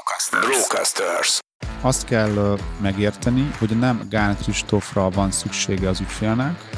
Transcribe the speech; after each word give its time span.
Brocasters. 0.00 0.46
Brocasters. 0.46 1.38
Azt 1.80 2.04
kell 2.04 2.58
megérteni, 2.80 3.50
hogy 3.58 3.78
nem 3.78 4.06
Gál 4.10 4.36
Kristófra 4.36 5.10
van 5.10 5.30
szüksége 5.30 5.88
az 5.88 6.00
ügyfélnek, 6.00 6.70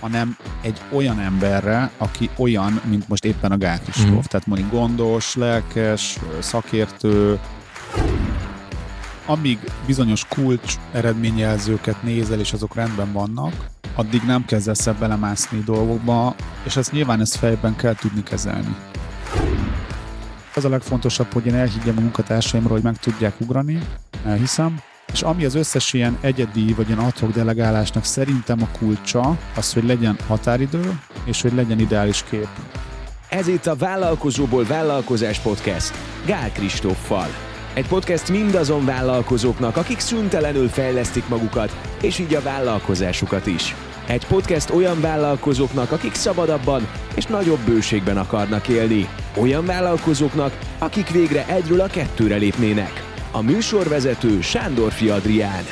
hanem 0.00 0.36
egy 0.60 0.80
olyan 0.92 1.20
emberre, 1.20 1.90
aki 1.98 2.30
olyan, 2.36 2.80
mint 2.84 3.08
most 3.08 3.24
éppen 3.24 3.52
a 3.52 3.58
Gál 3.58 3.80
Kristóf. 3.80 4.08
Mm. 4.08 4.28
Tehát 4.28 4.46
mondjuk 4.46 4.70
gondos, 4.70 5.34
lelkes, 5.34 6.18
szakértő, 6.40 7.40
amíg 9.26 9.58
bizonyos 9.86 10.24
kulcs 10.28 10.74
eredményjelzőket 10.92 12.02
nézel, 12.02 12.40
és 12.40 12.52
azok 12.52 12.74
rendben 12.74 13.12
vannak, 13.12 13.52
addig 13.94 14.22
nem 14.22 14.44
kezdesz 14.44 14.86
ebbe 14.86 14.98
belemászni 14.98 15.62
dolgokba, 15.64 16.34
és 16.64 16.76
ezt 16.76 16.92
nyilván 16.92 17.20
ezt 17.20 17.36
fejben 17.36 17.76
kell 17.76 17.94
tudni 17.94 18.22
kezelni. 18.22 18.76
Az 20.56 20.64
a 20.64 20.68
legfontosabb, 20.68 21.32
hogy 21.32 21.46
én 21.46 21.54
elhiggyem 21.54 21.96
a 21.98 22.00
munkatársaimról, 22.00 22.72
hogy 22.72 22.82
meg 22.82 22.96
tudják 22.98 23.40
ugrani, 23.40 23.78
elhiszem, 24.24 24.80
és 25.12 25.22
ami 25.22 25.44
az 25.44 25.54
összes 25.54 25.92
ilyen 25.92 26.18
egyedi 26.20 26.72
vagy 26.72 26.86
ilyen 26.86 26.98
adhok 26.98 27.32
delegálásnak 27.32 28.04
szerintem 28.04 28.62
a 28.62 28.78
kulcsa, 28.78 29.38
az, 29.56 29.72
hogy 29.72 29.84
legyen 29.84 30.16
határidő, 30.26 31.00
és 31.24 31.42
hogy 31.42 31.52
legyen 31.54 31.78
ideális 31.78 32.24
kép. 32.30 32.48
Ez 33.28 33.48
itt 33.48 33.66
a 33.66 33.76
Vállalkozóból 33.76 34.64
Vállalkozás 34.64 35.38
Podcast 35.38 35.94
Gál 36.26 36.52
Kristóffal. 36.52 37.28
Egy 37.74 37.86
podcast 37.86 38.30
mindazon 38.30 38.84
vállalkozóknak, 38.84 39.76
akik 39.76 39.98
szüntelenül 39.98 40.68
fejlesztik 40.68 41.28
magukat, 41.28 41.76
és 42.02 42.18
így 42.18 42.34
a 42.34 42.42
vállalkozásukat 42.42 43.46
is. 43.46 43.74
Egy 44.08 44.26
podcast 44.26 44.70
olyan 44.70 45.00
vállalkozóknak, 45.00 45.92
akik 45.92 46.14
szabadabban 46.14 46.82
és 47.16 47.26
nagyobb 47.26 47.64
bőségben 47.64 48.16
akarnak 48.16 48.68
élni. 48.68 49.08
Olyan 49.36 49.64
vállalkozóknak, 49.64 50.58
akik 50.78 51.10
végre 51.10 51.46
egyről 51.48 51.80
a 51.80 51.86
kettőre 51.86 52.36
lépnének. 52.36 52.90
A 53.32 53.42
műsorvezető 53.42 54.40
Sándor 54.40 54.92
Adrián. 55.10 55.64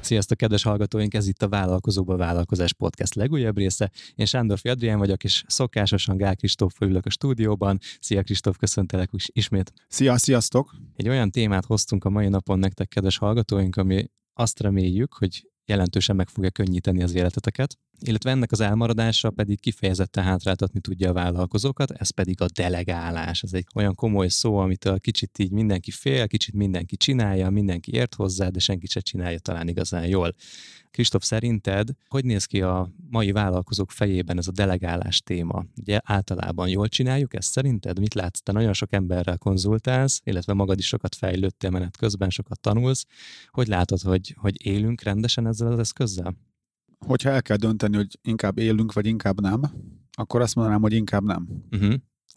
Sziasztok, 0.00 0.36
kedves 0.36 0.62
hallgatóink! 0.62 1.14
Ez 1.14 1.28
itt 1.28 1.42
a 1.42 1.48
Vállalkozóba 1.48 2.16
Vállalkozás 2.16 2.72
Podcast 2.72 3.14
legújabb 3.14 3.56
része. 3.56 3.90
Én 4.14 4.26
Sándor 4.26 4.58
Adrián 4.62 4.98
vagyok, 4.98 5.24
és 5.24 5.44
szokásosan 5.46 6.16
Gál 6.16 6.36
Kristóf 6.36 6.80
ülök 6.80 7.06
a 7.06 7.10
stúdióban. 7.10 7.78
Szia 8.00 8.22
Kristóf, 8.22 8.56
köszöntelek 8.56 9.10
ismét. 9.26 9.72
Szia, 9.88 10.18
sziasztok! 10.18 10.74
Egy 10.96 11.08
olyan 11.08 11.30
témát 11.30 11.64
hoztunk 11.64 12.04
a 12.04 12.10
mai 12.10 12.28
napon 12.28 12.58
nektek, 12.58 12.88
kedves 12.88 13.18
hallgatóink, 13.18 13.76
ami 13.76 14.10
azt 14.34 14.60
reméljük, 14.60 15.12
hogy 15.12 15.46
jelentősen 15.68 16.16
meg 16.16 16.28
fogja 16.28 16.50
könnyíteni 16.50 17.02
az 17.02 17.14
életeteket, 17.14 17.78
illetve 18.00 18.30
ennek 18.30 18.52
az 18.52 18.60
elmaradása 18.60 19.30
pedig 19.30 19.60
kifejezetten 19.60 20.24
hátráltatni 20.24 20.80
tudja 20.80 21.10
a 21.10 21.12
vállalkozókat, 21.12 21.90
ez 21.90 22.10
pedig 22.10 22.40
a 22.40 22.46
delegálás. 22.54 23.42
Ez 23.42 23.52
egy 23.52 23.66
olyan 23.74 23.94
komoly 23.94 24.28
szó, 24.28 24.56
amit 24.56 24.84
a 24.84 24.98
kicsit 24.98 25.38
így 25.38 25.50
mindenki 25.50 25.90
fél, 25.90 26.26
kicsit 26.26 26.54
mindenki 26.54 26.96
csinálja, 26.96 27.50
mindenki 27.50 27.94
ért 27.94 28.14
hozzá, 28.14 28.48
de 28.48 28.58
senki 28.58 28.86
se 28.86 29.00
csinálja 29.00 29.38
talán 29.38 29.68
igazán 29.68 30.06
jól. 30.06 30.34
Kristóf, 30.90 31.24
szerinted 31.24 31.90
hogy 32.08 32.24
néz 32.24 32.44
ki 32.44 32.62
a 32.62 32.90
mai 33.10 33.32
vállalkozók 33.32 33.90
fejében 33.90 34.38
ez 34.38 34.48
a 34.48 34.52
delegálás 34.52 35.20
téma? 35.20 35.64
Ugye 35.80 36.00
általában 36.04 36.68
jól 36.68 36.88
csináljuk 36.88 37.34
ezt 37.34 37.50
szerinted? 37.50 37.98
Mit 37.98 38.14
látsz? 38.14 38.40
Te 38.40 38.52
nagyon 38.52 38.72
sok 38.72 38.92
emberrel 38.92 39.38
konzultálsz, 39.38 40.20
illetve 40.24 40.52
magad 40.52 40.78
is 40.78 40.86
sokat 40.86 41.14
fejlődtél 41.14 41.70
menet 41.70 41.96
közben, 41.96 42.30
sokat 42.30 42.60
tanulsz. 42.60 43.06
Hogy 43.46 43.66
látod, 43.66 44.00
hogy, 44.00 44.34
hogy 44.38 44.66
élünk 44.66 45.02
rendesen 45.02 45.46
ezzel 45.46 45.72
az 45.72 45.78
eszközzel? 45.78 46.36
Hogyha 47.06 47.30
el 47.30 47.42
kell 47.42 47.56
dönteni, 47.56 47.96
hogy 47.96 48.18
inkább 48.22 48.58
élünk, 48.58 48.92
vagy 48.92 49.06
inkább 49.06 49.40
nem, 49.40 49.60
akkor 50.12 50.40
azt 50.40 50.54
mondanám, 50.54 50.80
hogy 50.80 50.92
inkább 50.92 51.24
nem. 51.24 51.48
Uh-huh. 51.70 51.94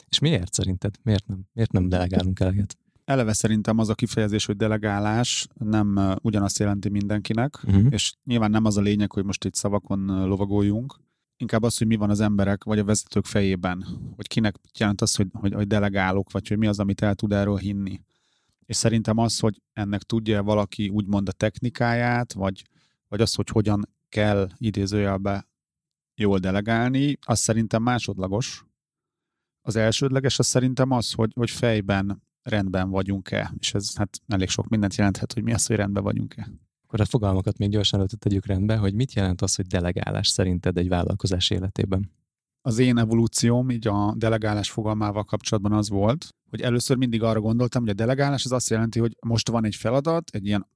És 0.09 0.19
miért 0.19 0.53
szerinted? 0.53 0.95
Miért 1.03 1.27
nem? 1.27 1.39
Miért 1.53 1.71
nem 1.71 1.89
delegálunk 1.89 2.39
eleget? 2.39 2.77
Eleve 3.11 3.33
szerintem 3.33 3.77
az 3.77 3.89
a 3.89 3.95
kifejezés, 3.95 4.45
hogy 4.45 4.55
delegálás 4.55 5.47
nem 5.53 6.15
ugyanazt 6.21 6.59
jelenti 6.59 6.89
mindenkinek, 6.89 7.59
uh-huh. 7.63 7.85
és 7.89 8.13
nyilván 8.23 8.51
nem 8.51 8.65
az 8.65 8.77
a 8.77 8.81
lényeg, 8.81 9.11
hogy 9.11 9.23
most 9.23 9.45
itt 9.45 9.55
szavakon 9.55 10.27
lovagoljunk, 10.27 10.95
inkább 11.37 11.63
az, 11.63 11.77
hogy 11.77 11.87
mi 11.87 11.95
van 11.95 12.09
az 12.09 12.19
emberek 12.19 12.63
vagy 12.63 12.79
a 12.79 12.83
vezetők 12.83 13.25
fejében, 13.25 13.85
hogy 14.15 14.27
kinek 14.27 14.55
jelent 14.77 15.01
az, 15.01 15.15
hogy, 15.15 15.27
hogy, 15.33 15.53
hogy 15.53 15.67
delegálok, 15.67 16.31
vagy 16.31 16.47
hogy 16.47 16.57
mi 16.57 16.67
az, 16.67 16.79
amit 16.79 17.01
el 17.01 17.15
tud 17.15 17.31
erről 17.31 17.57
hinni. 17.57 18.01
És 18.65 18.75
szerintem 18.75 19.17
az, 19.17 19.39
hogy 19.39 19.61
ennek 19.73 20.01
tudja 20.01 20.43
valaki 20.43 20.89
úgymond 20.89 21.27
a 21.27 21.31
technikáját, 21.31 22.33
vagy, 22.33 22.63
vagy 23.07 23.21
az, 23.21 23.33
hogy 23.33 23.49
hogyan 23.49 23.89
kell 24.09 24.49
idézőjelbe 24.57 25.47
jól 26.15 26.39
delegálni, 26.39 27.17
az 27.25 27.39
szerintem 27.39 27.83
másodlagos. 27.83 28.65
Az 29.61 29.75
elsődleges 29.75 30.39
az 30.39 30.47
szerintem 30.47 30.91
az, 30.91 31.11
hogy, 31.11 31.31
hogy 31.35 31.49
fejben 31.49 32.23
rendben 32.43 32.89
vagyunk-e, 32.89 33.53
és 33.59 33.73
ez 33.73 33.95
hát 33.95 34.21
elég 34.27 34.49
sok 34.49 34.67
mindent 34.67 34.95
jelenthet, 34.95 35.33
hogy 35.33 35.43
mi 35.43 35.53
az, 35.53 35.65
hogy 35.65 35.75
rendben 35.75 36.03
vagyunk-e. 36.03 36.49
Akkor 36.83 37.01
a 37.01 37.05
fogalmakat 37.05 37.57
még 37.57 37.69
gyorsan 37.69 37.99
előtt 37.99 38.19
tegyük 38.19 38.45
rendbe, 38.45 38.77
hogy 38.77 38.93
mit 38.93 39.13
jelent 39.13 39.41
az, 39.41 39.55
hogy 39.55 39.65
delegálás 39.67 40.27
szerinted 40.27 40.77
egy 40.77 40.87
vállalkozás 40.87 41.49
életében? 41.49 42.11
Az 42.61 42.77
én 42.77 42.97
evolúcióm 42.97 43.69
így 43.69 43.87
a 43.87 44.13
delegálás 44.17 44.71
fogalmával 44.71 45.23
kapcsolatban 45.23 45.73
az 45.73 45.89
volt, 45.89 46.29
hogy 46.49 46.61
először 46.61 46.97
mindig 46.97 47.23
arra 47.23 47.39
gondoltam, 47.39 47.81
hogy 47.81 47.91
a 47.91 47.95
delegálás 47.95 48.45
az 48.45 48.51
azt 48.51 48.69
jelenti, 48.69 48.99
hogy 48.99 49.17
most 49.25 49.49
van 49.49 49.65
egy 49.65 49.75
feladat, 49.75 50.29
egy 50.29 50.45
ilyen 50.45 50.67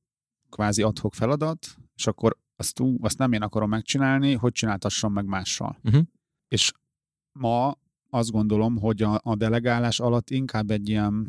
kvázi 0.49 0.81
adhok 0.81 1.13
feladat, 1.13 1.75
és 1.95 2.07
akkor 2.07 2.37
azt, 2.55 2.79
ú, 2.79 2.97
azt 3.01 3.17
nem 3.17 3.31
én 3.31 3.41
akarom 3.41 3.69
megcsinálni, 3.69 4.33
hogy 4.33 4.51
csináltassam 4.51 5.13
meg 5.13 5.25
mással. 5.25 5.77
Uh-huh. 5.83 6.03
És 6.47 6.71
ma 7.31 7.77
azt 8.15 8.31
gondolom, 8.31 8.77
hogy 8.77 9.01
a, 9.01 9.19
a 9.23 9.35
delegálás 9.35 9.99
alatt 9.99 10.29
inkább 10.29 10.71
egy 10.71 10.89
ilyen, 10.89 11.27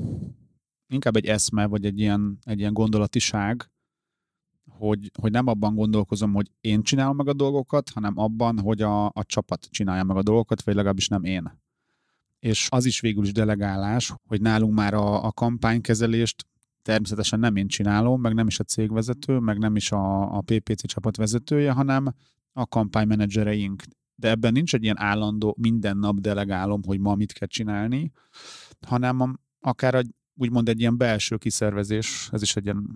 inkább 0.87 1.17
egy 1.17 1.27
eszme, 1.27 1.67
vagy 1.67 1.85
egy 1.85 1.99
ilyen, 1.99 2.39
egy 2.43 2.59
ilyen 2.59 2.73
gondolatiság, 2.73 3.71
hogy, 4.71 5.11
hogy 5.21 5.31
nem 5.31 5.47
abban 5.47 5.75
gondolkozom, 5.75 6.33
hogy 6.33 6.51
én 6.61 6.83
csinálom 6.83 7.17
meg 7.17 7.29
a 7.29 7.33
dolgokat, 7.33 7.91
hanem 7.91 8.19
abban, 8.19 8.59
hogy 8.59 8.83
a, 8.83 9.07
a 9.07 9.25
csapat 9.25 9.69
csinálja 9.71 10.05
meg 10.05 10.17
a 10.17 10.23
dolgokat, 10.23 10.63
vagy 10.63 10.75
legalábbis 10.75 11.09
nem 11.09 11.25
én. 11.25 11.61
És 12.39 12.69
az 12.71 12.85
is 12.85 13.01
végül 13.01 13.25
is 13.25 13.33
delegálás, 13.33 14.15
hogy 14.27 14.41
nálunk 14.41 14.75
már 14.75 14.95
a, 14.95 15.25
a 15.25 15.33
kampánykezelést 15.33 16.47
természetesen 16.83 17.39
nem 17.39 17.57
én 17.57 17.69
csinálom, 17.69 18.21
meg 18.21 18.35
nem 18.35 18.47
is 18.47 18.59
a 18.59 18.65
cégvezető, 18.65 19.39
meg 19.39 19.59
nem 19.59 19.77
is 19.77 19.93
a, 19.93 20.37
a 20.37 20.41
PPC 20.41 20.87
csapat 20.87 21.17
vezetője, 21.17 21.73
hanem 21.73 22.15
a 22.53 22.67
kampánymenedzsereink. 22.67 23.83
De 24.17 24.29
ebben 24.29 24.53
nincs 24.53 24.75
egy 24.75 24.83
ilyen 24.83 24.99
állandó, 24.99 25.57
minden 25.59 25.97
nap 25.97 26.21
delegálom, 26.21 26.81
hogy 26.87 27.01
ma 27.01 27.15
mit 27.15 27.33
kell 27.33 27.49
csinálni, 27.49 28.13
hanem 28.87 29.39
akár 29.61 29.95
egy, 29.95 30.11
úgymond 30.35 30.69
egy 30.69 30.81
ilyen 30.81 30.97
belső 30.97 31.37
kiszervezés, 31.37 32.29
ez 32.33 32.43
is 32.43 32.57
egy 32.57 32.65
ilyen 32.65 32.87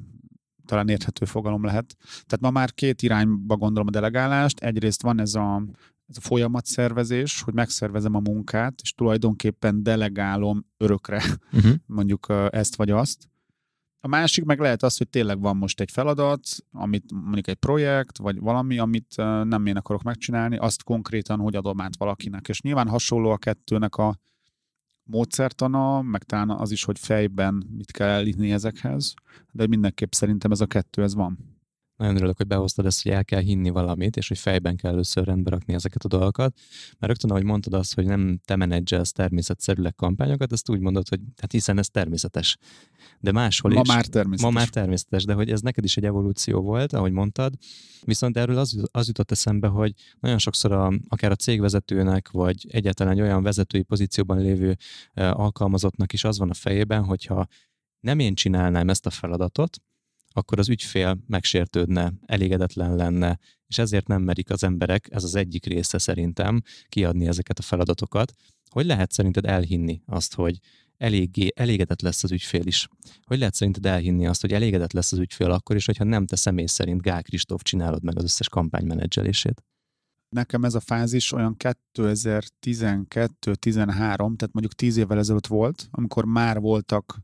talán 0.71 0.89
érthető 0.89 1.25
fogalom 1.25 1.65
lehet. 1.65 1.97
Tehát 2.01 2.41
ma 2.41 2.51
már 2.51 2.73
két 2.75 3.03
irányba 3.03 3.57
gondolom 3.57 3.89
a 3.89 3.91
delegálást. 3.91 4.61
Egyrészt 4.61 5.03
van 5.03 5.21
ez 5.21 5.35
a, 5.35 5.63
ez 6.07 6.17
a 6.17 6.21
folyamatszervezés, 6.21 7.43
hogy 7.43 7.55
megszervezem 7.55 8.15
a 8.15 8.21
munkát, 8.21 8.75
és 8.83 8.93
tulajdonképpen 8.93 9.83
delegálom 9.83 10.67
örökre 10.77 11.23
uh-huh. 11.53 11.75
mondjuk 11.87 12.27
ezt 12.51 12.77
vagy 12.77 12.91
azt. 12.91 13.30
A 14.03 14.09
másik 14.09 14.45
meg 14.45 14.61
lehet 14.61 14.83
az, 14.83 14.97
hogy 14.97 15.09
tényleg 15.09 15.41
van 15.41 15.57
most 15.57 15.81
egy 15.81 15.91
feladat, 15.91 16.43
amit 16.73 17.13
mondjuk 17.13 17.49
egy 17.49 17.55
projekt, 17.55 18.19
vagy 18.19 18.39
valami, 18.39 18.79
amit 18.79 19.17
nem 19.45 19.67
én 19.67 19.77
akarok 19.77 20.03
megcsinálni, 20.03 20.57
azt 20.57 20.83
konkrétan 20.83 21.39
hogy 21.39 21.57
adom 21.57 21.81
át 21.81 21.97
valakinek. 21.97 22.49
És 22.49 22.61
nyilván 22.61 22.89
hasonló 22.89 23.31
a 23.31 23.37
kettőnek 23.37 23.97
a 23.97 24.17
módszertana, 25.03 26.03
meg 26.03 26.23
talán 26.23 26.51
az 26.51 26.71
is, 26.71 26.85
hogy 26.85 26.99
fejben 26.99 27.67
mit 27.77 27.91
kell 27.91 28.09
elítni 28.09 28.53
ezekhez, 28.53 29.15
de 29.53 29.67
mindenképp 29.67 30.13
szerintem 30.13 30.51
ez 30.51 30.61
a 30.61 30.67
kettő, 30.67 31.03
ez 31.03 31.15
van. 31.15 31.50
Nagyon 32.01 32.17
örülök, 32.17 32.37
hogy 32.37 32.47
behoztad 32.47 32.87
ezt, 32.87 33.03
hogy 33.03 33.13
el 33.13 33.25
kell 33.25 33.41
hinni 33.41 33.71
valamit, 33.71 34.17
és 34.17 34.29
hogy 34.29 34.39
fejben 34.39 34.77
kell 34.77 34.93
először 34.93 35.25
rendbe 35.25 35.51
rakni 35.51 35.75
ezeket 35.75 36.05
a 36.05 36.09
dolgokat. 36.09 36.59
Mert 36.99 37.13
rögtön, 37.13 37.31
ahogy 37.31 37.45
mondtad 37.45 37.75
azt, 37.75 37.95
hogy 37.95 38.05
nem 38.05 38.41
te 38.45 38.57
menedzselsz 38.57 39.13
természetszerűleg 39.13 39.95
kampányokat, 39.95 40.53
ezt 40.53 40.71
úgy 40.71 40.81
mondod, 40.81 41.09
hogy 41.09 41.21
hát 41.37 41.53
hiszen 41.53 41.79
ez 41.79 41.89
természetes. 41.89 42.57
De 43.19 43.33
máshol 43.33 43.73
ma 43.73 43.81
is. 43.81 43.89
már 43.89 44.07
természetes. 44.07 44.53
Ma 44.53 44.59
már 44.59 44.69
természetes, 44.69 45.25
de 45.25 45.33
hogy 45.33 45.51
ez 45.51 45.61
neked 45.61 45.85
is 45.85 45.97
egy 45.97 46.05
evolúció 46.05 46.61
volt, 46.61 46.93
ahogy 46.93 47.13
mondtad. 47.13 47.55
Viszont 48.05 48.37
erről 48.37 48.59
az, 48.59 48.85
az 48.91 49.07
jutott 49.07 49.31
eszembe, 49.31 49.69
hogy 49.69 49.95
nagyon 50.21 50.39
sokszor 50.39 50.73
a, 50.73 50.93
akár 51.09 51.31
a 51.31 51.37
cégvezetőnek, 51.37 52.31
vagy 52.31 52.67
egyáltalán 52.71 53.13
egy 53.13 53.21
olyan 53.21 53.43
vezetői 53.43 53.83
pozícióban 53.83 54.39
lévő 54.39 54.77
alkalmazottnak 55.15 56.13
is 56.13 56.25
az 56.25 56.39
van 56.39 56.51
a 56.51 56.55
fejében, 56.55 57.05
hogyha 57.05 57.47
nem 58.01 58.19
én 58.19 58.35
csinálnám 58.35 58.89
ezt 58.89 59.07
a 59.07 59.11
feladatot, 59.11 59.81
akkor 60.33 60.59
az 60.59 60.69
ügyfél 60.69 61.19
megsértődne, 61.27 62.13
elégedetlen 62.27 62.97
lenne, 62.97 63.39
és 63.67 63.79
ezért 63.79 64.07
nem 64.07 64.23
merik 64.23 64.51
az 64.51 64.65
emberek, 64.65 65.09
ez 65.11 65.25
az 65.25 65.35
egyik 65.35 65.67
része 65.67 65.99
szerintem, 65.99 66.63
kiadni 66.89 67.27
ezeket 67.27 67.59
a 67.59 67.63
feladatokat. 67.63 68.33
Hogy 68.71 68.87
lehet 68.87 69.13
szerinted 69.13 69.47
elhinni 69.47 70.03
azt, 70.07 70.35
hogy 70.35 70.59
eléggé 70.97 71.49
elégedett 71.55 72.01
lesz 72.01 72.25
az 72.25 72.33
ügyfél 72.33 72.67
is? 72.67 72.89
Hogy 73.25 73.39
lehet 73.39 73.55
szerinted 73.55 73.87
elhinni 73.87 74.27
azt, 74.27 74.41
hogy 74.41 74.53
elégedett 74.53 74.93
lesz 74.93 75.13
az 75.13 75.19
ügyfél 75.19 75.51
akkor 75.51 75.77
is, 75.77 75.87
hogyha 75.87 76.05
nem 76.05 76.27
te 76.27 76.37
személy 76.37 76.67
szerint 76.67 77.03
Gál 77.03 77.23
Kristóf 77.23 77.63
csinálod 77.63 78.03
meg 78.03 78.17
az 78.17 78.25
összes 78.25 78.49
kampánymenedzselését? 78.49 79.65
Nekem 80.29 80.65
ez 80.65 80.75
a 80.75 80.81
fázis 80.81 81.33
olyan 81.33 81.57
2012-13, 81.59 84.17
tehát 84.17 84.53
mondjuk 84.53 84.75
10 84.75 84.97
évvel 84.97 85.19
ezelőtt 85.19 85.47
volt, 85.47 85.89
amikor 85.91 86.25
már 86.25 86.61
voltak 86.61 87.19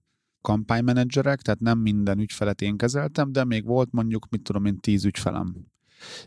kampánymenedzserek, 0.46 1.42
tehát 1.42 1.60
nem 1.60 1.78
minden 1.78 2.18
ügyfelet 2.18 2.62
én 2.62 2.76
kezeltem, 2.76 3.32
de 3.32 3.44
még 3.44 3.64
volt 3.64 3.92
mondjuk, 3.92 4.28
mit 4.30 4.42
tudom 4.42 4.64
én, 4.64 4.76
tíz 4.76 5.04
ügyfelem. 5.04 5.56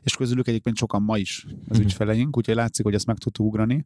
És 0.01 0.15
közülük 0.15 0.47
egyébként 0.47 0.77
sokan 0.77 1.01
ma 1.01 1.17
is 1.17 1.45
az 1.67 1.77
Mhm. 1.77 1.85
ügyfeleink, 1.85 2.37
úgyhogy 2.37 2.55
látszik, 2.55 2.85
hogy 2.85 2.93
ezt 2.93 3.05
meg 3.05 3.17
tudtuk 3.17 3.45
ugrani. 3.45 3.85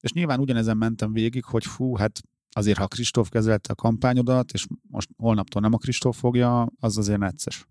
És 0.00 0.12
nyilván 0.12 0.40
ugyanezen 0.40 0.76
mentem 0.76 1.12
végig, 1.12 1.44
hogy 1.44 1.64
fú, 1.66 1.96
hát 1.96 2.20
azért, 2.50 2.78
ha 2.78 2.86
Kristóf 2.86 3.28
kezelte 3.28 3.72
a 3.72 3.74
kampányodat, 3.74 4.52
és 4.52 4.66
most 4.90 5.08
holnaptól 5.16 5.62
nem 5.62 5.72
a 5.72 5.76
Kristóf 5.76 6.18
fogja, 6.18 6.66
az 6.80 6.98
azért 6.98 7.18
necces. 7.18 7.66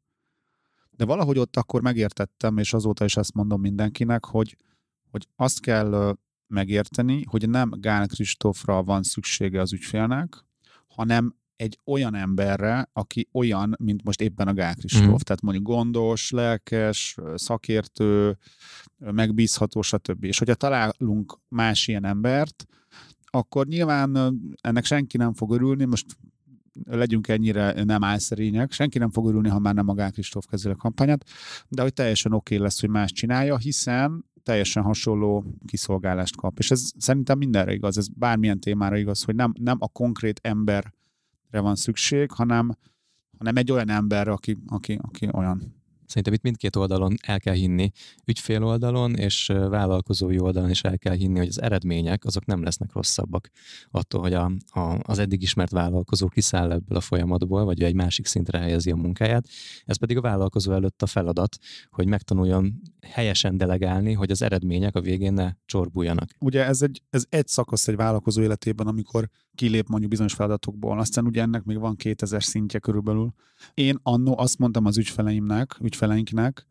De 0.91 1.05
valahogy 1.05 1.37
ott 1.37 1.57
akkor 1.57 1.81
megértettem, 1.81 2.57
és 2.57 2.73
azóta 2.73 3.05
is 3.05 3.15
ezt 3.15 3.33
mondom 3.33 3.61
mindenkinek, 3.61 4.25
hogy, 4.25 4.57
hogy 5.11 5.27
azt 5.35 5.59
kell 5.59 6.17
megérteni, 6.47 7.23
hogy 7.23 7.49
nem 7.49 7.69
Gál 7.69 8.07
Kristófra 8.07 8.83
van 8.83 9.03
szüksége 9.03 9.61
az 9.61 9.73
ügyfélnek, 9.73 10.45
hanem 10.87 11.35
egy 11.55 11.79
olyan 11.85 12.15
emberre, 12.15 12.89
aki 12.93 13.27
olyan, 13.31 13.75
mint 13.79 14.03
most 14.03 14.21
éppen 14.21 14.47
a 14.47 14.53
Gál 14.53 14.75
Kristóf. 14.75 15.05
Mhm. 15.05 15.15
Tehát 15.15 15.41
mondjuk 15.41 15.65
gondos, 15.65 16.31
lelkes, 16.31 17.17
szakértő, 17.35 18.37
megbízható, 18.97 19.81
stb. 19.81 20.23
És 20.23 20.37
hogyha 20.37 20.55
találunk 20.55 21.39
más 21.47 21.87
ilyen 21.87 22.05
embert, 22.05 22.65
akkor 23.25 23.67
nyilván 23.67 24.39
ennek 24.61 24.85
senki 24.85 25.17
nem 25.17 25.33
fog 25.33 25.53
örülni, 25.53 25.85
most 25.85 26.05
legyünk 26.83 27.27
ennyire 27.27 27.83
nem 27.83 28.03
álszerények, 28.03 28.71
senki 28.71 28.97
nem 28.97 29.09
fog 29.09 29.27
örülni, 29.27 29.49
ha 29.49 29.59
már 29.59 29.73
nem 29.73 29.89
a 29.89 29.93
Gál 29.93 30.11
Kristóf 30.11 30.45
kezeli 30.45 30.73
a 30.73 30.77
kampányát, 30.77 31.29
de 31.67 31.81
hogy 31.81 31.93
teljesen 31.93 32.33
oké 32.33 32.55
lesz, 32.55 32.79
hogy 32.79 32.89
más 32.89 33.11
csinálja, 33.11 33.57
hiszen 33.57 34.25
teljesen 34.43 34.83
hasonló 34.83 35.45
kiszolgálást 35.65 36.35
kap. 36.35 36.59
És 36.59 36.71
ez 36.71 36.91
szerintem 36.97 37.37
mindenre 37.37 37.73
igaz, 37.73 37.97
ez 37.97 38.07
bármilyen 38.07 38.59
témára 38.59 38.97
igaz, 38.97 39.23
hogy 39.23 39.35
nem, 39.35 39.53
nem 39.59 39.77
a 39.79 39.87
konkrét 39.87 40.39
emberre 40.43 40.93
van 41.61 41.75
szükség, 41.75 42.31
hanem, 42.31 42.77
hanem 43.37 43.55
egy 43.55 43.71
olyan 43.71 43.89
emberre, 43.89 44.31
aki, 44.31 44.57
aki, 44.67 44.99
aki 45.01 45.29
olyan. 45.31 45.81
Szerintem 46.05 46.33
itt 46.33 46.41
mindkét 46.41 46.75
oldalon 46.75 47.15
el 47.21 47.39
kell 47.39 47.53
hinni, 47.53 47.91
ügyfél 48.25 48.63
oldalon 48.63 49.15
és 49.15 49.45
vállalkozói 49.47 50.39
oldalon 50.39 50.69
is 50.69 50.81
el 50.81 50.97
kell 50.97 51.13
hinni, 51.13 51.37
hogy 51.37 51.47
az 51.47 51.61
eredmények 51.61 52.25
azok 52.25 52.45
nem 52.45 52.63
lesznek 52.63 52.93
rosszabbak 52.93 53.49
attól, 53.91 54.21
hogy 54.21 54.33
a, 54.33 54.51
a, 54.67 54.99
az 55.01 55.19
eddig 55.19 55.41
ismert 55.41 55.71
vállalkozó 55.71 56.27
kiszáll 56.27 56.71
ebből 56.71 56.97
a 56.97 57.01
folyamatból, 57.01 57.65
vagy 57.65 57.83
egy 57.83 57.95
másik 57.95 58.25
szintre 58.25 58.57
helyezi 58.57 58.91
a 58.91 58.95
munkáját. 58.95 59.47
Ez 59.85 59.97
pedig 59.97 60.17
a 60.17 60.21
vállalkozó 60.21 60.71
előtt 60.71 61.01
a 61.01 61.05
feladat, 61.07 61.57
hogy 61.89 62.07
megtanuljon 62.07 62.81
helyesen 63.03 63.57
delegálni, 63.57 64.13
hogy 64.13 64.31
az 64.31 64.41
eredmények 64.41 64.95
a 64.95 65.01
végén 65.01 65.33
ne 65.33 65.51
csorbuljanak. 65.65 66.29
Ugye 66.39 66.65
ez 66.65 66.81
egy, 66.81 67.01
ez 67.09 67.25
egy 67.29 67.47
szakasz 67.47 67.87
egy 67.87 67.95
vállalkozó 67.95 68.41
életében, 68.41 68.87
amikor 68.87 69.29
kilép 69.55 69.87
mondjuk 69.87 70.11
bizonyos 70.11 70.33
feladatokból, 70.33 70.99
aztán 70.99 71.25
ugye 71.25 71.41
ennek 71.41 71.63
még 71.63 71.79
van 71.79 71.95
2000 71.95 72.43
szintje 72.43 72.79
körülbelül. 72.79 73.33
Én 73.73 73.99
annó 74.03 74.37
azt 74.37 74.57
mondtam 74.57 74.85
az 74.85 74.97
ügyfeleimnek, 74.97 75.77
ügyfeleinknek, 75.81 76.65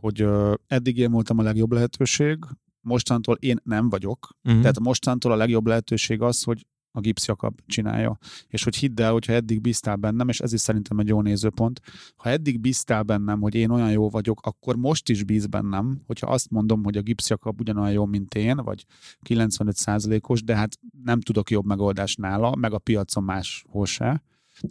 hogy 0.00 0.26
eddig 0.66 0.98
én 0.98 1.10
voltam 1.10 1.38
a 1.38 1.42
legjobb 1.42 1.72
lehetőség, 1.72 2.38
mostantól 2.80 3.36
én 3.40 3.58
nem 3.62 3.88
vagyok, 3.88 4.34
Uh-huh. 4.42 4.60
Tehát 4.60 4.80
mostantól 4.80 5.32
a 5.32 5.36
legjobb 5.36 5.66
lehetőség 5.66 6.20
az, 6.20 6.42
hogy 6.42 6.66
a 6.96 7.00
Gips 7.00 7.26
Jakab 7.26 7.60
csinálja. 7.66 8.18
És 8.48 8.64
hogy 8.64 8.76
hidd 8.76 9.00
el, 9.00 9.12
hogyha 9.12 9.32
eddig 9.32 9.60
bíztál 9.60 9.96
bennem, 9.96 10.28
és 10.28 10.40
ez 10.40 10.52
is 10.52 10.60
szerintem 10.60 10.98
egy 10.98 11.08
jó 11.08 11.22
nézőpont, 11.22 11.80
ha 12.16 12.28
eddig 12.28 12.60
bíztál 12.60 13.02
bennem, 13.02 13.40
hogy 13.40 13.54
én 13.54 13.70
olyan 13.70 13.90
jó 13.90 14.10
vagyok, 14.10 14.40
akkor 14.42 14.76
most 14.76 15.08
is 15.08 15.24
bíz 15.24 15.46
bennem, 15.46 16.00
hogyha 16.06 16.26
azt 16.26 16.50
mondom, 16.50 16.84
hogy 16.84 16.96
a 16.96 17.02
Gips 17.02 17.28
Jakab 17.28 17.60
ugyanolyan 17.60 17.92
jó, 17.92 18.04
mint 18.04 18.34
én, 18.34 18.56
vagy 18.56 18.86
95%-os, 19.28 20.42
de 20.42 20.56
hát 20.56 20.78
nem 21.04 21.20
tudok 21.20 21.50
jobb 21.50 21.66
megoldást 21.66 22.18
nála, 22.18 22.54
meg 22.56 22.72
a 22.72 22.78
piacon 22.78 23.24
máshol 23.24 23.86
se, 23.86 24.22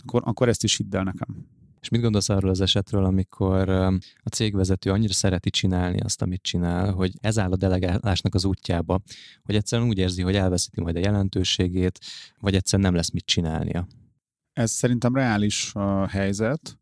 akkor, 0.04 0.22
akkor 0.25 0.50
ezt 0.50 0.63
is 0.63 0.77
hidd 0.77 0.95
el 0.95 1.04
nekem. 1.04 1.55
És 1.86 1.92
mit 1.92 2.02
gondolsz 2.02 2.30
arról 2.30 2.50
az 2.50 2.62
esetről, 2.62 3.06
amikor 3.06 3.70
a 4.24 4.30
cégvezető 4.32 4.92
annyira 4.92 5.14
szereti 5.14 5.50
csinálni 5.50 6.00
azt, 6.00 6.22
amit 6.22 6.42
csinál, 6.42 6.92
hogy 6.92 7.14
ez 7.22 7.40
áll 7.40 7.52
a 7.52 7.56
delegálásnak 7.56 8.36
az 8.36 8.46
útjába, 8.46 9.02
hogy 9.44 9.56
egyszerűen 9.56 9.88
úgy 9.88 9.98
érzi, 9.98 10.22
hogy 10.22 10.36
elveszíti 10.36 10.82
majd 10.82 10.96
a 10.96 11.00
jelentőségét, 11.00 12.00
vagy 12.40 12.56
egyszerűen 12.56 12.88
nem 12.88 12.98
lesz 12.98 13.12
mit 13.12 13.26
csinálnia. 13.26 13.88
Ez 14.54 14.72
szerintem 14.72 15.16
reális 15.16 15.72
uh, 15.76 16.08
helyzet. 16.10 16.80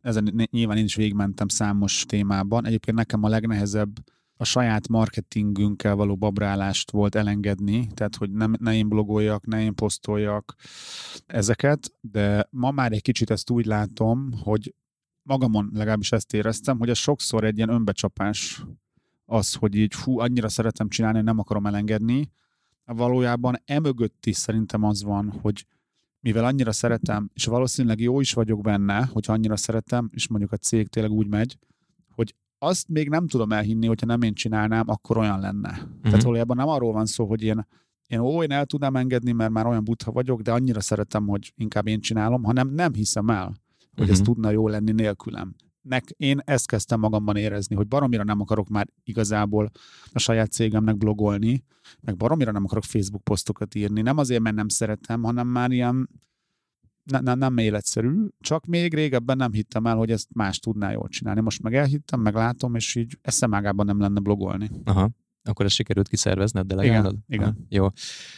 Ezen 0.00 0.30
ny- 0.32 0.50
nyilván 0.50 0.76
én 0.76 0.84
is 0.84 0.94
végigmentem 0.94 1.48
számos 1.48 2.04
témában. 2.06 2.66
Egyébként 2.66 2.96
nekem 2.96 3.22
a 3.22 3.28
legnehezebb 3.28 4.04
a 4.36 4.44
saját 4.44 4.88
marketingünkkel 4.88 5.94
való 5.94 6.16
babrálást 6.16 6.90
volt 6.90 7.14
elengedni, 7.14 7.86
tehát 7.94 8.16
hogy 8.16 8.30
nem, 8.30 8.54
ne 8.58 8.74
én 8.74 8.88
blogoljak, 8.88 9.46
ne 9.46 9.62
én 9.62 9.74
posztoljak 9.74 10.54
ezeket, 11.26 11.92
de 12.00 12.48
ma 12.50 12.70
már 12.70 12.92
egy 12.92 13.02
kicsit 13.02 13.30
ezt 13.30 13.50
úgy 13.50 13.66
látom, 13.66 14.30
hogy 14.42 14.74
magamon 15.22 15.70
legalábbis 15.72 16.12
ezt 16.12 16.34
éreztem, 16.34 16.78
hogy 16.78 16.88
ez 16.88 16.98
sokszor 16.98 17.44
egy 17.44 17.56
ilyen 17.56 17.68
önbecsapás 17.68 18.64
az, 19.26 19.54
hogy 19.54 19.74
így 19.74 19.94
fú, 19.94 20.18
annyira 20.18 20.48
szeretem 20.48 20.88
csinálni, 20.88 21.16
hogy 21.16 21.26
nem 21.26 21.38
akarom 21.38 21.66
elengedni. 21.66 22.30
Valójában 22.84 23.62
emögött 23.64 24.26
is 24.26 24.36
szerintem 24.36 24.82
az 24.82 25.02
van, 25.02 25.30
hogy 25.42 25.66
mivel 26.20 26.44
annyira 26.44 26.72
szeretem, 26.72 27.30
és 27.34 27.44
valószínűleg 27.44 28.00
jó 28.00 28.20
is 28.20 28.32
vagyok 28.32 28.60
benne, 28.60 29.04
hogyha 29.12 29.32
annyira 29.32 29.56
szeretem, 29.56 30.10
és 30.12 30.28
mondjuk 30.28 30.52
a 30.52 30.56
cég 30.56 30.88
tényleg 30.88 31.12
úgy 31.12 31.26
megy, 31.26 31.58
hogy 31.60 31.73
azt 32.64 32.88
még 32.88 33.08
nem 33.08 33.26
tudom 33.26 33.52
elhinni, 33.52 33.86
hogyha 33.86 34.06
nem 34.06 34.22
én 34.22 34.34
csinálnám, 34.34 34.84
akkor 34.86 35.16
olyan 35.16 35.40
lenne. 35.40 35.70
Uh-huh. 35.70 36.00
Tehát 36.02 36.22
valójában 36.22 36.56
nem 36.56 36.68
arról 36.68 36.92
van 36.92 37.06
szó, 37.06 37.26
hogy 37.26 37.42
én, 37.42 37.66
én 38.06 38.18
ó, 38.18 38.42
én 38.42 38.50
el 38.50 38.66
tudnám 38.66 38.96
engedni, 38.96 39.32
mert 39.32 39.50
már 39.50 39.66
olyan 39.66 39.84
butha 39.84 40.12
vagyok, 40.12 40.40
de 40.40 40.52
annyira 40.52 40.80
szeretem, 40.80 41.26
hogy 41.26 41.52
inkább 41.56 41.86
én 41.86 42.00
csinálom, 42.00 42.42
hanem 42.42 42.68
nem 42.68 42.92
hiszem 42.92 43.28
el, 43.30 43.44
hogy 43.44 43.56
uh-huh. 43.92 44.10
ez 44.10 44.18
Mhm. 44.18 44.26
tudna 44.26 44.50
jó 44.50 44.68
lenni 44.68 44.92
nélkülem. 44.92 45.54
Nek, 45.82 46.04
én 46.16 46.40
ezt 46.44 46.66
kezdtem 46.66 47.00
magamban 47.00 47.36
érezni, 47.36 47.76
hogy 47.76 47.88
baromira 47.88 48.24
nem 48.24 48.40
akarok 48.40 48.68
már 48.68 48.88
igazából 49.04 49.70
a 50.12 50.18
saját 50.18 50.52
cégemnek 50.52 50.96
blogolni, 50.96 51.64
meg 52.00 52.16
baromira 52.16 52.52
nem 52.52 52.64
akarok 52.64 52.84
Facebook 52.84 53.24
posztokat 53.24 53.74
írni. 53.74 54.00
Nem 54.02 54.18
azért, 54.18 54.42
mert 54.42 54.56
nem 54.56 54.68
szeretem, 54.68 55.22
hanem 55.22 55.46
már 55.46 55.70
ilyen 55.70 56.08
ne, 57.04 57.20
ne, 57.20 57.34
nem 57.34 57.58
életszerű, 57.58 58.26
csak 58.40 58.66
még 58.66 58.94
régebben 58.94 59.36
nem 59.36 59.52
hittem 59.52 59.86
el, 59.86 59.96
hogy 59.96 60.10
ezt 60.10 60.28
más 60.34 60.58
tudná 60.58 60.92
jól 60.92 61.08
csinálni. 61.08 61.40
Most 61.40 61.62
meg 61.62 61.74
elhittem, 61.74 62.20
meg 62.20 62.34
látom, 62.34 62.74
és 62.74 62.94
így 62.94 63.18
eszemágában 63.22 63.86
nem 63.86 64.00
lenne 64.00 64.20
blogolni. 64.20 64.70
Aha. 64.84 65.10
Akkor 65.42 65.64
ezt 65.66 65.74
sikerült 65.74 66.08
kiszervezned, 66.08 66.66
delegálnod? 66.66 67.16
igen. 67.28 67.48
Aha. 67.48 67.56
Jó. 67.68 67.88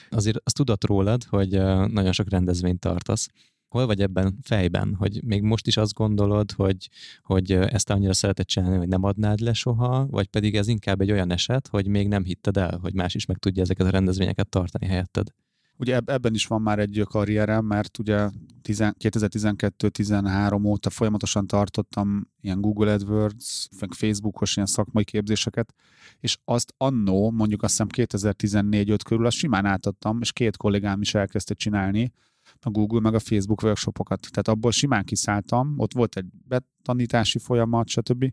Azért 0.09 0.41
azt 0.45 0.57
tudod 0.57 0.85
rólad, 0.85 1.25
hogy 1.25 1.51
nagyon 1.93 2.13
sok 2.13 2.31
rendezvényt 2.31 2.81
tartasz. 2.81 3.29
Hol 3.69 3.87
vagy 3.87 4.01
ebben 4.01 4.39
fejben, 4.43 4.95
hogy 4.95 5.21
még 5.25 5.43
most 5.43 5.67
is 5.67 5.77
azt 5.77 5.95
gondolod, 5.95 6.53
hogy, 6.53 6.89
hogy 7.23 7.53
ezt 7.53 7.91
annyira 7.91 8.13
szereted 8.13 8.47
csinálni, 8.47 8.77
hogy 8.77 8.89
nem 8.89 9.03
adnád 9.05 9.41
le 9.41 9.53
soha, 9.53 10.07
vagy 10.07 10.27
pedig 10.27 10.57
ez 10.57 10.69
inkább 10.69 11.01
egy 11.01 11.11
olyan 11.11 11.33
eset, 11.33 11.69
hogy 11.69 11.87
még 11.87 12.09
nem 12.09 12.25
hitted 12.25 12.57
el, 12.57 12.79
hogy 12.83 12.95
más 12.95 13.15
is 13.15 13.27
meg 13.27 13.37
tudja 13.39 13.63
ezeket 13.63 13.87
a 13.87 13.91
rendezvényeket 13.91 14.49
tartani 14.49 14.87
helyetted? 14.87 15.33
Ugye 15.79 15.95
eb- 15.95 16.11
ebben 16.11 16.35
is 16.35 16.47
van 16.47 16.63
már 16.63 16.79
egy 16.79 17.03
karrierem, 17.09 17.65
mert 17.65 17.99
ugye 17.99 18.31
2012-13 18.63 20.65
óta 20.65 20.91
folyamatosan 20.91 21.47
tartottam 21.47 22.31
ilyen 22.41 22.61
Google 22.61 22.93
AdWords, 22.93 23.69
Facebookos 23.91 24.57
ilyen 24.57 24.69
szakmai 24.69 25.05
képzéseket, 25.05 25.75
és 26.21 26.39
azt 26.45 26.75
annó, 26.77 27.31
mondjuk 27.31 27.63
azt 27.63 27.73
hiszem 27.73 27.89
2014-5 27.93 28.99
körül, 29.05 29.27
azt 29.27 29.37
simán 29.37 29.65
átadtam, 29.65 30.21
és 30.21 30.33
két 30.33 30.57
kollégám 30.57 31.01
is 31.01 31.15
elkezdte 31.15 31.55
csinálni, 31.55 32.13
a 32.61 32.71
Google 32.71 33.01
meg 33.01 33.15
a 33.15 33.19
Facebook 33.19 33.63
workshopokat. 33.63 34.29
Tehát 34.31 34.49
abból 34.49 34.71
simán 34.71 35.05
kiszálltam, 35.05 35.75
ott 35.77 35.93
volt 35.93 36.17
egy 36.17 36.27
betanítási 36.49 37.39
folyamat, 37.39 37.89
stb. 37.89 38.33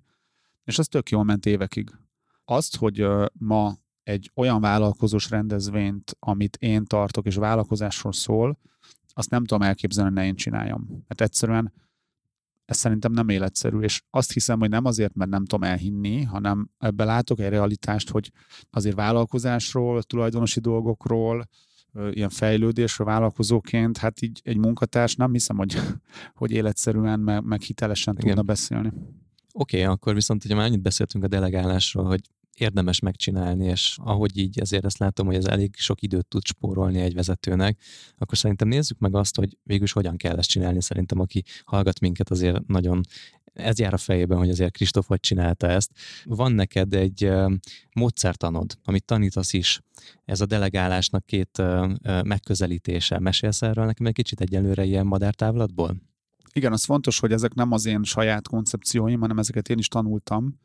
És 0.63 0.79
az 0.79 0.87
tök 0.87 1.09
jól 1.09 1.23
ment 1.23 1.45
évekig. 1.45 1.89
Azt, 2.45 2.75
hogy 2.75 3.07
ma 3.33 3.75
egy 4.03 4.31
olyan 4.35 4.61
vállalkozós 4.61 5.29
rendezvényt, 5.29 6.15
amit 6.19 6.55
én 6.55 6.85
tartok, 6.85 7.25
és 7.25 7.35
vállalkozásról 7.35 8.13
szól, 8.13 8.59
azt 9.13 9.29
nem 9.29 9.45
tudom 9.45 9.67
elképzelni, 9.67 10.09
hogy 10.09 10.19
ne 10.19 10.25
én 10.25 10.35
csináljam. 10.35 11.03
Mert 11.07 11.21
egyszerűen 11.21 11.73
ez 12.65 12.77
szerintem 12.77 13.11
nem 13.11 13.29
életszerű, 13.29 13.79
és 13.79 14.01
azt 14.09 14.31
hiszem, 14.31 14.59
hogy 14.59 14.69
nem 14.69 14.85
azért, 14.85 15.13
mert 15.13 15.29
nem 15.29 15.45
tudom 15.45 15.69
elhinni, 15.69 16.21
hanem 16.21 16.69
ebben 16.77 17.07
látok 17.07 17.39
egy 17.39 17.49
realitást, 17.49 18.09
hogy 18.09 18.31
azért 18.69 18.95
vállalkozásról, 18.95 20.03
tulajdonosi 20.03 20.59
dolgokról, 20.59 21.47
ilyen 22.11 22.29
fejlődésről 22.29 23.07
vállalkozóként, 23.07 23.97
hát 23.97 24.21
így 24.21 24.41
egy 24.43 24.57
munkatárs 24.57 25.15
nem 25.15 25.31
hiszem, 25.31 25.57
hogy, 25.57 25.75
hogy 26.41 26.51
életszerűen, 26.51 27.19
meg, 27.19 27.43
meg 27.43 27.61
hitelesen 27.61 28.13
Igen. 28.13 28.27
tudna 28.27 28.43
beszélni. 28.43 28.87
Oké, 29.53 29.81
okay, 29.81 29.93
akkor 29.93 30.13
viszont, 30.13 30.41
hogyha 30.41 30.57
már 30.57 30.67
annyit 30.67 30.81
beszéltünk 30.81 31.23
a 31.23 31.27
delegálásról, 31.27 32.05
hogy 32.05 32.21
érdemes 32.57 32.99
megcsinálni, 32.99 33.65
és 33.65 33.97
ahogy 34.01 34.37
így 34.37 34.59
azért 34.61 34.85
ezt 34.85 34.97
látom, 34.97 35.25
hogy 35.25 35.35
ez 35.35 35.45
elég 35.45 35.75
sok 35.75 36.01
időt 36.01 36.27
tud 36.27 36.45
spórolni 36.45 36.99
egy 36.99 37.13
vezetőnek, 37.13 37.79
akkor 38.17 38.37
szerintem 38.37 38.67
nézzük 38.67 38.99
meg 38.99 39.15
azt, 39.15 39.35
hogy 39.35 39.57
végül 39.63 39.83
is 39.83 39.91
hogyan 39.91 40.17
kell 40.17 40.37
ezt 40.37 40.49
csinálni. 40.49 40.81
Szerintem, 40.81 41.19
aki 41.19 41.43
hallgat 41.63 41.99
minket, 41.99 42.29
azért 42.29 42.67
nagyon 42.67 43.01
Ez 43.53 43.79
jár 43.79 43.93
a 43.93 43.97
fejében, 43.97 44.37
hogy 44.37 44.49
azért 44.49 44.71
Kristóf 44.71 45.07
hogy 45.07 45.19
csinálta 45.19 45.67
ezt. 45.67 45.91
Van 46.23 46.51
neked 46.51 46.93
egy 46.93 47.31
módszertanod, 47.93 48.77
amit 48.83 49.05
tanítasz 49.05 49.53
is. 49.53 49.81
Ez 50.25 50.41
a 50.41 50.45
delegálásnak 50.45 51.25
két 51.25 51.61
megközelítése. 52.23 53.19
Mesélsz 53.19 53.61
erről 53.61 53.85
nekem 53.85 54.05
egy 54.05 54.13
kicsit 54.13 54.41
egyelőre 54.41 54.83
ilyen 54.83 55.05
madártávlatból? 55.05 55.95
Igen, 56.53 56.71
az 56.71 56.83
fontos, 56.83 57.19
hogy 57.19 57.31
ezek 57.31 57.53
nem 57.53 57.71
az 57.71 57.85
én 57.85 58.03
saját 58.03 58.47
koncepcióim, 58.47 59.19
hanem 59.19 59.39
ezeket 59.39 59.69
én 59.69 59.77
is 59.77 59.87
tanultam, 59.87 60.59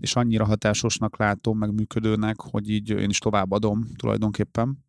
és 0.00 0.16
annyira 0.16 0.44
hatásosnak 0.44 1.18
látom, 1.18 1.58
meg 1.58 1.74
működőnek, 1.74 2.40
hogy 2.40 2.70
így 2.70 2.90
én 2.90 3.08
is 3.08 3.18
továbbadom 3.18 3.86
tulajdonképpen. 3.96 4.84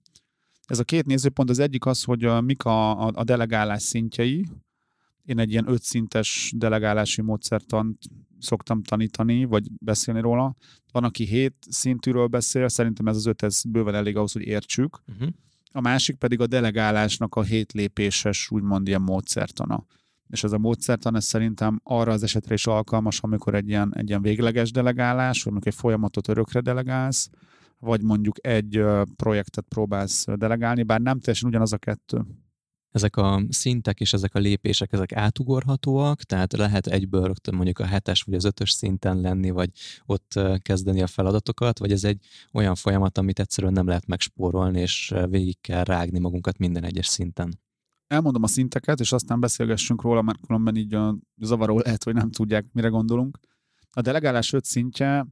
Ez 0.65 0.79
a 0.79 0.83
két 0.83 1.05
nézőpont, 1.05 1.49
az 1.49 1.59
egyik 1.59 1.85
az, 1.85 2.03
hogy 2.03 2.43
mik 2.43 2.65
a, 2.65 3.07
a, 3.07 3.11
a 3.13 3.23
delegálás 3.23 3.81
szintjei. 3.81 4.45
Én 5.25 5.39
egy 5.39 5.51
ilyen 5.51 5.69
ötszintes 5.69 6.53
delegálási 6.55 7.21
módszertant 7.21 7.97
szoktam 8.39 8.83
tanítani, 8.83 9.45
vagy 9.45 9.67
beszélni 9.71 10.21
róla. 10.21 10.55
Van, 10.91 11.03
aki 11.03 11.25
hét 11.25 11.55
szintűről 11.69 12.27
beszél, 12.27 12.67
szerintem 12.67 13.07
ez 13.07 13.15
az 13.15 13.25
öt, 13.25 13.41
ez 13.43 13.63
bőven 13.63 13.95
elég 13.95 14.15
ahhoz, 14.15 14.31
hogy 14.31 14.41
értsük. 14.41 15.01
Uh-huh. 15.07 15.29
A 15.71 15.81
másik 15.81 16.15
pedig 16.15 16.39
a 16.39 16.47
delegálásnak 16.47 17.35
a 17.35 17.41
hét 17.41 17.71
lépéses, 17.71 18.51
úgymond 18.51 18.87
ilyen 18.87 19.01
módszertana 19.01 19.85
és 20.31 20.43
ez 20.43 20.51
a 20.51 20.57
módszertan 20.57 21.15
ez 21.15 21.25
szerintem 21.25 21.79
arra 21.83 22.11
az 22.11 22.23
esetre 22.23 22.53
is 22.53 22.67
alkalmas, 22.67 23.19
amikor 23.21 23.55
egy 23.55 23.67
ilyen, 23.67 23.93
egy 23.95 24.09
ilyen 24.09 24.21
végleges 24.21 24.71
delegálás, 24.71 25.43
vagy 25.43 25.67
egy 25.67 25.75
folyamatot 25.75 26.27
örökre 26.27 26.59
delegálsz, 26.59 27.29
vagy 27.79 28.01
mondjuk 28.01 28.47
egy 28.47 28.83
projektet 29.15 29.65
próbálsz 29.69 30.25
delegálni, 30.35 30.83
bár 30.83 31.01
nem 31.01 31.19
teljesen 31.19 31.49
ugyanaz 31.49 31.73
a 31.73 31.77
kettő. 31.77 32.25
Ezek 32.91 33.15
a 33.15 33.41
szintek 33.49 33.99
és 33.99 34.13
ezek 34.13 34.35
a 34.35 34.39
lépések, 34.39 34.93
ezek 34.93 35.13
átugorhatóak, 35.13 36.23
tehát 36.23 36.53
lehet 36.53 36.87
egyből 36.87 37.23
rögtön 37.23 37.55
mondjuk 37.55 37.79
a 37.79 37.85
hetes 37.85 38.21
vagy 38.23 38.35
az 38.35 38.43
ötös 38.43 38.71
szinten 38.71 39.21
lenni, 39.21 39.49
vagy 39.49 39.69
ott 40.05 40.39
kezdeni 40.61 41.01
a 41.01 41.07
feladatokat, 41.07 41.79
vagy 41.79 41.91
ez 41.91 42.03
egy 42.03 42.25
olyan 42.53 42.75
folyamat, 42.75 43.17
amit 43.17 43.39
egyszerűen 43.39 43.73
nem 43.73 43.87
lehet 43.87 44.07
megspórolni, 44.07 44.79
és 44.79 45.13
végig 45.29 45.61
kell 45.61 45.83
rágni 45.83 46.19
magunkat 46.19 46.57
minden 46.57 46.83
egyes 46.83 47.07
szinten 47.07 47.59
elmondom 48.11 48.43
a 48.43 48.47
szinteket, 48.47 48.99
és 48.99 49.11
aztán 49.11 49.39
beszélgessünk 49.39 50.01
róla, 50.01 50.21
mert 50.21 50.45
különben 50.45 50.75
így 50.75 50.93
a 50.93 51.17
zavaró 51.37 51.79
lehet, 51.79 52.03
hogy 52.03 52.13
nem 52.13 52.31
tudják, 52.31 52.65
mire 52.71 52.87
gondolunk. 52.87 53.39
A 53.91 54.01
delegálás 54.01 54.53
öt 54.53 54.65
szintje 54.65 55.27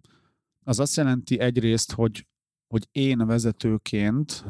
az 0.63 0.79
azt 0.79 0.95
jelenti 0.95 1.39
egyrészt, 1.39 1.91
hogy, 1.91 2.27
hogy 2.67 2.87
én 2.91 3.25
vezetőként 3.25 4.45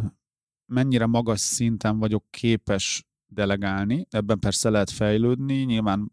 mennyire 0.66 1.06
magas 1.06 1.40
szinten 1.40 2.00
vagyok 2.00 2.26
képes 2.30 3.08
delegálni, 3.26 4.06
ebben 4.10 4.40
persze 4.40 4.70
lehet 4.70 4.90
fejlődni, 4.90 5.64
nyilván 5.64 6.12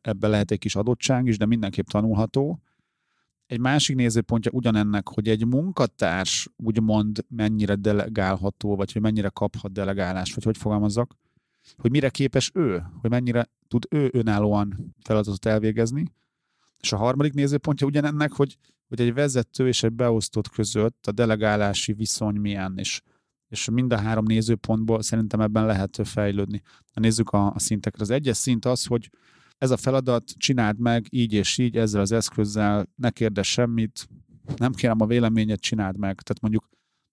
ebben 0.00 0.30
lehet 0.30 0.50
egy 0.50 0.58
kis 0.58 0.76
adottság 0.76 1.26
is, 1.26 1.38
de 1.38 1.46
mindenképp 1.46 1.86
tanulható. 1.86 2.62
Egy 3.46 3.60
másik 3.60 3.96
nézőpontja 3.96 4.50
ugyanennek, 4.50 5.08
hogy 5.08 5.28
egy 5.28 5.46
munkatárs 5.46 6.48
úgymond 6.56 7.24
mennyire 7.28 7.74
delegálható, 7.74 8.76
vagy 8.76 8.92
hogy 8.92 9.02
mennyire 9.02 9.28
kaphat 9.28 9.72
delegálást, 9.72 10.34
vagy 10.34 10.44
hogy 10.44 10.56
fogalmazzak, 10.56 11.16
hogy 11.76 11.90
mire 11.90 12.08
képes 12.08 12.50
ő, 12.54 12.82
hogy 13.00 13.10
mennyire 13.10 13.50
tud 13.68 13.86
ő 13.90 14.10
önállóan 14.12 14.94
feladatot 15.02 15.46
elvégezni. 15.46 16.12
És 16.80 16.92
a 16.92 16.96
harmadik 16.96 17.32
nézőpontja 17.32 17.86
ugyanennek, 17.86 18.32
hogy, 18.32 18.56
hogy 18.88 19.00
egy 19.00 19.14
vezető 19.14 19.68
és 19.68 19.82
egy 19.82 19.92
beosztott 19.92 20.48
között 20.48 21.06
a 21.06 21.12
delegálási 21.12 21.92
viszony 21.92 22.34
milyen, 22.34 22.74
és, 22.76 23.00
és 23.48 23.70
mind 23.70 23.92
a 23.92 23.98
három 23.98 24.24
nézőpontból 24.24 25.02
szerintem 25.02 25.40
ebben 25.40 25.66
lehet 25.66 26.00
fejlődni. 26.04 26.62
Ha 26.92 27.00
nézzük 27.00 27.30
a, 27.30 27.52
a 27.52 27.58
szintekre. 27.58 28.02
Az 28.02 28.10
egyes 28.10 28.36
szint 28.36 28.64
az, 28.64 28.86
hogy 28.86 29.10
ez 29.58 29.70
a 29.70 29.76
feladat, 29.76 30.24
csináld 30.36 30.78
meg 30.78 31.06
így 31.10 31.32
és 31.32 31.58
így, 31.58 31.76
ezzel 31.76 32.00
az 32.00 32.12
eszközzel, 32.12 32.88
ne 32.94 33.10
kérdezz 33.10 33.46
semmit, 33.46 34.08
nem 34.56 34.72
kérem 34.72 35.00
a 35.00 35.06
véleményet, 35.06 35.60
csináld 35.60 35.98
meg. 35.98 36.20
Tehát 36.20 36.40
mondjuk 36.40 36.68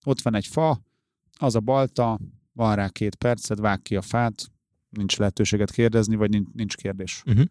ott 0.05 0.21
van 0.21 0.35
egy 0.35 0.47
fa, 0.47 0.81
az 1.39 1.55
a 1.55 1.59
balta, 1.59 2.19
van 2.53 2.75
rá 2.75 2.89
két 2.89 3.15
percet, 3.15 3.59
vág 3.59 3.81
ki 3.81 3.95
a 3.95 4.01
fát, 4.01 4.51
nincs 4.89 5.17
lehetőséget 5.17 5.71
kérdezni, 5.71 6.15
vagy 6.15 6.29
nincs, 6.29 6.47
nincs 6.53 6.75
kérdés. 6.75 7.23
Uh-huh. 7.25 7.45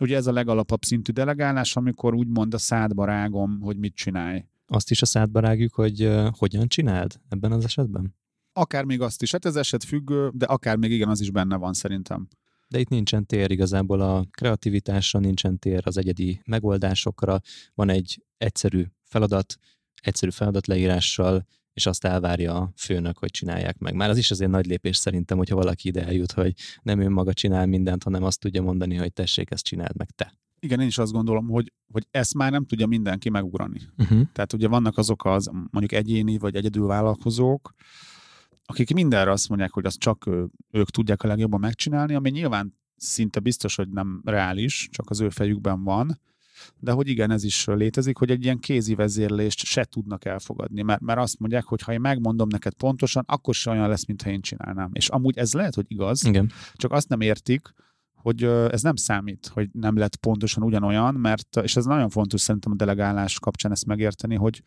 Ugye 0.00 0.16
ez 0.16 0.26
a 0.26 0.32
legalapabb 0.32 0.82
szintű 0.82 1.12
delegálás, 1.12 1.76
amikor 1.76 2.14
úgymond 2.14 2.54
a 2.54 2.58
szádba 2.58 3.04
rágom, 3.04 3.60
hogy 3.60 3.76
mit 3.76 3.94
csinálj. 3.94 4.44
Azt 4.66 4.90
is 4.90 5.02
a 5.02 5.06
szádba 5.06 5.40
rágjuk, 5.40 5.74
hogy 5.74 6.04
uh, 6.04 6.28
hogyan 6.38 6.68
csináld 6.68 7.20
ebben 7.28 7.52
az 7.52 7.64
esetben? 7.64 8.14
Akár 8.52 8.84
még 8.84 9.00
azt 9.00 9.22
is. 9.22 9.32
Hát 9.32 9.44
ez 9.44 9.56
eset 9.56 9.84
függő, 9.84 10.30
de 10.34 10.46
akár 10.46 10.76
még 10.76 10.90
igen, 10.90 11.08
az 11.08 11.20
is 11.20 11.30
benne 11.30 11.56
van 11.56 11.72
szerintem. 11.72 12.28
De 12.68 12.78
itt 12.78 12.88
nincsen 12.88 13.26
tér 13.26 13.50
igazából 13.50 14.00
a 14.00 14.24
kreativitásra, 14.30 15.18
nincsen 15.18 15.58
tér 15.58 15.82
az 15.84 15.96
egyedi 15.96 16.40
megoldásokra. 16.44 17.40
Van 17.74 17.88
egy 17.88 18.24
egyszerű 18.38 18.84
feladat, 19.02 19.56
egyszerű 20.02 20.30
feladatleírással, 20.30 21.46
és 21.74 21.86
azt 21.86 22.04
elvárja 22.04 22.54
a 22.56 22.72
főnök, 22.76 23.18
hogy 23.18 23.30
csinálják 23.30 23.78
meg. 23.78 23.94
Már 23.94 24.10
az 24.10 24.16
is 24.16 24.30
azért 24.30 24.50
nagy 24.50 24.66
lépés 24.66 24.96
szerintem, 24.96 25.36
hogyha 25.36 25.56
valaki 25.56 25.88
ide 25.88 26.06
eljut, 26.06 26.32
hogy 26.32 26.54
nem 26.82 27.00
ő 27.00 27.08
maga 27.08 27.32
csinál 27.32 27.66
mindent, 27.66 28.02
hanem 28.02 28.22
azt 28.22 28.40
tudja 28.40 28.62
mondani, 28.62 28.94
hogy 28.94 29.12
tessék, 29.12 29.50
ezt 29.50 29.64
csináld 29.64 29.96
meg 29.96 30.10
te. 30.10 30.32
Igen, 30.60 30.80
én 30.80 30.86
is 30.86 30.98
azt 30.98 31.12
gondolom, 31.12 31.48
hogy, 31.48 31.72
hogy 31.92 32.06
ezt 32.10 32.34
már 32.34 32.50
nem 32.50 32.64
tudja 32.64 32.86
mindenki 32.86 33.30
megugrani. 33.30 33.80
Uh-huh. 33.98 34.22
Tehát 34.32 34.52
ugye 34.52 34.68
vannak 34.68 34.98
azok 34.98 35.24
az 35.24 35.50
mondjuk 35.70 35.92
egyéni 35.92 36.38
vagy 36.38 36.56
egyedül 36.56 36.86
vállalkozók, 36.86 37.74
akik 38.64 38.94
mindenre 38.94 39.30
azt 39.30 39.48
mondják, 39.48 39.72
hogy 39.72 39.86
azt 39.86 39.98
csak 39.98 40.26
ő, 40.26 40.48
ők 40.70 40.90
tudják 40.90 41.22
a 41.22 41.26
legjobban 41.26 41.60
megcsinálni, 41.60 42.14
ami 42.14 42.30
nyilván 42.30 42.78
szinte 42.96 43.40
biztos, 43.40 43.76
hogy 43.76 43.88
nem 43.88 44.20
reális, 44.24 44.88
csak 44.90 45.10
az 45.10 45.20
ő 45.20 45.28
fejükben 45.28 45.84
van, 45.84 46.20
de 46.78 46.92
hogy 46.92 47.08
igen, 47.08 47.30
ez 47.30 47.44
is 47.44 47.64
létezik, 47.64 48.16
hogy 48.16 48.30
egy 48.30 48.44
ilyen 48.44 48.58
kézi 48.58 48.94
vezérlést 48.94 49.64
se 49.64 49.84
tudnak 49.84 50.24
elfogadni, 50.24 50.82
mert, 50.82 51.00
mert 51.00 51.18
azt 51.18 51.38
mondják, 51.38 51.64
hogy 51.64 51.82
ha 51.82 51.92
én 51.92 52.00
megmondom 52.00 52.48
neked 52.48 52.72
pontosan, 52.72 53.24
akkor 53.26 53.54
se 53.54 53.70
olyan 53.70 53.88
lesz, 53.88 54.06
mintha 54.06 54.30
én 54.30 54.40
csinálnám. 54.40 54.90
És 54.92 55.08
amúgy 55.08 55.38
ez 55.38 55.52
lehet, 55.52 55.74
hogy 55.74 55.86
igaz, 55.88 56.24
igen. 56.24 56.52
csak 56.74 56.92
azt 56.92 57.08
nem 57.08 57.20
értik, 57.20 57.74
hogy 58.22 58.42
ez 58.44 58.82
nem 58.82 58.96
számít, 58.96 59.46
hogy 59.46 59.68
nem 59.72 59.96
lett 59.96 60.16
pontosan 60.16 60.62
ugyanolyan, 60.62 61.14
mert, 61.14 61.56
és 61.56 61.76
ez 61.76 61.84
nagyon 61.84 62.08
fontos 62.08 62.40
szerintem 62.40 62.72
a 62.72 62.76
delegálás 62.76 63.38
kapcsán 63.38 63.72
ezt 63.72 63.86
megérteni, 63.86 64.34
hogy, 64.34 64.62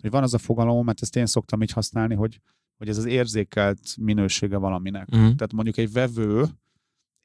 hogy 0.00 0.10
van 0.10 0.22
az 0.22 0.34
a 0.34 0.38
fogalom, 0.38 0.84
mert 0.84 1.02
ezt 1.02 1.16
én 1.16 1.26
szoktam 1.26 1.62
így 1.62 1.70
használni, 1.70 2.14
hogy, 2.14 2.40
hogy 2.78 2.88
ez 2.88 2.98
az 2.98 3.04
érzékelt 3.04 3.80
minősége 4.00 4.56
valaminek. 4.56 5.08
Uh-huh. 5.08 5.34
Tehát 5.34 5.52
mondjuk 5.52 5.76
egy 5.76 5.92
vevő, 5.92 6.44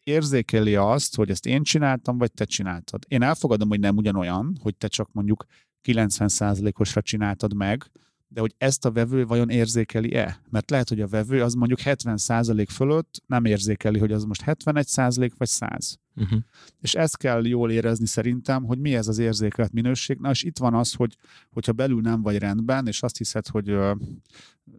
érzékeli 0.03 0.75
azt, 0.75 1.15
hogy 1.15 1.29
ezt 1.29 1.45
én 1.45 1.63
csináltam, 1.63 2.17
vagy 2.17 2.31
te 2.31 2.45
csináltad. 2.45 3.03
Én 3.07 3.21
elfogadom, 3.21 3.69
hogy 3.69 3.79
nem 3.79 3.97
ugyanolyan, 3.97 4.57
hogy 4.61 4.75
te 4.75 4.87
csak 4.87 5.09
mondjuk 5.11 5.45
90%-osra 5.83 7.01
csináltad 7.01 7.53
meg, 7.53 7.91
de 8.33 8.39
hogy 8.39 8.53
ezt 8.57 8.85
a 8.85 8.91
vevő 8.91 9.25
vajon 9.25 9.49
érzékeli-e? 9.49 10.41
Mert 10.49 10.69
lehet, 10.69 10.89
hogy 10.89 11.01
a 11.01 11.07
vevő 11.07 11.43
az 11.43 11.53
mondjuk 11.53 11.79
70% 11.83 12.67
fölött 12.69 13.23
nem 13.25 13.45
érzékeli, 13.45 13.99
hogy 13.99 14.11
az 14.11 14.23
most 14.23 14.43
71% 14.45 15.31
vagy 15.37 15.47
100. 15.47 15.99
Uh-huh. 16.15 16.39
És 16.81 16.93
ezt 16.93 17.17
kell 17.17 17.45
jól 17.45 17.71
érezni 17.71 18.05
szerintem, 18.05 18.63
hogy 18.63 18.79
mi 18.79 18.95
ez 18.95 19.07
az 19.07 19.17
érzékelt 19.17 19.71
minőség. 19.71 20.17
Na 20.17 20.29
és 20.29 20.43
itt 20.43 20.57
van 20.57 20.73
az, 20.73 20.93
hogy 20.93 21.17
hogyha 21.49 21.71
belül 21.71 22.01
nem 22.01 22.21
vagy 22.21 22.37
rendben, 22.37 22.87
és 22.87 23.03
azt 23.03 23.17
hiszed, 23.17 23.47
hogy 23.47 23.77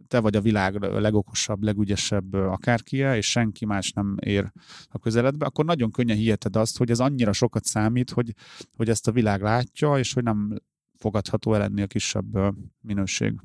te 0.07 0.19
vagy 0.19 0.35
a 0.35 0.41
világ 0.41 0.79
legokosabb, 0.79 1.63
legügyesebb 1.63 2.33
akárkie, 2.33 3.17
és 3.17 3.29
senki 3.29 3.65
más 3.65 3.91
nem 3.91 4.17
ér 4.19 4.51
a 4.89 4.99
közeledbe, 4.99 5.45
akkor 5.45 5.65
nagyon 5.65 5.91
könnyen 5.91 6.17
hiheted 6.17 6.55
azt, 6.55 6.77
hogy 6.77 6.89
ez 6.89 6.99
annyira 6.99 7.33
sokat 7.33 7.65
számít, 7.65 8.09
hogy, 8.09 8.33
hogy 8.75 8.89
ezt 8.89 9.07
a 9.07 9.11
világ 9.11 9.41
látja, 9.41 9.97
és 9.97 10.13
hogy 10.13 10.23
nem 10.23 10.57
fogadható 11.03 11.53
el 11.53 11.63
ennél 11.63 11.87
kisebb 11.87 12.55
minőség. 12.81 13.39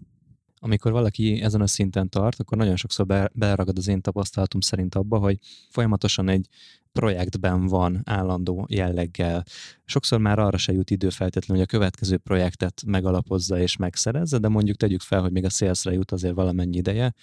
Amikor 0.60 0.92
valaki 0.92 1.40
ezen 1.42 1.60
a 1.60 1.66
szinten 1.66 2.08
tart, 2.08 2.40
akkor 2.40 2.58
nagyon 2.58 2.76
sokszor 2.76 3.06
be, 3.06 3.30
beleragad 3.34 3.78
az 3.78 3.88
én 3.88 4.00
tapasztalatom 4.00 4.60
szerint 4.60 4.94
abba, 4.94 5.18
hogy 5.18 5.38
folyamatosan 5.68 6.28
egy 6.28 6.48
projektben 6.92 7.66
van 7.66 8.02
állandó 8.04 8.66
jelleggel. 8.68 9.44
Sokszor 9.84 10.18
már 10.18 10.38
arra 10.38 10.56
se 10.56 10.72
jut 10.72 10.90
idő 10.90 11.10
feltétlenül, 11.10 11.62
hogy 11.62 11.72
a 11.72 11.78
következő 11.78 12.16
projektet 12.16 12.82
megalapozza 12.86 13.58
és 13.58 13.76
megszerezze, 13.76 14.38
de 14.38 14.48
mondjuk 14.48 14.76
tegyük 14.76 15.00
fel, 15.00 15.20
hogy 15.20 15.32
még 15.32 15.44
a 15.44 15.50
szélszre 15.50 15.92
jut 15.92 16.12
azért 16.12 16.34
valamennyi 16.34 16.76
ideje, 16.76 17.14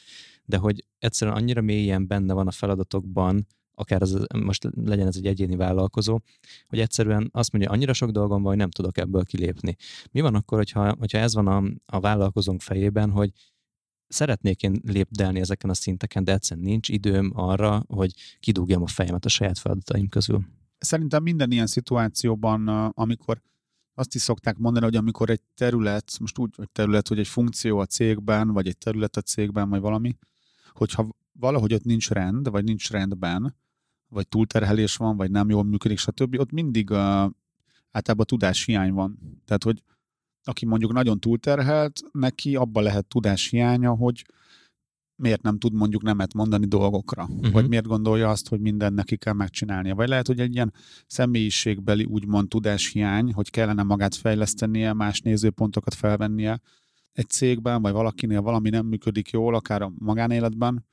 de 0.45 0.57
hogy 0.57 0.85
egyszerűen 0.99 1.37
annyira 1.37 1.61
mélyen 1.61 2.07
benne 2.07 2.33
van 2.33 2.47
a 2.47 2.51
feladatokban, 2.51 3.47
akár 3.75 4.01
az, 4.01 4.25
most 4.43 4.69
legyen 4.75 5.07
ez 5.07 5.15
egy 5.15 5.25
egyéni 5.25 5.55
vállalkozó, 5.55 6.19
hogy 6.67 6.79
egyszerűen 6.79 7.29
azt 7.31 7.51
mondja, 7.51 7.71
annyira 7.71 7.93
sok 7.93 8.09
dolgom 8.09 8.41
van, 8.41 8.49
hogy 8.49 8.57
nem 8.57 8.69
tudok 8.69 8.97
ebből 8.97 9.23
kilépni. 9.23 9.75
Mi 10.11 10.21
van 10.21 10.35
akkor, 10.35 10.57
hogyha, 10.57 10.95
hogyha 10.99 11.17
ez 11.17 11.33
van 11.33 11.47
a, 11.47 11.63
a 11.85 11.99
vállalkozónk 11.99 12.61
fejében, 12.61 13.09
hogy 13.09 13.31
szeretnék 14.07 14.63
én 14.63 14.81
lépdelni 14.83 15.39
ezeken 15.39 15.69
a 15.69 15.73
szinteken, 15.73 16.23
de 16.23 16.33
egyszerűen 16.33 16.65
nincs 16.65 16.89
időm 16.89 17.31
arra, 17.35 17.83
hogy 17.87 18.13
kidúgjam 18.39 18.81
a 18.81 18.87
fejemet 18.87 19.25
a 19.25 19.29
saját 19.29 19.57
feladataim 19.57 20.07
közül. 20.07 20.45
Szerintem 20.77 21.23
minden 21.23 21.51
ilyen 21.51 21.67
szituációban, 21.67 22.67
amikor 22.93 23.41
azt 23.93 24.15
is 24.15 24.21
szokták 24.21 24.57
mondani, 24.57 24.85
hogy 24.85 24.95
amikor 24.95 25.29
egy 25.29 25.41
terület, 25.55 26.19
most 26.19 26.37
úgy, 26.37 26.55
hogy 26.55 26.69
terület, 26.69 27.07
hogy 27.07 27.19
egy 27.19 27.27
funkció 27.27 27.79
a 27.79 27.85
cégben, 27.85 28.51
vagy 28.51 28.67
egy 28.67 28.77
terület 28.77 29.17
a 29.17 29.21
cégben, 29.21 29.69
vagy 29.69 29.79
valami, 29.79 30.17
hogyha 30.73 31.09
valahogy 31.31 31.73
ott 31.73 31.83
nincs 31.83 32.09
rend, 32.09 32.49
vagy 32.49 32.63
nincs 32.63 32.89
rendben, 32.91 33.55
vagy 34.09 34.27
túlterhelés 34.27 34.95
van, 34.95 35.17
vagy 35.17 35.31
nem 35.31 35.49
jól 35.49 35.63
működik, 35.63 35.97
stb. 35.97 36.39
Ott 36.39 36.51
mindig 36.51 36.89
uh, 36.89 36.97
általában 37.91 38.25
tudáshiány 38.25 38.93
van. 38.93 39.19
Tehát, 39.45 39.63
hogy 39.63 39.83
aki 40.43 40.65
mondjuk 40.65 40.93
nagyon 40.93 41.19
túlterhelt, 41.19 42.01
neki 42.11 42.55
abba 42.55 42.81
lehet 42.81 43.05
tudáshiánya, 43.05 43.91
hogy 43.91 44.25
miért 45.15 45.41
nem 45.41 45.57
tud 45.57 45.73
mondjuk 45.73 46.01
nemet 46.01 46.33
mondani 46.33 46.65
dolgokra, 46.65 47.23
uh-huh. 47.23 47.51
vagy 47.51 47.67
miért 47.67 47.87
gondolja 47.87 48.29
azt, 48.29 48.49
hogy 48.49 48.59
minden 48.59 48.93
neki 48.93 49.17
kell 49.17 49.33
megcsinálnia. 49.33 49.95
Vagy 49.95 50.07
lehet, 50.07 50.27
hogy 50.27 50.39
egy 50.39 50.53
ilyen 50.53 50.73
személyiségbeli 51.07 52.03
úgymond 52.03 52.47
tudáshiány, 52.47 53.33
hogy 53.33 53.49
kellene 53.49 53.83
magát 53.83 54.15
fejlesztenie, 54.15 54.93
más 54.93 55.21
nézőpontokat 55.21 55.93
felvennie 55.93 56.61
egy 57.11 57.29
cégben, 57.29 57.81
vagy 57.81 57.93
valakinél 57.93 58.41
valami 58.41 58.69
nem 58.69 58.85
működik 58.85 59.29
jól, 59.29 59.55
akár 59.55 59.81
a 59.81 59.93
magánéletben, 59.97 60.85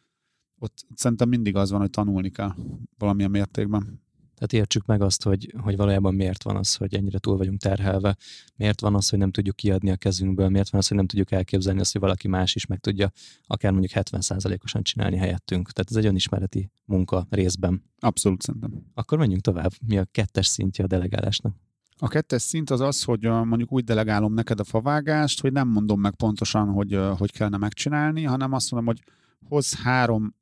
ott 0.63 0.87
szerintem 0.95 1.29
mindig 1.29 1.57
az 1.57 1.71
van, 1.71 1.81
hogy 1.81 1.91
tanulni 1.91 2.31
kell 2.31 2.55
valamilyen 2.99 3.31
mértékben. 3.31 4.01
Tehát 4.35 4.53
értsük 4.53 4.87
meg 4.87 5.03
azt, 5.03 5.23
hogy, 5.23 5.55
hogy 5.59 5.77
valójában 5.77 6.15
miért 6.15 6.43
van 6.43 6.57
az, 6.57 6.75
hogy 6.75 6.95
ennyire 6.95 7.19
túl 7.19 7.37
vagyunk 7.37 7.61
terhelve, 7.61 8.17
miért 8.57 8.81
van 8.81 8.95
az, 8.95 9.09
hogy 9.09 9.19
nem 9.19 9.31
tudjuk 9.31 9.57
kiadni 9.57 9.91
a 9.91 9.97
kezünkből, 9.97 10.49
miért 10.49 10.71
van 10.71 10.81
az, 10.81 10.89
hogy 10.89 10.97
nem 10.97 11.07
tudjuk 11.07 11.31
elképzelni 11.31 11.81
azt, 11.81 11.93
hogy 11.93 12.01
valaki 12.01 12.29
más 12.29 12.55
is 12.55 12.67
meg 12.67 12.79
tudja 12.79 13.11
akár 13.47 13.73
mondjuk 13.73 13.93
70%-osan 13.95 14.83
csinálni 14.83 15.17
helyettünk. 15.17 15.71
Tehát 15.71 15.91
ez 15.91 15.97
egy 15.97 16.07
önismereti 16.07 16.71
munka 16.85 17.27
részben. 17.31 17.83
Abszolút 17.99 18.43
szerintem. 18.43 18.73
Akkor 18.95 19.19
menjünk 19.19 19.43
tovább. 19.43 19.71
Mi 19.87 19.99
a 19.99 20.05
kettes 20.05 20.47
szintje 20.47 20.85
a 20.85 20.87
delegálásnak? 20.87 21.55
A 21.97 22.09
kettes 22.09 22.43
szint 22.43 22.71
az 22.71 22.81
az, 22.81 23.03
hogy 23.03 23.23
mondjuk 23.23 23.73
úgy 23.73 23.85
delegálom 23.85 24.35
neked 24.35 24.61
a 24.61 24.65
favágást, 24.65 25.41
hogy 25.41 25.53
nem 25.53 25.69
mondom 25.69 26.01
meg 26.01 26.15
pontosan, 26.15 26.69
hogy 26.69 26.99
hogy 27.19 27.33
kellene 27.33 27.57
megcsinálni, 27.57 28.23
hanem 28.23 28.53
azt 28.53 28.71
mondom, 28.71 28.95
hogy 28.95 29.05
hoz 29.49 29.75
három 29.75 30.35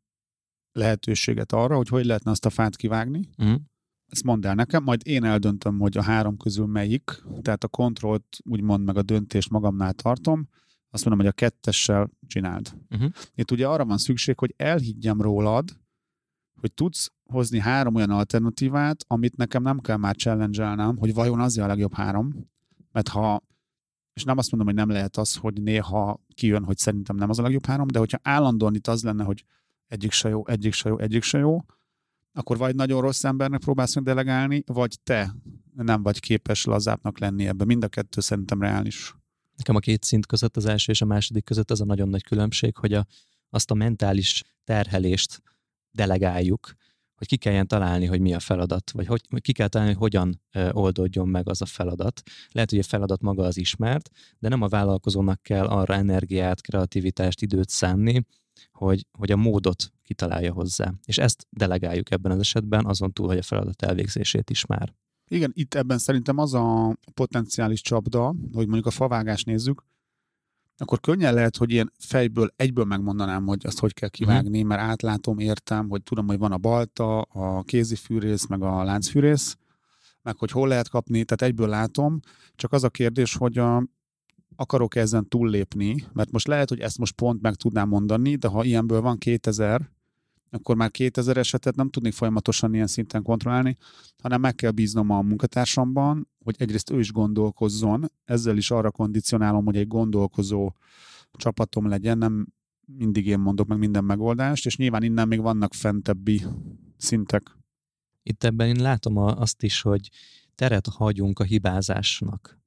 lehetőséget 0.73 1.53
arra, 1.53 1.77
hogy 1.77 1.89
hogy 1.89 2.05
lehetne 2.05 2.31
azt 2.31 2.47
a 2.47 2.51
fát 2.51 2.77
kivágni, 2.77 3.29
uh-huh 3.39 3.61
ezt 4.11 4.25
mondd 4.25 4.47
el 4.47 4.55
nekem, 4.55 4.83
majd 4.83 5.01
én 5.05 5.25
eldöntöm, 5.25 5.79
hogy 5.79 5.97
a 5.97 6.03
három 6.03 6.37
közül 6.37 6.67
melyik, 6.67 7.23
tehát 7.43 7.65
a 7.65 7.69
kontrollt 7.69 8.39
úgymond 8.45 8.85
meg 8.85 8.97
a 8.97 9.03
döntést 9.03 9.51
magamnál 9.51 9.93
tartom, 9.93 10.49
azt 10.91 11.05
mondom, 11.05 11.27
hogy 11.27 11.35
a 11.37 11.47
kettessel 11.47 12.11
csináld. 12.27 12.73
Uh-huh. 12.91 13.11
Itt 13.35 13.51
ugye 13.51 13.67
arra 13.69 13.85
van 13.85 13.99
szükség, 13.99 14.39
hogy 14.39 14.55
elhiggyem 14.57 15.21
rólad, 15.21 15.79
hogy 16.61 16.73
tudsz 16.73 17.13
hozni 17.25 17.59
három 17.59 17.95
olyan 17.95 18.11
alternatívát, 18.11 19.05
amit 19.07 19.37
nekem 19.37 19.63
nem 19.63 19.79
kell 19.79 19.97
már 19.97 20.17
challenge 20.17 20.93
hogy 20.99 21.15
vajon 21.15 21.41
az 21.41 21.59
a 21.59 21.67
legjobb 21.67 21.95
három, 21.95 22.51
mert 22.93 23.09
ha, 23.09 23.43
és 24.13 24.25
nem 24.25 24.39
azt 24.39 24.51
mondom, 24.51 24.75
hogy 24.75 24.87
nem 24.87 24.97
lehet 24.97 25.17
az, 25.17 25.37
hogy 25.37 25.63
néha 25.63 26.21
kijön, 26.35 26.65
hogy 26.65 26.77
szerintem 26.77 27.17
nem 27.17 27.31
az 27.31 27.39
a 27.39 27.43
legjobb 27.43 27.67
három, 27.67 27.87
de 27.87 27.99
hogyha 27.99 28.19
állandóan 28.23 28.75
itt 28.75 28.87
az 28.87 29.03
lenne, 29.03 29.25
hogy 29.25 29.45
egyik 29.91 30.13
se 30.13 30.29
jó, 30.29 30.47
egyik 30.47 30.73
se 30.73 30.89
jó, 30.89 30.99
egyik 30.99 31.23
se 31.23 31.39
jó, 31.39 31.59
akkor 32.33 32.57
vagy 32.59 32.75
nagyon 32.75 33.01
rossz 33.01 33.25
embernek 33.25 33.61
próbálsz 33.61 33.95
meg 33.95 34.05
delegálni, 34.05 34.63
vagy 34.67 34.99
te 35.03 35.35
nem 35.75 36.03
vagy 36.03 36.21
képes 36.21 36.65
lazábbnak 36.65 37.19
lenni 37.19 37.47
ebben. 37.47 37.67
Mind 37.67 37.85
a 37.85 37.89
kettő 37.89 38.21
szerintem 38.21 38.61
reális. 38.61 39.15
Nekem 39.57 39.77
a 39.77 39.79
két 39.79 40.05
szint 40.05 40.27
között, 40.27 40.57
az 40.57 40.67
első 40.67 40.93
és 40.93 41.01
a 41.01 41.05
második 41.05 41.45
között 41.45 41.71
az 41.71 41.81
a 41.81 41.85
nagyon 41.85 42.09
nagy 42.09 42.23
különbség, 42.23 42.77
hogy 42.77 42.93
a, 42.93 43.07
azt 43.51 43.71
a 43.71 43.75
mentális 43.75 44.43
terhelést 44.65 45.43
delegáljuk, 45.91 46.75
hogy 47.15 47.27
ki 47.27 47.37
kelljen 47.37 47.67
találni, 47.67 48.07
hogy 48.07 48.21
mi 48.21 48.35
a 48.35 48.41
feladat, 48.41 48.91
vagy 48.91 49.07
hogy, 49.07 49.23
ki 49.41 49.53
kell 49.53 49.69
találni, 49.69 49.95
hogy 49.95 50.03
hogyan 50.03 50.43
oldódjon 50.71 51.29
meg 51.29 51.49
az 51.49 51.63
a 51.63 51.67
feladat. 51.67 52.23
Lehet, 52.51 52.71
hogy 52.71 52.79
a 52.79 52.83
feladat 52.83 53.21
maga 53.21 53.45
az 53.45 53.57
ismert, 53.57 54.11
de 54.39 54.49
nem 54.49 54.63
a 54.63 54.69
vállalkozónak 54.69 55.43
kell 55.43 55.67
arra 55.67 55.95
energiát, 55.95 56.61
kreativitást, 56.61 57.43
időt 57.43 57.69
szánni, 57.69 58.25
hogy, 58.73 59.07
hogy 59.13 59.31
a 59.31 59.37
módot 59.37 59.93
kitalálja 60.03 60.53
hozzá. 60.53 60.93
És 61.05 61.19
ezt 61.19 61.47
delegáljuk 61.51 62.11
ebben 62.11 62.33
az 62.33 62.39
esetben, 62.39 62.87
azon 62.87 63.13
túl, 63.13 63.27
hogy 63.27 63.39
a 63.39 63.43
feladat 63.43 63.83
elvégzését 63.83 64.51
is 64.51 64.67
már. 64.67 64.95
Igen, 65.29 65.51
itt 65.55 65.75
ebben 65.75 65.99
szerintem 65.99 66.39
az 66.39 66.55
a 66.55 66.97
potenciális 67.15 67.81
csapda, 67.81 68.27
hogy 68.53 68.67
mondjuk 68.67 68.87
a 68.87 68.91
favágást 68.91 69.47
nézzük, 69.47 69.85
akkor 70.81 71.01
könnyen 71.01 71.35
lehet, 71.35 71.57
hogy 71.57 71.71
ilyen 71.71 71.93
fejből 71.99 72.53
egyből 72.57 72.85
megmondanám, 72.85 73.47
hogy 73.47 73.67
azt 73.67 73.79
hogy 73.79 73.95
kell 73.95 74.09
kivágni, 74.09 74.63
mm. 74.63 74.67
mert 74.67 74.81
átlátom, 74.81 75.39
értem, 75.39 75.89
hogy 75.89 76.03
tudom, 76.03 76.27
hogy 76.27 76.39
van 76.39 76.53
a 76.53 76.59
balta, 76.59 77.21
a 77.21 77.63
kézifűrész, 77.63 78.47
meg 78.47 78.63
a 78.63 78.83
láncfűrész, 78.83 79.57
meg 80.23 80.37
hogy 80.37 80.51
hol 80.51 80.69
lehet 80.69 80.89
kapni, 80.89 81.25
tehát 81.25 81.53
egyből 81.53 81.69
látom, 81.69 82.21
csak 82.55 82.73
az 82.73 82.85
a 82.85 82.91
kérdés, 82.91 83.35
hogy 83.35 83.59
a, 83.59 83.85
akarok 84.57 84.95
ezen 84.95 85.29
túllépni, 85.29 86.05
mert 86.13 86.31
most 86.31 86.47
lehet, 86.47 86.69
hogy 86.69 86.81
ezt 86.81 86.99
most 86.99 87.15
pont 87.15 87.41
meg 87.41 87.55
tudnám 87.55 87.89
mondani, 87.89 88.37
de 88.37 88.49
ha 88.49 88.65
ilyenből 88.65 89.01
van 89.01 89.19
2000, 89.19 89.91
akkor 90.51 90.77
már 90.77 90.91
2000 90.91 91.37
esetet 91.37 91.77
nem 91.77 91.91
tudnék 91.91 92.13
folyamatosan 92.13 92.75
ilyen 92.75 92.87
szinten 92.87 93.23
kontrollálni, 93.23 93.77
hanem 94.23 94.41
meg 94.41 94.55
kell 94.55 94.71
bíznom 94.71 95.11
a 95.11 95.23
munkatársamban, 95.23 96.29
hogy 96.45 96.55
egyrészt 96.59 96.91
ő 96.91 96.99
is 96.99 97.13
gondolkozzon, 97.13 98.11
ezzel 98.25 98.57
is 98.57 98.71
arra 98.71 98.91
kondicionálom, 98.91 99.65
hogy 99.65 99.77
egy 99.77 99.87
gondolkozó 99.87 100.73
csapatom 101.33 101.89
legyen, 101.89 102.19
nem 102.19 102.47
mindig 102.97 103.27
én 103.27 103.39
mondok 103.39 103.67
meg 103.67 103.79
minden 103.79 104.05
megoldást, 104.05 104.67
és 104.67 104.77
nyilván 104.77 105.03
innen 105.03 105.29
még 105.29 105.41
vannak 105.41 105.75
fentebbi 105.75 106.43
szintek. 106.97 107.57
Itt 108.23 108.45
ebben 108.45 108.69
én 108.69 108.83
látom 108.83 109.17
azt 109.17 109.63
is, 109.63 109.81
hogy 109.81 110.11
teret 110.55 110.87
hagyunk 110.87 111.39
a 111.39 111.45
hibázásnak. 111.45 112.60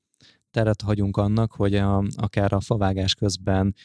Teret 0.54 0.82
hagyunk 0.82 1.18
annak, 1.18 1.52
hogy 1.52 1.76
a, 1.76 2.04
akár 2.16 2.54
a 2.54 2.60
favágás 2.60 3.16
közben 3.16 3.76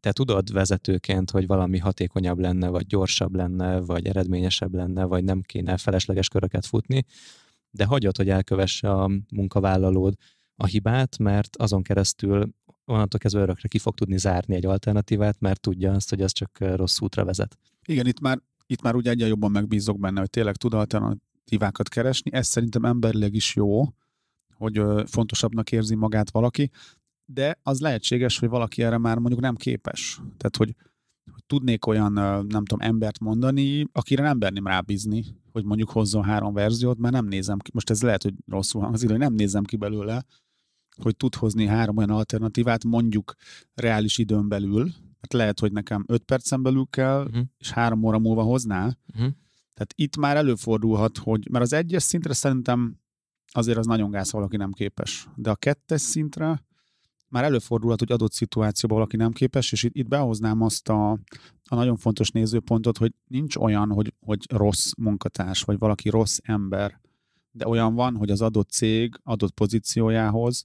te 0.00 0.12
tudod 0.12 0.52
vezetőként, 0.52 1.30
hogy 1.30 1.46
valami 1.46 1.78
hatékonyabb 1.78 2.38
lenne, 2.38 2.68
vagy 2.68 2.86
gyorsabb 2.86 3.34
lenne, 3.34 3.80
vagy 3.80 4.06
eredményesebb 4.06 4.74
lenne, 4.74 5.04
vagy 5.04 5.24
nem 5.24 5.40
kéne 5.40 5.76
felesleges 5.76 6.28
köröket 6.28 6.66
futni, 6.66 7.04
de 7.70 7.84
hagyod, 7.84 8.16
hogy 8.16 8.28
elkövesse 8.28 8.90
a 8.90 9.10
munkavállalód 9.30 10.14
a 10.54 10.66
hibát, 10.66 11.18
mert 11.18 11.56
azon 11.56 11.82
keresztül 11.82 12.54
onnantól 12.84 13.20
kezdve 13.20 13.40
örökre 13.40 13.68
ki 13.68 13.78
fog 13.78 13.94
tudni 13.94 14.18
zárni 14.18 14.54
egy 14.54 14.66
alternatívát, 14.66 15.40
mert 15.40 15.60
tudja 15.60 15.92
azt, 15.92 16.10
hogy 16.10 16.22
az 16.22 16.32
csak 16.32 16.58
rossz 16.58 17.00
útra 17.00 17.24
vezet. 17.24 17.58
Igen, 17.86 18.06
itt 18.06 18.20
már, 18.20 18.40
itt 18.66 18.82
már 18.82 18.94
ugye 18.94 19.10
egyre 19.10 19.26
jobban 19.26 19.50
megbízok 19.50 19.98
benne, 19.98 20.20
hogy 20.20 20.30
tényleg 20.30 20.56
tud 20.56 20.74
alternatívákat 20.74 21.88
keresni. 21.88 22.32
Ez 22.32 22.46
szerintem 22.46 22.84
emberileg 22.84 23.34
is 23.34 23.54
jó, 23.54 23.82
hogy 24.58 24.82
fontosabbnak 25.06 25.72
érzi 25.72 25.94
magát 25.94 26.30
valaki 26.30 26.70
de 27.32 27.58
az 27.62 27.80
lehetséges, 27.80 28.38
hogy 28.38 28.48
valaki 28.48 28.82
erre 28.82 28.98
már 28.98 29.18
mondjuk 29.18 29.40
nem 29.40 29.56
képes. 29.56 30.20
Tehát, 30.36 30.56
hogy, 30.56 30.74
hogy 31.32 31.44
tudnék 31.46 31.86
olyan, 31.86 32.12
nem 32.46 32.64
tudom, 32.64 32.80
embert 32.80 33.18
mondani, 33.18 33.86
akire 33.92 34.22
nem 34.22 34.38
berném 34.38 34.66
rábízni, 34.66 35.24
hogy 35.52 35.64
mondjuk 35.64 35.90
hozzon 35.90 36.24
három 36.24 36.54
verziót, 36.54 36.98
mert 36.98 37.14
nem 37.14 37.26
nézem 37.26 37.58
ki, 37.58 37.70
most 37.74 37.90
ez 37.90 38.02
lehet, 38.02 38.22
hogy 38.22 38.34
rosszul 38.46 38.82
hangzik, 38.82 39.08
hogy 39.08 39.18
nem 39.18 39.32
nézem 39.32 39.64
ki 39.64 39.76
belőle, 39.76 40.24
hogy 41.02 41.16
tud 41.16 41.34
hozni 41.34 41.66
három 41.66 41.96
olyan 41.96 42.10
alternatívát, 42.10 42.84
mondjuk 42.84 43.34
reális 43.74 44.18
időn 44.18 44.48
belül, 44.48 44.92
hát 45.20 45.32
lehet, 45.32 45.60
hogy 45.60 45.72
nekem 45.72 46.04
öt 46.06 46.22
percen 46.22 46.62
belül 46.62 46.86
kell, 46.90 47.24
uh-huh. 47.24 47.42
és 47.58 47.70
három 47.70 48.04
óra 48.04 48.18
múlva 48.18 48.42
hozná. 48.42 48.84
Uh-huh. 48.84 49.32
Tehát 49.74 49.92
itt 49.94 50.16
már 50.16 50.36
előfordulhat, 50.36 51.18
hogy, 51.18 51.48
mert 51.50 51.64
az 51.64 51.72
egyes 51.72 52.02
szintre 52.02 52.32
szerintem 52.32 53.00
azért 53.52 53.78
az 53.78 53.86
nagyon 53.86 54.10
gáz, 54.10 54.32
valaki 54.32 54.56
nem 54.56 54.72
képes. 54.72 55.28
De 55.34 55.50
a 55.50 55.54
kettes 55.54 56.00
szintre 56.00 56.66
már 57.28 57.44
előfordulhat, 57.44 57.98
hogy 57.98 58.12
adott 58.12 58.32
szituációban 58.32 58.98
valaki 58.98 59.16
nem 59.16 59.32
képes, 59.32 59.72
és 59.72 59.82
itt, 59.82 59.94
itt 59.94 60.08
behoznám 60.08 60.62
azt 60.62 60.88
a, 60.88 61.10
a 61.64 61.74
nagyon 61.74 61.96
fontos 61.96 62.30
nézőpontot, 62.30 62.98
hogy 62.98 63.14
nincs 63.26 63.56
olyan, 63.56 63.90
hogy, 63.90 64.14
hogy 64.20 64.44
rossz 64.50 64.90
munkatárs, 64.98 65.62
vagy 65.62 65.78
valaki 65.78 66.08
rossz 66.08 66.38
ember, 66.42 67.00
de 67.50 67.66
olyan 67.66 67.94
van, 67.94 68.16
hogy 68.16 68.30
az 68.30 68.40
adott 68.40 68.70
cég 68.70 69.20
adott 69.22 69.52
pozíciójához, 69.52 70.64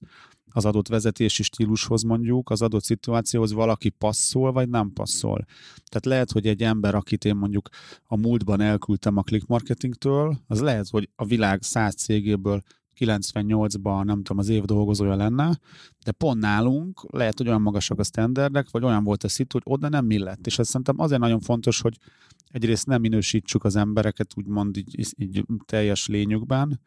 az 0.54 0.66
adott 0.66 0.88
vezetési 0.88 1.44
stílushoz 1.44 2.02
mondjuk, 2.02 2.50
az 2.50 2.62
adott 2.62 2.84
szituációhoz 2.84 3.52
valaki 3.52 3.90
passzol, 3.90 4.52
vagy 4.52 4.70
nem 4.70 4.94
passzol. 4.94 5.46
Tehát 5.86 6.06
lehet, 6.06 6.32
hogy 6.32 6.48
egy 6.48 6.64
ember, 6.64 6.96
akit 6.96 7.26
én 7.26 7.36
mondjuk 7.36 7.70
a 8.04 8.18
múltban 8.18 8.62
elküldtem 8.62 9.18
a 9.18 9.22
click 9.22 9.48
marketingtől, 9.48 10.38
az 10.48 10.60
lehet, 10.60 10.90
hogy 10.90 11.10
a 11.16 11.26
világ 11.26 11.62
száz 11.62 11.96
cégéből 11.96 12.62
98-ban 13.00 14.04
nem 14.04 14.18
tudom, 14.18 14.38
az 14.38 14.50
év 14.50 14.64
dolgozója 14.64 15.16
lenne, 15.16 15.60
de 16.04 16.12
pont 16.12 16.40
nálunk 16.40 17.06
lehet, 17.12 17.38
hogy 17.38 17.48
olyan 17.48 17.62
magasak 17.62 18.00
a 18.00 18.04
standardek, 18.04 18.70
vagy 18.72 18.84
olyan 18.84 19.04
volt 19.04 19.24
a 19.24 19.28
szitu, 19.28 19.58
hogy 19.58 19.74
oda 19.74 19.90
nem 19.90 20.06
millett. 20.06 20.46
És 20.46 20.60
ez 20.60 20.68
szerintem 20.68 21.00
azért 21.00 21.22
nagyon 21.22 21.40
fontos, 21.40 21.82
hogy 21.82 21.98
egyrészt 22.48 22.86
nem 22.86 23.02
minősítsük 23.02 23.64
az 23.64 23.76
embereket 23.76 24.32
úgymond 24.36 24.78
így, 24.78 25.14
így 25.18 25.46
teljes 25.66 26.08
lényükben, 26.08 26.80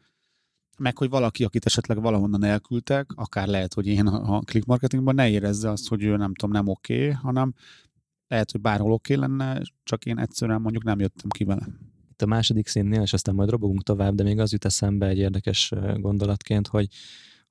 meg 0.79 0.99
hogy 0.99 1.09
valaki, 1.09 1.45
akit 1.45 1.67
esetleg 1.67 2.01
valahonnan 2.01 2.45
elküldtek, 2.45 3.11
akár 3.15 3.47
lehet, 3.47 3.75
hogy 3.75 3.87
én 3.87 4.07
a 4.07 4.41
click 4.41 4.67
marketingban 4.67 5.15
ne 5.15 5.29
érezze 5.29 5.71
azt, 5.71 5.89
hogy 5.89 6.03
ő 6.03 6.17
nem 6.17 6.35
tudom, 6.35 6.55
nem 6.55 6.69
oké, 6.69 6.95
okay, 6.95 7.11
hanem 7.11 7.55
lehet, 8.29 8.51
hogy 8.51 8.61
bárhol 8.61 8.93
oké 8.93 9.17
okay 9.17 9.29
lenne, 9.29 9.61
csak 9.83 10.05
én 10.05 10.19
egyszerűen 10.19 10.61
mondjuk 10.61 10.85
nem 10.85 11.01
jöttem 11.01 11.29
ki 11.29 11.45
vele. 11.45 11.67
Itt 12.11 12.23
a 12.23 12.27
második 12.27 12.67
színnél, 12.67 13.03
és 13.03 13.13
aztán 13.13 13.35
majd 13.35 13.51
robogunk 13.51 13.83
tovább, 13.83 14.15
de 14.15 14.23
még 14.23 14.39
az 14.39 14.53
jut 14.53 14.65
eszembe 14.65 15.07
egy 15.07 15.19
érdekes 15.19 15.73
gondolatként, 15.97 16.67
hogy 16.67 16.89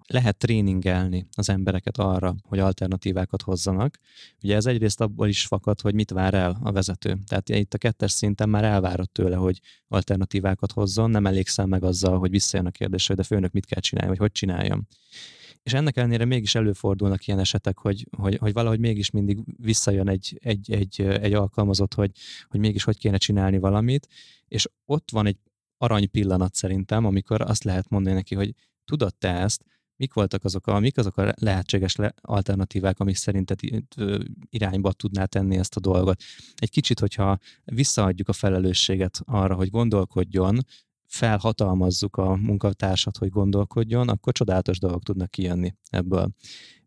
lehet 0.08 0.38
tréningelni 0.38 1.28
az 1.36 1.50
embereket 1.50 1.98
arra, 1.98 2.36
hogy 2.44 2.60
alternatívákat 2.60 3.41
hozzanak. 3.41 4.00
Ugye 4.44 4.56
ez 4.56 4.65
egyrészt 4.65 5.02
abból 5.02 5.28
is 5.28 5.46
fakad, 5.46 5.82
hogy 5.82 5.94
mit 5.94 6.12
vár 6.12 6.34
el 6.34 6.58
a 6.63 6.72
vezető. 6.72 7.18
Tehát 7.28 7.50
itt 7.50 7.74
a 7.74 7.78
kettes 7.78 8.12
szinten 8.12 8.50
már 8.50 8.63
elvárott 8.63 9.13
tőle, 9.13 9.36
hogy 9.36 9.60
alternatívákat 9.88 10.72
hozzon, 10.72 11.10
nem 11.10 11.26
elégszem 11.26 11.70
meg 11.70 11.84
azzal, 11.84 12.20
hogy 12.20 12.30
visszajön 12.30 12.65
a 12.65 12.72
kérdés, 12.72 13.08
hogy 13.08 13.15
de 13.15 13.24
főnök 13.24 13.52
mit 13.52 13.65
kell 13.65 13.82
csinálni, 13.82 14.10
vagy 14.10 14.20
hogy 14.20 14.32
csináljam. 14.32 14.88
És 15.63 15.74
ennek 15.74 15.98
ellenére 15.98 16.26
mégis 16.26 16.56
előfordulnak 16.56 17.28
ilyen 17.28 17.39
esetek, 17.39 17.78
hogy, 17.78 18.08
hogy, 18.18 18.38
hogy 18.38 18.54
valahogy 18.54 18.80
mégis 18.80 19.10
mindig 19.10 19.39
visszajön 19.58 20.10
egy, 20.10 20.39
egy, 20.41 20.72
egy, 20.72 21.02
egy 21.02 21.34
alkalmazott, 21.34 21.94
hogy, 21.94 22.12
hogy 22.48 22.60
mégis 22.60 22.84
hogy 22.84 22.98
kéne 22.98 23.18
csinálni 23.18 23.58
valamit, 23.58 24.08
és 24.48 24.68
ott 24.86 25.12
van 25.12 25.26
egy 25.26 25.38
arany 25.78 26.12
pillanat 26.12 26.56
szerintem, 26.56 27.06
amikor 27.06 27.41
azt 27.41 27.63
lehet 27.63 27.89
mondani 27.89 28.15
neki, 28.15 28.36
hogy 28.36 28.54
tudod 28.86 29.15
te 29.15 29.30
ezt, 29.30 29.63
mik 29.98 30.14
voltak 30.14 30.44
azok 30.44 30.68
a, 30.68 30.80
mik 30.80 30.98
azok 30.98 31.18
a 31.18 31.34
lehetséges 31.40 31.96
le, 31.96 32.14
alternatívák, 32.22 33.00
amik 33.00 33.16
szerinted 33.16 33.60
irányba 34.50 34.92
tudná 34.92 35.26
tenni 35.26 35.58
ezt 35.58 35.76
a 35.76 35.80
dolgot. 35.80 36.24
Egy 36.56 36.70
kicsit, 36.70 37.00
hogyha 37.00 37.38
visszaadjuk 37.66 38.28
a 38.28 38.34
felelősséget 38.34 39.22
arra, 39.26 39.56
hogy 39.56 39.70
gondolkodjon, 39.70 40.58
felhatalmazzuk 41.06 42.18
a 42.18 42.36
munkatársat, 42.36 43.18
hogy 43.18 43.30
gondolkodjon, 43.30 44.10
akkor 44.10 44.34
csodálatos 44.34 44.80
dolgok 44.80 45.04
tudnak 45.04 45.32
kijönni 45.32 45.76
ebből. 45.90 46.30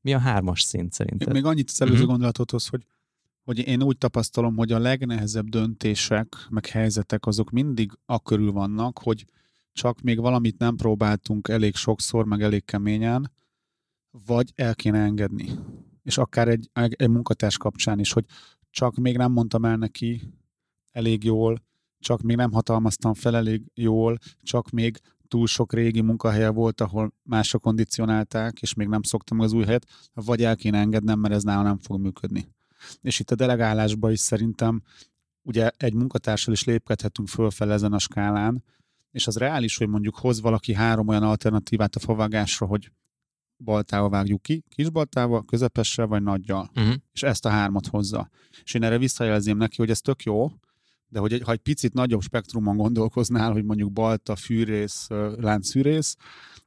Mi 0.00 0.14
a 0.14 0.18
hármas 0.18 0.62
szint 0.62 0.92
szerinted? 0.92 1.32
Még 1.32 1.44
annyit 1.44 1.70
az 1.70 1.80
előző 1.80 2.04
gondolatodhoz, 2.04 2.66
hogy 2.66 2.86
hogy 3.48 3.58
én 3.58 3.82
úgy 3.82 3.98
tapasztalom, 3.98 4.56
hogy 4.56 4.72
a 4.72 4.78
legnehezebb 4.78 5.48
döntések, 5.48 6.36
meg 6.50 6.66
helyzetek 6.66 7.26
azok 7.26 7.50
mindig 7.50 7.92
akkörül 8.06 8.52
vannak, 8.52 8.98
hogy 8.98 9.24
csak 9.78 10.00
még 10.00 10.20
valamit 10.20 10.58
nem 10.58 10.76
próbáltunk 10.76 11.48
elég 11.48 11.74
sokszor, 11.74 12.24
meg 12.24 12.42
elég 12.42 12.64
keményen, 12.64 13.32
vagy 14.26 14.52
el 14.54 14.74
kéne 14.74 14.98
engedni. 14.98 15.50
És 16.02 16.18
akár 16.18 16.48
egy, 16.48 16.68
egy 16.72 17.08
munkatárs 17.08 17.56
kapcsán 17.56 17.98
is, 17.98 18.12
hogy 18.12 18.24
csak 18.70 18.96
még 18.96 19.16
nem 19.16 19.32
mondtam 19.32 19.64
el 19.64 19.76
neki 19.76 20.32
elég 20.92 21.24
jól, 21.24 21.62
csak 21.98 22.20
még 22.20 22.36
nem 22.36 22.52
hatalmaztam 22.52 23.14
fel 23.14 23.36
elég 23.36 23.62
jól, 23.74 24.18
csak 24.42 24.70
még 24.70 25.00
túl 25.28 25.46
sok 25.46 25.72
régi 25.72 26.00
munkahelye 26.00 26.48
volt, 26.48 26.80
ahol 26.80 27.12
mások 27.22 27.62
kondicionálták, 27.62 28.62
és 28.62 28.74
még 28.74 28.88
nem 28.88 29.02
szoktam 29.02 29.40
az 29.40 29.52
új 29.52 29.64
helyet, 29.64 29.86
vagy 30.14 30.42
el 30.42 30.56
kéne 30.56 30.78
engednem, 30.78 31.18
mert 31.18 31.34
ez 31.34 31.42
nála 31.42 31.62
nem 31.62 31.78
fog 31.78 32.00
működni. 32.00 32.48
És 33.00 33.20
itt 33.20 33.30
a 33.30 33.34
delegálásban 33.34 34.10
is 34.10 34.20
szerintem 34.20 34.82
ugye 35.42 35.70
egy 35.76 35.94
munkatársal 35.94 36.54
is 36.54 36.64
lépkedhetünk 36.64 37.28
fölfel 37.28 37.72
ezen 37.72 37.92
a 37.92 37.98
skálán, 37.98 38.62
és 39.10 39.26
az 39.26 39.36
reális, 39.36 39.76
hogy 39.76 39.88
mondjuk 39.88 40.16
hoz 40.16 40.40
valaki 40.40 40.74
három 40.74 41.08
olyan 41.08 41.22
alternatívát 41.22 41.96
a 41.96 42.00
favágásra, 42.00 42.66
hogy 42.66 42.92
baltával 43.64 44.08
vágjuk 44.08 44.42
ki, 44.42 44.64
kis 44.68 44.90
baltával, 44.90 45.44
közepessel 45.44 46.06
vagy 46.06 46.22
nagyjal. 46.22 46.70
Uh-huh. 46.74 46.94
És 47.12 47.22
ezt 47.22 47.46
a 47.46 47.48
hármat 47.48 47.86
hozza. 47.86 48.30
És 48.64 48.74
én 48.74 48.82
erre 48.82 48.98
visszajelzém 48.98 49.56
neki, 49.56 49.76
hogy 49.76 49.90
ez 49.90 50.00
tök 50.00 50.22
jó, 50.22 50.50
de 51.08 51.18
hogy 51.18 51.32
egy, 51.32 51.42
ha 51.42 51.52
egy 51.52 51.58
picit 51.58 51.92
nagyobb 51.92 52.22
spektrumon 52.22 52.76
gondolkoznál, 52.76 53.52
hogy 53.52 53.64
mondjuk 53.64 53.92
balta, 53.92 54.36
fűrész, 54.36 55.06
láncfűrész, 55.36 56.16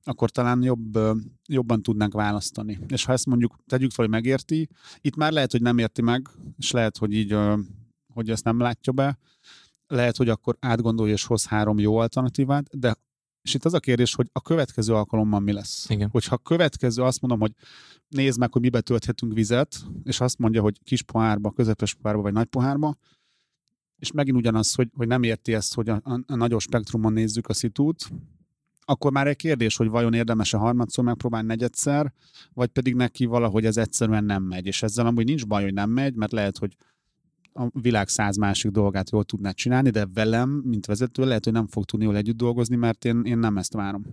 akkor 0.04 0.30
talán 0.30 0.64
jobb, 0.64 1.00
jobban 1.48 1.82
tudnánk 1.82 2.14
választani. 2.14 2.80
És 2.88 3.06
ha 3.06 3.12
ezt 3.12 3.26
mondjuk 3.26 3.56
tegyük 3.68 3.92
fel, 3.92 4.06
hogy 4.06 4.14
megérti, 4.14 4.70
itt 5.02 5.16
már 5.16 5.32
lehet, 5.32 5.52
hogy 5.52 5.62
nem 5.62 5.78
érti 5.78 6.02
meg, 6.02 6.30
és 6.58 6.72
lehet, 6.72 6.98
hogy 6.98 7.14
így, 7.14 7.38
hogy 8.14 8.30
ezt 8.30 8.44
nem 8.44 8.60
látja 8.60 8.94
be, 8.94 9.18
lehet, 9.92 10.18
hogy 10.18 10.30
akkor 10.30 10.58
átgondolja 10.60 11.14
és 11.14 11.26
hoz 11.26 11.46
három 11.46 11.80
jó 11.80 11.98
alternatívát, 11.98 12.80
de 12.80 12.96
és 13.42 13.54
itt 13.54 13.66
az 13.66 13.74
a 13.74 13.80
kérdés, 13.80 14.16
hogy 14.16 14.30
a 14.32 14.42
következő 14.42 14.94
alkalommal 14.94 15.40
mi 15.40 15.52
lesz. 15.52 15.90
Igen. 15.90 16.10
Hogyha 16.10 16.36
a 16.36 16.38
következő 16.38 17.04
azt 17.04 17.22
mondom, 17.22 17.40
hogy 17.40 17.52
nézd 18.08 18.40
meg, 18.40 18.52
hogy 18.52 18.62
mibe 18.62 18.82
tölthetünk 18.82 19.34
vizet, 19.34 19.76
és 20.04 20.20
azt 20.20 20.38
mondja, 20.38 20.62
hogy 20.62 20.84
kis 20.84 21.02
pohárba, 21.04 21.52
közepes 21.52 21.94
pohárba 21.94 22.22
vagy 22.22 22.34
nagy 22.34 22.46
pohárba, 22.46 22.96
és 23.98 24.12
megint 24.12 24.38
ugyanaz, 24.38 24.74
hogy, 24.74 24.90
hogy 24.96 25.08
nem 25.08 25.24
érti 25.24 25.54
ezt, 25.54 25.74
hogy 25.74 25.90
a, 25.90 26.02
a, 26.04 26.20
a 26.26 26.36
nagyobb 26.36 26.60
spektrumon 26.60 27.14
nézzük 27.14 27.48
a 27.48 27.54
szitút, 27.54 28.10
akkor 28.86 29.12
már 29.12 29.28
egy 29.28 29.36
kérdés, 29.36 29.76
hogy 29.78 29.88
vajon 29.88 30.14
érdemes-e 30.14 30.58
harmadszor 30.58 31.04
megpróbálni 31.04 31.48
negyedszer, 31.48 32.14
vagy 32.54 32.70
pedig 32.70 32.96
neki 32.96 33.26
valahogy 33.26 33.66
ez 33.66 33.78
egyszerűen 33.78 34.24
nem 34.24 34.44
megy. 34.44 34.66
És 34.66 34.84
ezzel 34.84 35.06
amúgy 35.06 35.26
nincs 35.26 35.48
baj, 35.48 35.64
hogy 35.64 35.74
nem 35.74 35.90
megy, 35.90 36.16
mert 36.16 36.32
lehet, 36.32 36.58
hogy 36.58 36.76
a 37.54 37.80
világ 37.80 38.08
száz 38.08 38.38
másik 38.38 38.72
dolgát 38.72 39.10
jól 39.10 39.24
tudná 39.24 39.52
csinálni, 39.52 39.90
de 39.90 40.06
velem, 40.14 40.50
mint 40.50 40.86
vezető, 40.86 41.26
lehet, 41.26 41.44
hogy 41.44 41.54
nem 41.54 41.68
fog 41.68 41.86
tudni 41.86 42.06
jól 42.06 42.16
együtt 42.16 42.38
dolgozni, 42.38 42.76
mert 42.76 43.06
én, 43.06 43.22
én 43.24 43.38
nem 43.38 43.58
ezt 43.58 43.74
várom. 43.74 44.06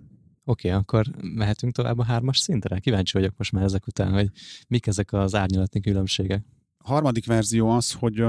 Oké, 0.45 0.69
okay, 0.69 0.81
akkor 0.81 1.07
mehetünk 1.21 1.73
tovább 1.75 1.99
a 1.99 2.05
hármas 2.05 2.39
szintre? 2.39 2.79
Kíváncsi 2.79 3.13
vagyok 3.13 3.35
most 3.37 3.53
már 3.53 3.65
ezek 3.65 3.87
után, 3.87 4.13
hogy 4.13 4.31
mik 4.69 4.87
ezek 4.87 5.13
az 5.13 5.35
árnyalatni 5.35 5.81
különbségek. 5.81 6.45
A 6.79 6.89
harmadik 6.89 7.27
verzió 7.27 7.69
az, 7.69 7.93
hogy, 7.93 8.25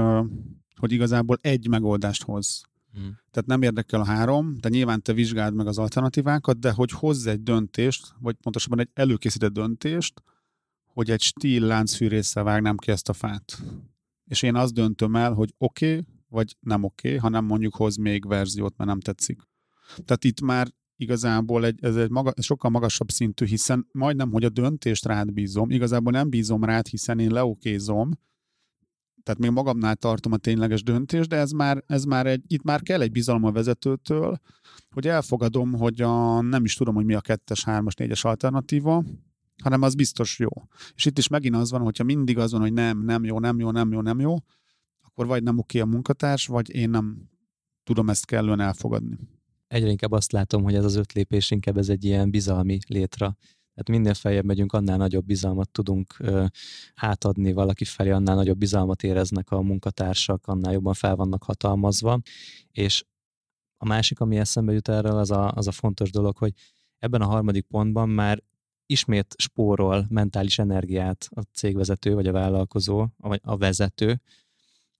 hogy 0.76 0.92
igazából 0.92 1.38
egy 1.40 1.68
megoldást 1.68 2.22
hoz. 2.22 2.62
Hmm. 2.92 3.18
Tehát 3.30 3.48
nem 3.48 3.62
érdekel 3.62 4.00
a 4.00 4.04
három, 4.04 4.56
de 4.60 4.68
nyilván 4.68 5.02
te 5.02 5.12
vizsgáld 5.12 5.54
meg 5.54 5.66
az 5.66 5.78
alternatívákat, 5.78 6.58
de 6.58 6.70
hogy 6.70 6.90
hozz 6.90 7.26
egy 7.26 7.42
döntést, 7.42 8.14
vagy 8.18 8.36
pontosabban 8.42 8.80
egy 8.80 8.90
előkészített 8.94 9.52
döntést, 9.52 10.22
hogy 10.84 11.10
egy 11.10 11.20
stíl 11.20 11.66
láncfűrészsel 11.66 12.42
vágnám 12.42 12.76
ki 12.76 12.90
ezt 12.90 13.08
a 13.08 13.12
fát 13.12 13.62
és 14.30 14.42
én 14.42 14.54
azt 14.56 14.74
döntöm 14.74 15.16
el, 15.16 15.32
hogy 15.32 15.54
oké, 15.58 15.90
okay, 15.90 16.04
vagy 16.28 16.56
nem 16.60 16.84
oké, 16.84 17.08
okay, 17.08 17.20
hanem 17.20 17.44
mondjuk 17.44 17.74
hoz 17.74 17.96
még 17.96 18.26
verziót, 18.26 18.76
mert 18.76 18.90
nem 18.90 19.00
tetszik. 19.00 19.40
Tehát 20.04 20.24
itt 20.24 20.40
már 20.40 20.68
igazából 20.96 21.64
egy, 21.64 21.78
ez 21.82 21.96
egy 21.96 22.10
maga, 22.10 22.32
sokkal 22.36 22.70
magasabb 22.70 23.10
szintű, 23.10 23.46
hiszen 23.46 23.86
majdnem, 23.92 24.30
hogy 24.30 24.44
a 24.44 24.48
döntést 24.48 25.04
rád 25.04 25.32
bízom, 25.32 25.70
igazából 25.70 26.12
nem 26.12 26.30
bízom 26.30 26.64
rád, 26.64 26.86
hiszen 26.86 27.18
én 27.18 27.30
leokézom, 27.30 28.10
tehát 29.22 29.40
még 29.40 29.50
magamnál 29.50 29.96
tartom 29.96 30.32
a 30.32 30.36
tényleges 30.36 30.82
döntést, 30.82 31.28
de 31.28 31.36
ez 31.36 31.50
már, 31.50 31.84
ez 31.86 32.04
már 32.04 32.26
egy, 32.26 32.42
itt 32.46 32.62
már 32.62 32.82
kell 32.82 33.00
egy 33.00 33.10
bizalom 33.10 33.44
a 33.44 33.52
vezetőtől, 33.52 34.40
hogy 34.90 35.06
elfogadom, 35.06 35.72
hogy 35.72 36.00
a, 36.00 36.40
nem 36.40 36.64
is 36.64 36.74
tudom, 36.74 36.94
hogy 36.94 37.04
mi 37.04 37.14
a 37.14 37.20
kettes, 37.20 37.64
hármas, 37.64 37.94
négyes 37.94 38.24
alternatíva, 38.24 39.04
hanem 39.60 39.82
az 39.82 39.94
biztos 39.94 40.38
jó. 40.38 40.48
És 40.94 41.04
itt 41.04 41.18
is 41.18 41.28
megint 41.28 41.54
az 41.54 41.70
van, 41.70 41.80
hogyha 41.80 42.04
mindig 42.04 42.38
az 42.38 42.52
van, 42.52 42.60
hogy 42.60 42.72
nem, 42.72 43.04
nem 43.04 43.24
jó, 43.24 43.38
nem 43.38 43.60
jó, 43.60 43.70
nem 43.70 43.92
jó, 43.92 44.00
nem 44.00 44.20
jó, 44.20 44.34
akkor 45.02 45.26
vagy 45.26 45.42
nem 45.42 45.58
oké 45.58 45.78
a 45.80 45.86
munkatárs, 45.86 46.46
vagy 46.46 46.74
én 46.74 46.90
nem 46.90 47.28
tudom 47.82 48.08
ezt 48.10 48.24
kellően 48.24 48.60
elfogadni. 48.60 49.18
Egyre 49.68 49.88
inkább 49.88 50.12
azt 50.12 50.32
látom, 50.32 50.62
hogy 50.62 50.74
ez 50.74 50.84
az 50.84 50.94
öt 50.94 51.12
lépés 51.12 51.50
inkább 51.50 51.76
ez 51.76 51.88
egy 51.88 52.04
ilyen 52.04 52.30
bizalmi 52.30 52.78
létre. 52.86 53.36
Tehát 53.74 54.02
minél 54.02 54.14
feljebb 54.14 54.44
megyünk, 54.44 54.72
annál 54.72 54.96
nagyobb 54.96 55.24
bizalmat 55.24 55.70
tudunk 55.70 56.14
ö, 56.18 56.44
átadni 56.94 57.52
valaki 57.52 57.84
felé, 57.84 58.10
annál 58.10 58.34
nagyobb 58.34 58.58
bizalmat 58.58 59.02
éreznek 59.02 59.50
a 59.50 59.60
munkatársak, 59.60 60.46
annál 60.46 60.72
jobban 60.72 60.94
fel 60.94 61.16
vannak 61.16 61.42
hatalmazva. 61.42 62.20
És 62.72 63.04
a 63.76 63.86
másik, 63.86 64.20
ami 64.20 64.36
eszembe 64.36 64.72
jut 64.72 64.88
erről, 64.88 65.16
az 65.16 65.30
a, 65.30 65.52
az 65.52 65.66
a 65.66 65.72
fontos 65.72 66.10
dolog, 66.10 66.36
hogy 66.36 66.52
ebben 66.98 67.20
a 67.20 67.26
harmadik 67.26 67.66
pontban 67.66 68.08
már 68.08 68.42
ismét 68.90 69.34
spórol 69.38 70.06
mentális 70.08 70.58
energiát 70.58 71.28
a 71.30 71.40
cégvezető, 71.40 72.14
vagy 72.14 72.26
a 72.26 72.32
vállalkozó, 72.32 73.06
vagy 73.16 73.40
a 73.42 73.56
vezető, 73.56 74.20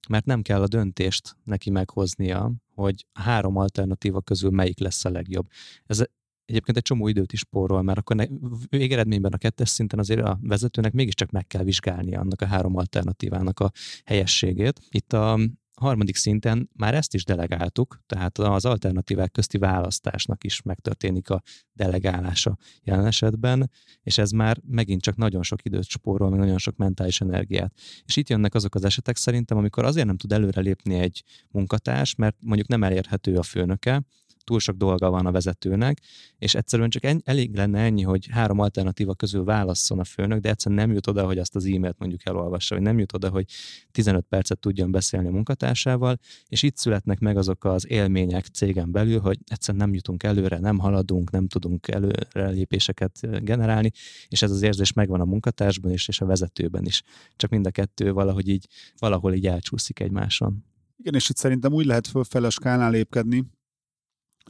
mert 0.08 0.24
nem 0.24 0.42
kell 0.42 0.62
a 0.62 0.66
döntést 0.66 1.36
neki 1.44 1.70
meghoznia, 1.70 2.52
hogy 2.74 3.06
a 3.12 3.20
három 3.20 3.56
alternatíva 3.56 4.20
közül 4.20 4.50
melyik 4.50 4.78
lesz 4.78 5.04
a 5.04 5.10
legjobb. 5.10 5.46
Ez 5.86 6.04
egyébként 6.44 6.76
egy 6.76 6.82
csomó 6.82 7.08
időt 7.08 7.32
is 7.32 7.38
spórol, 7.38 7.82
mert 7.82 7.98
akkor 7.98 8.16
ne, 8.16 8.24
végeredményben 8.68 9.32
a 9.32 9.36
kettes 9.36 9.68
szinten 9.68 9.98
azért 9.98 10.20
a 10.20 10.38
vezetőnek 10.42 10.92
mégiscsak 10.92 11.30
meg 11.30 11.46
kell 11.46 11.62
vizsgálni 11.62 12.14
annak 12.14 12.40
a 12.40 12.46
három 12.46 12.76
alternatívának 12.76 13.60
a 13.60 13.70
helyességét. 14.04 14.80
Itt 14.88 15.12
a 15.12 15.38
harmadik 15.80 16.16
szinten 16.16 16.70
már 16.76 16.94
ezt 16.94 17.14
is 17.14 17.24
delegáltuk, 17.24 18.02
tehát 18.06 18.38
az 18.38 18.64
alternatívák 18.64 19.30
közti 19.30 19.58
választásnak 19.58 20.44
is 20.44 20.62
megtörténik 20.62 21.30
a 21.30 21.42
delegálása 21.72 22.56
jelen 22.82 23.06
esetben, 23.06 23.70
és 24.02 24.18
ez 24.18 24.30
már 24.30 24.58
megint 24.66 25.02
csak 25.02 25.16
nagyon 25.16 25.42
sok 25.42 25.64
időt 25.64 25.88
spórol, 25.88 26.30
meg 26.30 26.38
nagyon 26.38 26.58
sok 26.58 26.76
mentális 26.76 27.20
energiát. 27.20 27.72
És 28.04 28.16
itt 28.16 28.28
jönnek 28.28 28.54
azok 28.54 28.74
az 28.74 28.84
esetek 28.84 29.16
szerintem, 29.16 29.56
amikor 29.56 29.84
azért 29.84 30.06
nem 30.06 30.16
tud 30.16 30.32
előrelépni 30.32 30.94
egy 30.94 31.24
munkatárs, 31.48 32.14
mert 32.14 32.36
mondjuk 32.40 32.68
nem 32.68 32.84
elérhető 32.84 33.36
a 33.36 33.42
főnöke, 33.42 34.02
túl 34.50 34.58
sok 34.60 34.76
dolga 34.76 35.10
van 35.10 35.26
a 35.26 35.30
vezetőnek, 35.30 35.98
és 36.38 36.54
egyszerűen 36.54 36.90
csak 36.90 37.04
en, 37.04 37.20
elég 37.24 37.54
lenne 37.54 37.78
ennyi, 37.78 38.02
hogy 38.02 38.26
három 38.30 38.58
alternatíva 38.58 39.14
közül 39.14 39.44
válasszon 39.44 39.98
a 39.98 40.04
főnök, 40.04 40.40
de 40.40 40.48
egyszerűen 40.48 40.80
nem 40.80 40.92
jut 40.92 41.06
oda, 41.06 41.24
hogy 41.24 41.38
azt 41.38 41.56
az 41.56 41.64
e-mailt 41.64 41.98
mondjuk 41.98 42.26
elolvassa, 42.26 42.74
vagy 42.74 42.84
nem 42.84 42.98
jut 42.98 43.12
oda, 43.12 43.28
hogy 43.28 43.44
15 43.92 44.24
percet 44.28 44.58
tudjon 44.58 44.90
beszélni 44.90 45.28
a 45.28 45.30
munkatársával, 45.30 46.18
és 46.48 46.62
itt 46.62 46.76
születnek 46.76 47.18
meg 47.18 47.36
azok 47.36 47.64
az 47.64 47.90
élmények 47.90 48.46
cégen 48.46 48.90
belül, 48.92 49.20
hogy 49.20 49.38
egyszerűen 49.46 49.84
nem 49.84 49.94
jutunk 49.94 50.22
előre, 50.22 50.58
nem 50.58 50.78
haladunk, 50.78 51.30
nem 51.30 51.48
tudunk 51.48 51.88
előrelépéseket 51.88 53.44
generálni, 53.44 53.90
és 54.28 54.42
ez 54.42 54.50
az 54.50 54.62
érzés 54.62 54.92
megvan 54.92 55.20
a 55.20 55.24
munkatársban 55.24 55.92
is, 55.92 56.08
és 56.08 56.20
a 56.20 56.26
vezetőben 56.26 56.84
is. 56.84 57.02
Csak 57.36 57.50
mind 57.50 57.66
a 57.66 57.70
kettő 57.70 58.12
valahogy 58.12 58.48
így, 58.48 58.66
valahol 58.98 59.34
így 59.34 59.46
elcsúszik 59.46 60.00
egymáson. 60.00 60.64
Igen, 60.96 61.14
és 61.14 61.28
itt 61.28 61.36
szerintem 61.36 61.72
úgy 61.72 61.86
lehet 61.86 62.06
fölfele 62.06 62.50
skálán 62.50 62.90
lépkedni, 62.90 63.44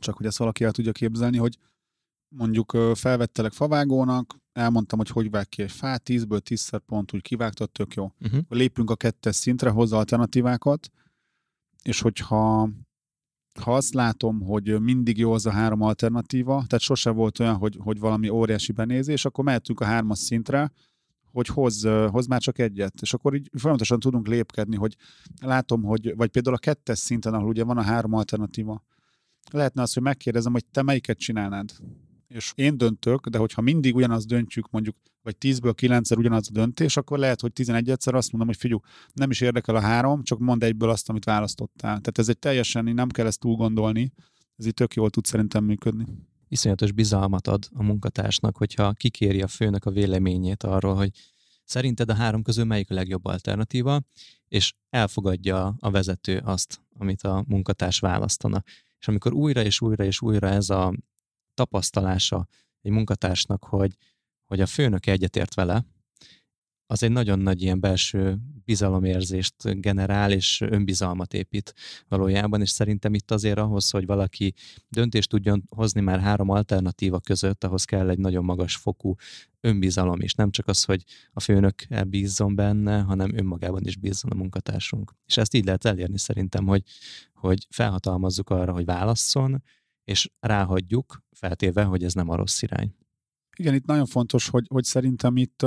csak 0.01 0.17
hogy 0.17 0.27
ezt 0.27 0.39
valaki 0.39 0.65
el 0.65 0.73
tudja 0.73 0.93
képzelni, 0.93 1.37
hogy 1.37 1.59
mondjuk 2.29 2.77
felvettelek 2.95 3.53
favágónak, 3.53 4.37
elmondtam, 4.53 4.99
hogy 4.99 5.09
hogy 5.09 5.31
vág 5.31 5.49
ki 5.49 5.63
egy 5.63 5.73
fát, 5.73 6.03
10-ből 6.05 6.41
10 6.41 6.71
pont 6.87 7.15
úgy 7.15 7.23
kivágtad, 7.23 7.71
tök 7.71 7.95
jó. 7.95 8.13
Uh-huh. 8.21 8.41
Lépünk 8.49 8.91
a 8.91 8.97
kettes 8.97 9.37
szintre, 9.37 9.71
hozza 9.71 9.97
alternatívákat, 9.97 10.91
és 11.83 12.01
hogyha 12.01 12.71
ha 13.61 13.75
azt 13.75 13.95
látom, 13.95 14.41
hogy 14.41 14.81
mindig 14.81 15.19
jó 15.19 15.33
az 15.33 15.47
a 15.47 15.51
három 15.51 15.83
alternatíva, 15.83 16.53
tehát 16.53 16.81
sose 16.81 17.11
volt 17.11 17.39
olyan, 17.39 17.57
hogy, 17.57 17.79
hogy 17.81 17.99
valami 17.99 18.29
óriási 18.29 18.73
benézés, 18.73 19.25
akkor 19.25 19.45
mehetünk 19.45 19.81
a 19.81 19.85
hármas 19.85 20.19
szintre, 20.19 20.73
hogy 21.33 21.47
hoz, 21.47 21.85
hoz 22.11 22.27
már 22.27 22.41
csak 22.41 22.59
egyet. 22.59 22.95
És 23.01 23.15
akkor 23.15 23.35
így 23.35 23.51
folyamatosan 23.53 24.01
tudunk 24.01 24.27
lépkedni, 24.27 24.77
hogy 24.77 24.97
látom, 25.41 25.83
hogy, 25.83 26.17
vagy 26.17 26.31
például 26.31 26.57
a 26.57 26.59
kettes 26.59 26.99
szinten, 26.99 27.35
ahol 27.35 27.49
ugye 27.49 27.65
van 27.65 27.79
a 27.79 27.83
három 27.83 28.13
alternatíva, 28.13 28.83
lehetne 29.51 29.83
az, 29.83 29.93
hogy 29.93 30.03
megkérdezem, 30.03 30.53
hogy 30.53 30.65
te 30.65 30.83
melyiket 30.83 31.19
csinálnád. 31.19 31.71
És 32.29 32.53
én 32.55 32.77
döntök, 32.77 33.27
de 33.27 33.39
hogyha 33.39 33.63
mindig 33.63 33.95
ugyanazt 33.95 34.27
döntjük, 34.27 34.71
mondjuk, 34.71 34.97
vagy 35.23 35.37
10-ből 35.41 35.75
9-szer 35.81 36.17
ugyanaz 36.17 36.49
a 36.49 36.53
döntés, 36.53 36.97
akkor 36.97 37.19
lehet, 37.19 37.41
hogy 37.41 37.53
11-szer 37.55 38.15
azt 38.15 38.31
mondom, 38.31 38.49
hogy 38.49 38.57
figyelj, 38.57 38.81
nem 39.13 39.31
is 39.31 39.41
érdekel 39.41 39.75
a 39.75 39.81
három, 39.81 40.23
csak 40.23 40.39
mondd 40.39 40.65
egyből 40.65 40.91
azt, 40.91 41.09
amit 41.09 41.25
választottál. 41.25 42.01
Tehát 42.01 42.19
ez 42.19 42.29
egy 42.29 42.39
teljesen, 42.39 42.85
nem 42.85 43.09
kell 43.09 43.27
ezt 43.27 43.41
túl 43.41 43.57
gondolni, 43.57 44.13
ez 44.57 44.67
így 44.67 44.75
tök 44.75 44.95
jól 44.95 45.11
tud 45.11 45.25
szerintem 45.25 45.65
működni 45.65 46.05
iszonyatos 46.51 46.93
bizalmat 46.93 47.47
ad 47.47 47.69
a 47.73 47.83
munkatársnak, 47.83 48.57
hogyha 48.57 48.93
kikéri 48.93 49.43
a 49.43 49.47
főnök 49.49 49.85
a 49.85 49.91
véleményét 49.91 50.63
arról, 50.63 50.95
hogy 50.95 51.11
szerinted 51.65 52.11
a 52.11 52.15
három 52.15 52.43
közül 52.43 52.65
melyik 52.65 52.91
a 52.91 52.95
legjobb 52.95 53.25
alternatíva, 53.25 54.01
és 54.49 54.75
elfogadja 54.91 55.75
a 55.79 55.91
vezető 55.91 56.39
azt, 56.45 56.81
amit 56.99 57.23
a 57.23 57.45
munkatárs 57.49 57.99
választana. 57.99 58.63
És 59.01 59.09
amikor 59.09 59.33
újra 59.33 59.63
és 59.63 59.81
újra 59.81 60.05
és 60.05 60.21
újra 60.21 60.49
ez 60.49 60.71
a 60.71 60.95
tapasztalása 61.55 62.47
egy 62.83 62.91
munkatársnak, 62.91 63.65
hogy, 63.65 63.97
hogy 64.45 64.61
a 64.61 64.67
főnök 64.67 65.07
egyetért 65.07 65.55
vele, 65.55 65.85
az 66.91 67.03
egy 67.03 67.11
nagyon 67.11 67.39
nagy 67.39 67.63
ilyen 67.63 67.81
belső 67.81 68.39
bizalomérzést 68.65 69.81
generál, 69.81 70.33
és 70.33 70.61
önbizalmat 70.61 71.35
épít 71.35 71.75
valójában, 72.09 72.61
és 72.61 72.71
szerintem 72.71 73.15
itt 73.15 73.31
azért 73.31 73.59
ahhoz, 73.59 73.91
hogy 73.91 74.07
valaki 74.07 74.55
döntést 74.89 75.29
tudjon 75.29 75.65
hozni 75.69 76.01
már 76.01 76.21
három 76.21 76.49
alternatíva 76.49 77.21
között, 77.21 77.65
ahhoz 77.65 77.85
kell 77.85 78.09
egy 78.09 78.19
nagyon 78.19 78.45
magas 78.45 78.77
fokú 78.77 79.15
önbizalom 79.61 80.21
is. 80.21 80.35
Nem 80.35 80.51
csak 80.51 80.69
az, 80.69 80.85
hogy 80.85 81.05
a 81.33 81.41
főnök 81.41 81.75
bízzon 82.09 82.55
benne, 82.55 83.01
hanem 83.01 83.37
önmagában 83.37 83.87
is 83.87 83.97
bízzon 83.97 84.31
a 84.31 84.35
munkatársunk. 84.35 85.15
És 85.27 85.37
ezt 85.37 85.55
így 85.55 85.65
lehet 85.65 85.85
elérni 85.85 86.19
szerintem, 86.19 86.67
hogy, 86.67 86.83
hogy 87.35 87.67
felhatalmazzuk 87.71 88.51
arra, 88.51 88.73
hogy 88.73 88.85
válasszon, 88.85 89.63
és 90.05 90.31
ráhagyjuk, 90.41 91.23
feltéve, 91.31 91.83
hogy 91.83 92.05
ez 92.05 92.15
nem 92.15 92.29
a 92.29 92.37
rossz 92.37 92.63
irány. 92.63 92.95
Igen, 93.57 93.75
itt 93.75 93.87
nagyon 93.87 94.07
fontos, 94.07 94.49
hogy, 94.49 94.67
hogy 94.69 94.85
szerintem 94.85 95.37
itt 95.37 95.67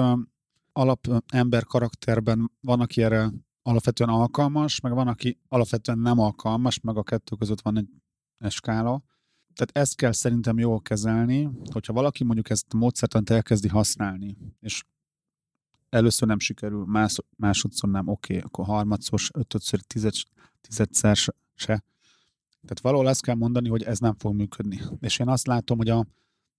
alap 0.73 1.07
ember 1.27 1.65
karakterben 1.65 2.51
van, 2.62 2.79
aki 2.79 3.03
erre 3.03 3.31
alapvetően 3.62 4.09
alkalmas, 4.09 4.79
meg 4.79 4.93
van, 4.93 5.07
aki 5.07 5.39
alapvetően 5.47 5.99
nem 5.99 6.19
alkalmas, 6.19 6.79
meg 6.79 6.97
a 6.97 7.03
kettő 7.03 7.36
között 7.36 7.62
van 7.62 7.77
egy, 7.77 7.89
egy 8.38 8.51
skála. 8.51 9.03
Tehát 9.53 9.88
ezt 9.88 9.95
kell 9.95 10.12
szerintem 10.12 10.59
jól 10.59 10.81
kezelni, 10.81 11.49
hogyha 11.71 11.93
valaki 11.93 12.23
mondjuk 12.23 12.49
ezt 12.49 12.73
a 12.73 12.77
módszertant 12.77 13.29
elkezdi 13.29 13.67
használni, 13.67 14.38
és 14.59 14.83
először 15.89 16.27
nem 16.27 16.39
sikerül, 16.39 16.86
más, 16.86 17.17
másodszor 17.38 17.89
nem, 17.89 18.07
oké, 18.07 18.33
okay, 18.33 18.45
akkor 18.45 18.65
harmadszor, 18.65 19.19
ötödször, 19.33 19.81
tized, 19.81 20.13
tizedszer 20.62 21.15
se. 21.55 21.83
Tehát 22.62 22.81
valahol 22.81 23.07
azt 23.07 23.21
kell 23.21 23.36
mondani, 23.36 23.69
hogy 23.69 23.83
ez 23.83 23.99
nem 23.99 24.15
fog 24.17 24.36
működni. 24.36 24.81
És 24.99 25.19
én 25.19 25.27
azt 25.27 25.47
látom, 25.47 25.77
hogy 25.77 25.89
a, 25.89 26.05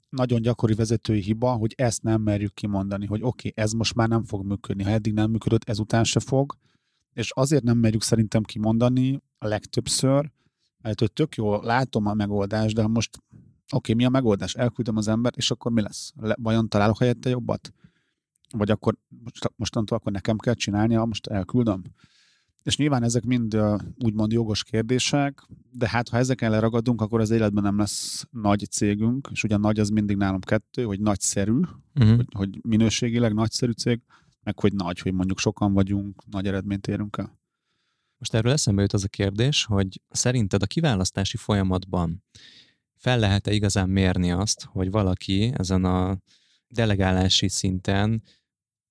nagyon 0.09 0.43
gyakori 0.43 0.75
vezetői 0.75 1.21
hiba, 1.21 1.53
hogy 1.53 1.75
ezt 1.77 2.03
nem 2.03 2.23
merjük 2.23 2.55
kimondani, 2.55 3.07
hogy 3.07 3.23
oké, 3.23 3.49
okay, 3.49 3.65
ez 3.65 3.73
most 3.73 3.95
már 3.95 4.09
nem 4.09 4.25
fog 4.25 4.47
működni, 4.47 4.83
ha 4.83 4.91
eddig 4.91 5.13
nem 5.13 5.31
működött, 5.31 5.69
ezután 5.69 6.05
se 6.05 6.21
fog, 6.21 6.59
és 7.13 7.31
azért 7.35 7.63
nem 7.63 7.79
merjük 7.79 8.03
szerintem 8.03 8.43
kimondani 8.43 9.21
a 9.39 9.47
legtöbbször, 9.47 10.31
mert 10.83 11.01
hogy 11.01 11.13
tök 11.13 11.35
jó, 11.35 11.63
látom 11.63 12.07
a 12.07 12.15
megoldást, 12.15 12.75
de 12.75 12.87
most 12.87 13.19
oké, 13.73 13.93
okay, 13.93 13.95
mi 13.95 14.05
a 14.05 14.09
megoldás? 14.09 14.55
Elküldöm 14.55 14.97
az 14.97 15.09
ember, 15.09 15.33
és 15.37 15.51
akkor 15.51 15.73
mi 15.73 15.81
lesz? 15.81 16.13
Le, 16.17 16.37
vajon 16.39 16.69
találok 16.69 16.99
helyette 16.99 17.31
jobbat? 17.31 17.73
Vagy 18.51 18.71
akkor 18.71 18.97
most, 19.09 19.53
mostantól 19.57 19.99
akkor 19.99 20.13
nekem 20.13 20.37
kell 20.37 20.55
csinálnia, 20.55 21.05
most 21.05 21.27
elküldöm? 21.27 21.83
És 22.65 22.77
nyilván 22.77 23.03
ezek 23.03 23.25
mind 23.25 23.59
úgymond 24.05 24.33
jogos 24.33 24.65
kérdések, 24.65 25.47
de 25.71 25.89
hát 25.89 26.09
ha 26.09 26.17
ezeken 26.17 26.51
leragadunk, 26.51 27.01
akkor 27.01 27.21
az 27.21 27.31
életben 27.31 27.63
nem 27.63 27.79
lesz 27.79 28.27
nagy 28.31 28.67
cégünk, 28.71 29.29
és 29.33 29.45
ugyan 29.45 29.61
nagy 29.61 29.81
az 29.81 29.89
mindig 29.89 30.17
nálam 30.17 30.41
kettő, 30.41 30.85
hogy 30.85 31.01
nagyszerű, 31.01 31.61
uh-huh. 31.95 32.17
hogy, 32.17 32.27
hogy 32.31 32.59
minőségileg 32.63 33.35
nagyszerű 33.35 33.73
cég, 33.73 34.01
meg 34.43 34.61
hogy 34.61 34.73
nagy, 34.73 34.99
hogy 34.99 35.13
mondjuk 35.13 35.39
sokan 35.39 35.73
vagyunk, 35.73 36.23
nagy 36.31 36.47
eredményt 36.47 36.87
érünk 36.87 37.17
el. 37.19 37.39
Most 38.19 38.35
erről 38.35 38.53
eszembe 38.53 38.83
jut 38.83 38.93
az 38.93 39.05
a 39.05 39.09
kérdés, 39.09 39.65
hogy 39.65 40.01
szerinted 40.09 40.63
a 40.63 40.67
kiválasztási 40.67 41.37
folyamatban 41.37 42.25
fel 42.95 43.19
lehet-e 43.19 43.53
igazán 43.53 43.89
mérni 43.89 44.33
azt, 44.33 44.65
hogy 44.65 44.91
valaki 44.91 45.53
ezen 45.57 45.85
a 45.85 46.19
delegálási 46.69 47.49
szinten 47.49 48.23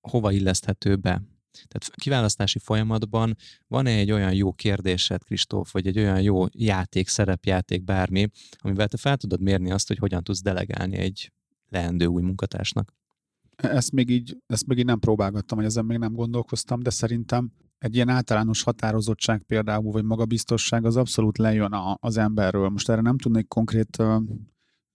hova 0.00 0.32
illeszthető 0.32 0.96
be? 0.96 1.22
Tehát 1.54 1.90
kiválasztási 1.96 2.58
folyamatban 2.58 3.36
van-e 3.66 3.90
egy 3.90 4.10
olyan 4.10 4.34
jó 4.34 4.52
kérdésed, 4.52 5.24
Kristóf, 5.24 5.72
vagy 5.72 5.86
egy 5.86 5.98
olyan 5.98 6.20
jó 6.20 6.44
játék, 6.50 7.08
szerepjáték, 7.08 7.84
bármi, 7.84 8.28
amivel 8.58 8.88
te 8.88 8.96
fel 8.96 9.16
tudod 9.16 9.40
mérni 9.40 9.70
azt, 9.70 9.88
hogy 9.88 9.98
hogyan 9.98 10.22
tudsz 10.22 10.42
delegálni 10.42 10.96
egy 10.96 11.32
leendő 11.68 12.06
új 12.06 12.22
munkatársnak? 12.22 12.92
Ezt 13.56 13.92
még 13.92 14.10
így, 14.10 14.36
ezt 14.46 14.66
még 14.66 14.78
így 14.78 14.84
nem 14.84 14.98
próbálgattam, 14.98 15.58
hogy 15.58 15.66
ezen 15.66 15.84
még 15.84 15.98
nem 15.98 16.12
gondolkoztam, 16.12 16.82
de 16.82 16.90
szerintem 16.90 17.52
egy 17.78 17.94
ilyen 17.94 18.08
általános 18.08 18.62
határozottság 18.62 19.42
például, 19.42 19.92
vagy 19.92 20.04
magabiztosság 20.04 20.84
az 20.84 20.96
abszolút 20.96 21.38
lejön 21.38 21.72
a, 21.72 21.96
az 22.00 22.16
emberről. 22.16 22.68
Most 22.68 22.88
erre 22.88 23.00
nem 23.00 23.18
tudnék 23.18 23.48
konkrét 23.48 24.02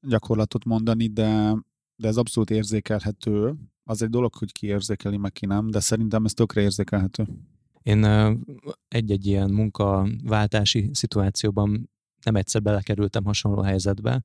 gyakorlatot 0.01 0.65
mondani, 0.65 1.07
de, 1.07 1.55
de 1.95 2.07
ez 2.07 2.17
abszolút 2.17 2.49
érzékelhető, 2.49 3.55
az 3.89 4.02
egy 4.02 4.10
dolog, 4.10 4.36
hogy 4.36 4.52
ki 4.52 4.67
érzékeli, 4.67 5.17
meg 5.17 5.32
ki 5.32 5.45
nem, 5.45 5.69
de 5.69 5.80
szerintem 5.80 6.25
ez 6.25 6.34
tökre 6.34 6.62
érzékelhető. 6.62 7.28
Én 7.82 8.06
egy-egy 8.88 9.25
ilyen 9.25 9.49
munkaváltási 9.49 10.89
szituációban 10.93 11.89
nem 12.23 12.36
egyszer 12.36 12.62
belekerültem 12.62 13.25
hasonló 13.25 13.62
helyzetbe. 13.62 14.23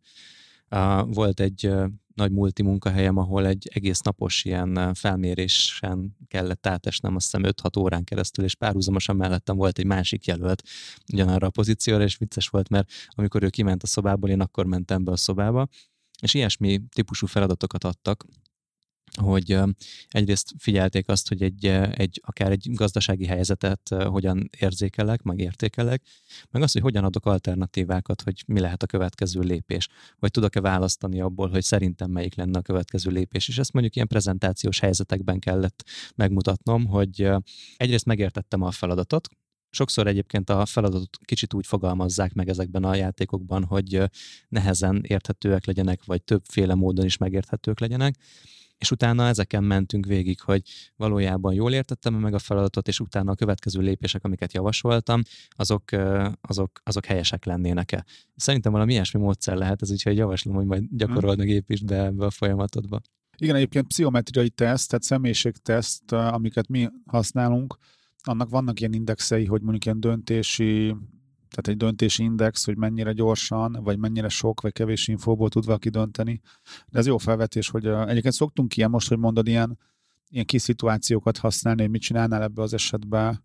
Volt 1.07 1.40
egy 1.40 1.72
nagy 2.14 2.33
multi 2.33 2.62
munkahelyem, 2.62 3.16
ahol 3.16 3.46
egy 3.46 3.68
egész 3.72 4.00
napos 4.00 4.44
ilyen 4.44 4.94
felmérésen 4.94 6.16
kellett 6.29 6.66
átesnem, 6.66 7.16
azt 7.16 7.37
hiszem 7.37 7.53
5-6 7.62 7.79
órán 7.79 8.05
keresztül, 8.05 8.44
és 8.44 8.55
párhuzamosan 8.55 9.16
mellettem 9.16 9.57
volt 9.57 9.79
egy 9.79 9.87
másik 9.87 10.24
jelölt 10.24 10.62
ugyanarra 11.12 11.46
a 11.46 11.50
pozícióra, 11.50 12.03
és 12.03 12.16
vicces 12.16 12.48
volt, 12.48 12.68
mert 12.68 12.90
amikor 13.09 13.42
ő 13.42 13.48
kiment 13.48 13.83
a 13.83 13.87
szobából, 13.87 14.31
én 14.31 14.40
akkor 14.40 14.66
mentem 14.66 15.05
be 15.05 15.12
a 15.12 15.16
szobába, 15.16 15.68
és 16.20 16.35
ilyesmi 16.35 16.81
típusú 16.94 17.27
feladatokat 17.27 17.85
adtak, 17.85 18.24
hogy 19.20 19.59
egyrészt 20.09 20.55
figyelték 20.59 21.09
azt, 21.09 21.29
hogy 21.29 21.42
egy, 21.42 21.66
egy 21.94 22.20
akár 22.24 22.50
egy 22.50 22.68
gazdasági 22.72 23.27
helyzetet 23.27 23.88
hogyan 23.88 24.50
érzékelek, 24.59 25.22
meg 25.22 25.38
értékelek, 25.38 26.03
meg 26.50 26.62
azt, 26.62 26.72
hogy 26.72 26.83
hogyan 26.83 27.05
adok 27.05 27.27
alternatívákat, 27.27 28.22
hogy 28.22 28.42
mi 28.46 28.61
lehet 28.61 28.83
a 28.83 28.87
következő 28.87 29.40
lépés, 29.40 29.88
vagy 30.18 30.31
tudok-e 30.31 30.61
választani 30.61 31.20
abból, 31.20 31.48
hogy 31.48 31.62
szerintem 31.62 32.11
melyik 32.11 32.35
lenne 32.35 32.59
a 32.59 32.62
következő 32.62 33.11
lépés. 33.11 33.48
És 33.48 33.59
ezt 33.59 33.72
mondjuk 33.72 33.94
ilyen 33.94 34.09
prezentációs 34.09 34.81
helyzetekben 34.81 35.38
kellett 35.38 35.85
megmutatnom, 36.14 36.87
hogy 36.87 37.31
egyrészt 37.77 38.07
megértettem 38.07 38.62
a 38.62 38.70
feladatot, 38.70 39.29
Sokszor 39.74 40.07
egyébként 40.07 40.50
a 40.50 40.66
feladatot 40.66 41.18
kicsit 41.24 41.55
úgy 41.55 41.66
fogalmazzák 41.66 42.33
meg 42.33 42.48
ezekben 42.48 42.85
a 42.85 42.94
játékokban, 42.94 43.64
hogy 43.64 44.03
nehezen 44.48 45.03
érthetőek 45.07 45.66
legyenek, 45.66 46.05
vagy 46.05 46.22
többféle 46.22 46.74
módon 46.74 47.05
is 47.05 47.16
megérthetők 47.16 47.81
legyenek 47.81 48.16
és 48.78 48.90
utána 48.90 49.26
ezeken 49.26 49.64
mentünk 49.64 50.06
végig, 50.06 50.40
hogy 50.40 50.62
valójában 50.96 51.54
jól 51.54 51.72
értettem 51.72 52.14
meg 52.14 52.34
a 52.34 52.38
feladatot, 52.38 52.88
és 52.88 53.00
utána 53.00 53.30
a 53.30 53.34
következő 53.34 53.80
lépések, 53.80 54.24
amiket 54.24 54.52
javasoltam, 54.52 55.22
azok, 55.48 55.82
azok, 56.40 56.80
azok 56.82 57.04
helyesek 57.04 57.44
lennének-e. 57.44 58.04
Szerintem 58.37 58.72
valami 58.72 58.92
ilyesmi 58.92 59.20
módszer 59.20 59.56
lehet 59.56 59.82
ez, 59.82 59.90
úgyhogy 59.90 60.16
javaslom, 60.16 60.54
hogy 60.54 60.66
majd 60.66 60.84
gyakorold 60.90 61.38
meg 61.38 61.48
építsd 61.48 61.84
be 61.84 62.04
ebbe 62.04 62.24
a 62.24 62.30
folyamatodba. 62.30 63.00
Igen, 63.37 63.54
egyébként 63.54 63.87
pszichometriai 63.87 64.50
teszt, 64.50 64.88
tehát 64.88 65.04
személyiségteszt, 65.04 66.12
amiket 66.12 66.68
mi 66.68 66.88
használunk, 67.06 67.76
annak 68.22 68.48
vannak 68.48 68.80
ilyen 68.80 68.92
indexei, 68.92 69.44
hogy 69.44 69.60
mondjuk 69.60 69.84
ilyen 69.84 70.00
döntési 70.00 70.96
tehát 71.54 71.68
egy 71.68 71.76
döntési 71.76 72.22
index, 72.22 72.64
hogy 72.64 72.76
mennyire 72.76 73.12
gyorsan, 73.12 73.78
vagy 73.82 73.98
mennyire 73.98 74.28
sok, 74.28 74.60
vagy 74.60 74.72
kevés 74.72 75.08
infóból 75.08 75.48
tud 75.48 75.64
valaki 75.64 75.88
dönteni. 75.88 76.40
De 76.88 76.98
ez 76.98 77.06
jó 77.06 77.18
felvetés, 77.18 77.68
hogy 77.68 77.86
egyébként 77.86 78.34
szoktunk 78.34 78.76
ilyen 78.76 78.90
most, 78.90 79.08
hogy 79.08 79.18
mondod, 79.18 79.48
ilyen, 79.48 79.78
ilyen 80.34 80.46
kis 80.46 80.62
szituációkat 80.62 81.38
használni, 81.38 81.80
hogy 81.80 81.90
mit 81.90 82.02
csinálnál 82.02 82.42
ebbe 82.42 82.62
az 82.62 82.72
esetben, 82.72 83.42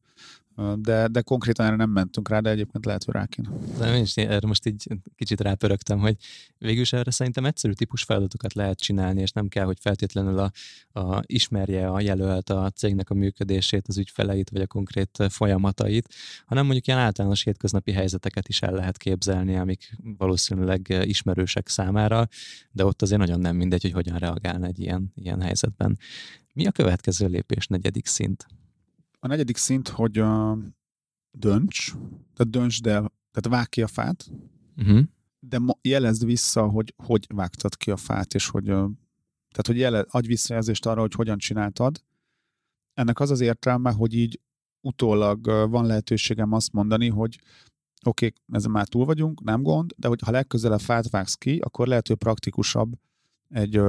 de, 0.75 1.07
de 1.07 1.21
konkrétan 1.21 1.65
erre 1.65 1.75
nem 1.75 1.89
mentünk 1.89 2.29
rá, 2.29 2.39
de 2.39 2.49
egyébként 2.49 2.85
lehet, 2.85 3.03
hogy 3.03 3.13
rá 3.13 3.25
kéne. 3.25 3.49
De 3.77 3.95
én 3.95 4.01
is 4.01 4.15
erre 4.15 4.47
most 4.47 4.65
így 4.65 4.87
kicsit 5.15 5.41
rápörögtem, 5.41 5.99
hogy 5.99 6.15
végül 6.57 6.81
is 6.81 6.93
erre 6.93 7.11
szerintem 7.11 7.45
egyszerű 7.45 7.73
típus 7.73 8.03
feladatokat 8.03 8.53
lehet 8.53 8.79
csinálni, 8.79 9.21
és 9.21 9.31
nem 9.31 9.47
kell, 9.47 9.65
hogy 9.65 9.77
feltétlenül 9.81 10.39
a, 10.39 10.51
a 10.99 11.21
ismerje 11.25 11.87
a 11.87 12.01
jelölt 12.01 12.49
a 12.49 12.69
cégnek 12.69 13.09
a 13.09 13.13
működését, 13.13 13.87
az 13.87 13.97
ügyfeleit, 13.97 14.49
vagy 14.49 14.61
a 14.61 14.67
konkrét 14.67 15.23
folyamatait, 15.29 16.13
hanem 16.45 16.63
mondjuk 16.63 16.87
ilyen 16.87 16.99
általános 16.99 17.43
hétköznapi 17.43 17.91
helyzeteket 17.91 18.47
is 18.47 18.61
el 18.61 18.73
lehet 18.73 18.97
képzelni, 18.97 19.55
amik 19.55 19.97
valószínűleg 20.17 20.95
ismerősek 21.01 21.67
számára, 21.67 22.27
de 22.71 22.85
ott 22.85 23.01
azért 23.01 23.19
nagyon 23.19 23.39
nem 23.39 23.55
mindegy, 23.55 23.81
hogy 23.81 23.91
hogyan 23.91 24.17
reagálna 24.17 24.65
egy 24.65 24.79
ilyen, 24.79 25.11
ilyen 25.15 25.41
helyzetben. 25.41 25.97
Mi 26.59 26.65
a 26.65 26.71
következő 26.71 27.27
lépés, 27.27 27.67
negyedik 27.67 28.05
szint? 28.05 28.45
A 29.19 29.27
negyedik 29.27 29.57
szint, 29.57 29.87
hogy 29.87 30.19
uh, 30.19 30.57
dönts, 31.31 31.91
tehát 32.33 32.49
döntsd 32.49 32.87
el, 32.87 33.13
tehát 33.31 33.57
vág 33.57 33.69
ki 33.69 33.81
a 33.81 33.87
fát, 33.87 34.31
uh-huh. 34.77 35.01
de 35.39 35.59
jelezd 35.81 36.25
vissza, 36.25 36.67
hogy 36.67 36.93
hogy 36.97 37.25
vágtad 37.33 37.77
ki 37.77 37.91
a 37.91 37.97
fát, 37.97 38.33
és 38.33 38.47
hogy, 38.47 38.63
tehát 38.63 39.65
hogy 39.65 39.77
jele, 39.77 40.05
adj 40.09 40.27
visszajelzést 40.27 40.85
arra, 40.85 41.01
hogy 41.01 41.13
hogyan 41.13 41.37
csináltad. 41.37 42.03
Ennek 42.93 43.19
az 43.19 43.29
az 43.29 43.39
értelme, 43.39 43.91
hogy 43.91 44.13
így 44.13 44.39
utólag 44.81 45.45
van 45.69 45.85
lehetőségem 45.85 46.51
azt 46.51 46.73
mondani, 46.73 47.09
hogy 47.09 47.39
oké, 48.05 48.25
okay, 48.25 48.41
ezen 48.51 48.71
már 48.71 48.87
túl 48.87 49.05
vagyunk, 49.05 49.43
nem 49.43 49.61
gond, 49.61 49.93
de 49.97 50.07
hogy 50.07 50.21
ha 50.25 50.31
legközelebb 50.31 50.79
fát 50.79 51.09
vágsz 51.09 51.35
ki, 51.35 51.59
akkor 51.59 51.87
lehet, 51.87 52.07
hogy 52.07 52.17
praktikusabb 52.17 52.93
egy, 53.47 53.81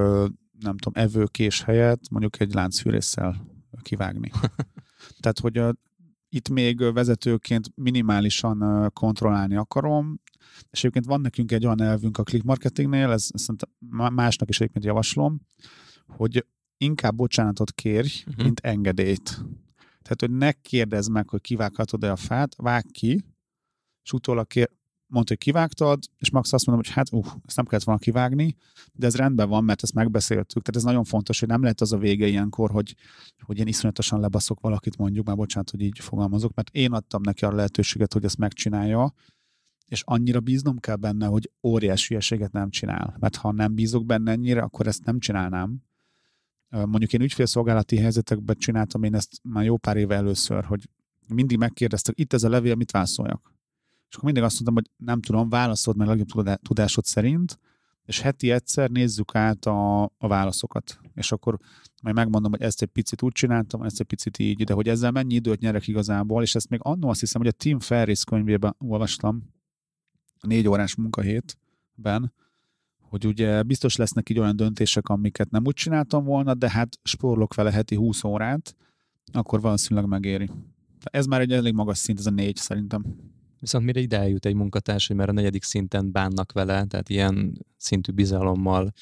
nem 0.63 0.77
tudom, 0.77 1.03
evőkés 1.03 1.63
helyett 1.63 2.09
mondjuk 2.11 2.41
egy 2.41 2.55
láncfűrésszel 2.55 3.47
kivágni. 3.83 4.31
Tehát, 5.21 5.39
hogy 5.39 5.59
a, 5.59 5.75
itt 6.29 6.49
még 6.49 6.93
vezetőként 6.93 7.73
minimálisan 7.75 8.91
kontrollálni 8.93 9.57
akarom, 9.57 10.21
és 10.71 10.79
egyébként 10.79 11.05
van 11.05 11.21
nekünk 11.21 11.53
egy 11.53 11.65
olyan 11.65 11.81
elvünk 11.81 12.19
a 12.19 12.23
click 12.23 12.45
marketingnél, 12.45 13.11
ez, 13.11 13.29
ezt 13.33 13.53
másnak 14.13 14.49
is 14.49 14.61
egyébként 14.61 14.85
javaslom, 14.85 15.41
hogy 16.07 16.47
inkább 16.77 17.15
bocsánatot 17.15 17.73
kérj, 17.73 18.25
uh-huh. 18.27 18.45
mint 18.45 18.61
engedélyt. 18.61 19.45
Tehát, 20.03 20.21
hogy 20.21 20.31
ne 20.31 20.53
kérdezz 20.53 21.09
meg, 21.09 21.29
hogy 21.29 21.41
kivághatod-e 21.41 22.11
a 22.11 22.17
fát, 22.17 22.55
vág 22.57 22.85
ki, 22.93 23.25
és 24.03 24.13
utólag 24.13 24.47
kér, 24.47 24.71
mondta, 25.11 25.33
hogy 25.33 25.43
kivágtad, 25.43 26.03
és 26.19 26.31
Max 26.31 26.53
azt 26.53 26.67
mondom, 26.67 26.85
hogy 26.85 26.95
hát, 26.95 27.13
uh, 27.13 27.27
ezt 27.47 27.57
nem 27.57 27.65
kellett 27.65 27.85
volna 27.85 28.01
kivágni, 28.01 28.57
de 28.93 29.07
ez 29.07 29.17
rendben 29.17 29.49
van, 29.49 29.65
mert 29.65 29.83
ezt 29.83 29.95
megbeszéltük. 29.95 30.63
Tehát 30.63 30.77
ez 30.77 30.83
nagyon 30.83 31.05
fontos, 31.05 31.41
hogy 31.41 31.49
nem 31.49 31.63
lehet 31.63 31.81
az 31.81 31.93
a 31.93 31.99
vége 31.99 32.27
ilyenkor, 32.27 32.71
hogy, 32.71 32.95
hogy 33.41 33.59
én 33.59 33.67
iszonyatosan 33.67 34.21
lebaszok 34.21 34.61
valakit, 34.61 34.97
mondjuk 34.97 35.27
már 35.27 35.37
bocsánat, 35.37 35.71
hogy 35.71 35.81
így 35.81 35.99
fogalmazok, 35.99 36.55
mert 36.55 36.71
én 36.73 36.93
adtam 36.93 37.23
neki 37.23 37.45
a 37.45 37.53
lehetőséget, 37.53 38.13
hogy 38.13 38.25
ezt 38.25 38.39
megcsinálja, 38.39 39.15
és 39.87 40.03
annyira 40.05 40.41
bíznom 40.41 40.79
kell 40.79 40.97
benne, 40.97 41.27
hogy 41.27 41.51
óriási 41.63 42.07
hülyeséget 42.09 42.53
nem 42.53 42.71
csinál. 42.71 43.17
Mert 43.19 43.37
ha 43.37 43.53
nem 43.53 43.75
bízok 43.75 44.07
benne 44.07 44.31
ennyire, 44.31 44.63
akkor 44.63 44.87
ezt 44.87 45.05
nem 45.05 45.19
csinálnám. 45.19 45.83
Mondjuk 46.69 47.13
én 47.13 47.21
ügyfélszolgálati 47.21 47.97
helyzetekben 47.97 48.57
csináltam 48.59 49.03
én 49.03 49.15
ezt 49.15 49.41
már 49.43 49.65
jó 49.65 49.77
pár 49.77 49.97
éve 49.97 50.15
először, 50.15 50.65
hogy 50.65 50.89
mindig 51.29 51.59
megkérdeztek, 51.59 52.19
itt 52.19 52.33
ez 52.33 52.43
a 52.43 52.49
levél, 52.49 52.75
mit 52.75 52.91
válaszoljak? 52.91 53.53
És 54.11 54.17
akkor 54.17 54.25
mindig 54.25 54.43
azt 54.43 54.61
mondtam, 54.61 54.75
hogy 54.75 55.07
nem 55.07 55.21
tudom, 55.21 55.49
válaszod 55.49 55.97
meg 55.97 56.09
a 56.09 56.11
legjobb 56.11 56.59
tudásod 56.63 57.05
szerint, 57.05 57.59
és 58.05 58.21
heti 58.21 58.51
egyszer 58.51 58.91
nézzük 58.91 59.35
át 59.35 59.67
a, 59.67 60.03
a 60.03 60.29
válaszokat. 60.29 61.01
És 61.15 61.33
akkor 61.33 61.59
majd 62.03 62.15
megmondom, 62.15 62.51
hogy 62.51 62.63
ezt 62.63 62.83
egy 62.83 62.89
picit 62.89 63.23
úgy 63.23 63.33
csináltam, 63.33 63.83
ezt 63.83 64.01
egy 64.01 64.07
picit 64.07 64.39
így, 64.39 64.65
de 64.65 64.73
hogy 64.73 64.89
ezzel 64.89 65.11
mennyi 65.11 65.35
időt 65.35 65.61
nyerek 65.61 65.87
igazából, 65.87 66.43
és 66.43 66.55
ezt 66.55 66.69
még 66.69 66.81
annó 66.83 67.09
azt 67.09 67.21
hiszem, 67.21 67.41
hogy 67.41 67.51
a 67.51 67.57
Tim 67.57 67.81
Ferris 67.81 68.25
könyvében 68.25 68.75
olvastam, 68.79 69.43
a 70.41 70.47
négy 70.47 70.69
órás 70.69 70.95
munkahétben, 70.95 72.33
hogy 73.01 73.27
ugye 73.27 73.63
biztos 73.63 73.97
lesznek 73.97 74.29
így 74.31 74.39
olyan 74.39 74.57
döntések, 74.57 75.09
amiket 75.09 75.51
nem 75.51 75.67
úgy 75.67 75.75
csináltam 75.75 76.25
volna, 76.25 76.55
de 76.55 76.71
hát 76.71 76.99
spórolok 77.03 77.55
vele 77.55 77.71
heti 77.71 77.95
20 77.95 78.25
órát, 78.25 78.77
akkor 79.33 79.61
valószínűleg 79.61 80.09
megéri. 80.09 80.51
Ez 81.03 81.27
már 81.27 81.41
egy 81.41 81.53
elég 81.53 81.75
magas 81.75 81.99
szint, 81.99 82.19
ez 82.19 82.27
a 82.27 82.31
négy 82.31 82.57
szerintem. 82.57 83.05
Viszont 83.61 83.85
mire 83.85 84.01
ide 84.01 84.19
eljut 84.19 84.47
egy 84.47 84.55
munkatárs, 84.55 85.07
hogy 85.07 85.17
már 85.17 85.29
a 85.29 85.33
negyedik 85.33 85.63
szinten 85.63 86.13
bánnak 86.13 86.53
vele, 86.53 86.85
tehát 86.85 87.09
ilyen 87.09 87.67
szintű 87.77 88.13
bizalommal 88.13 88.93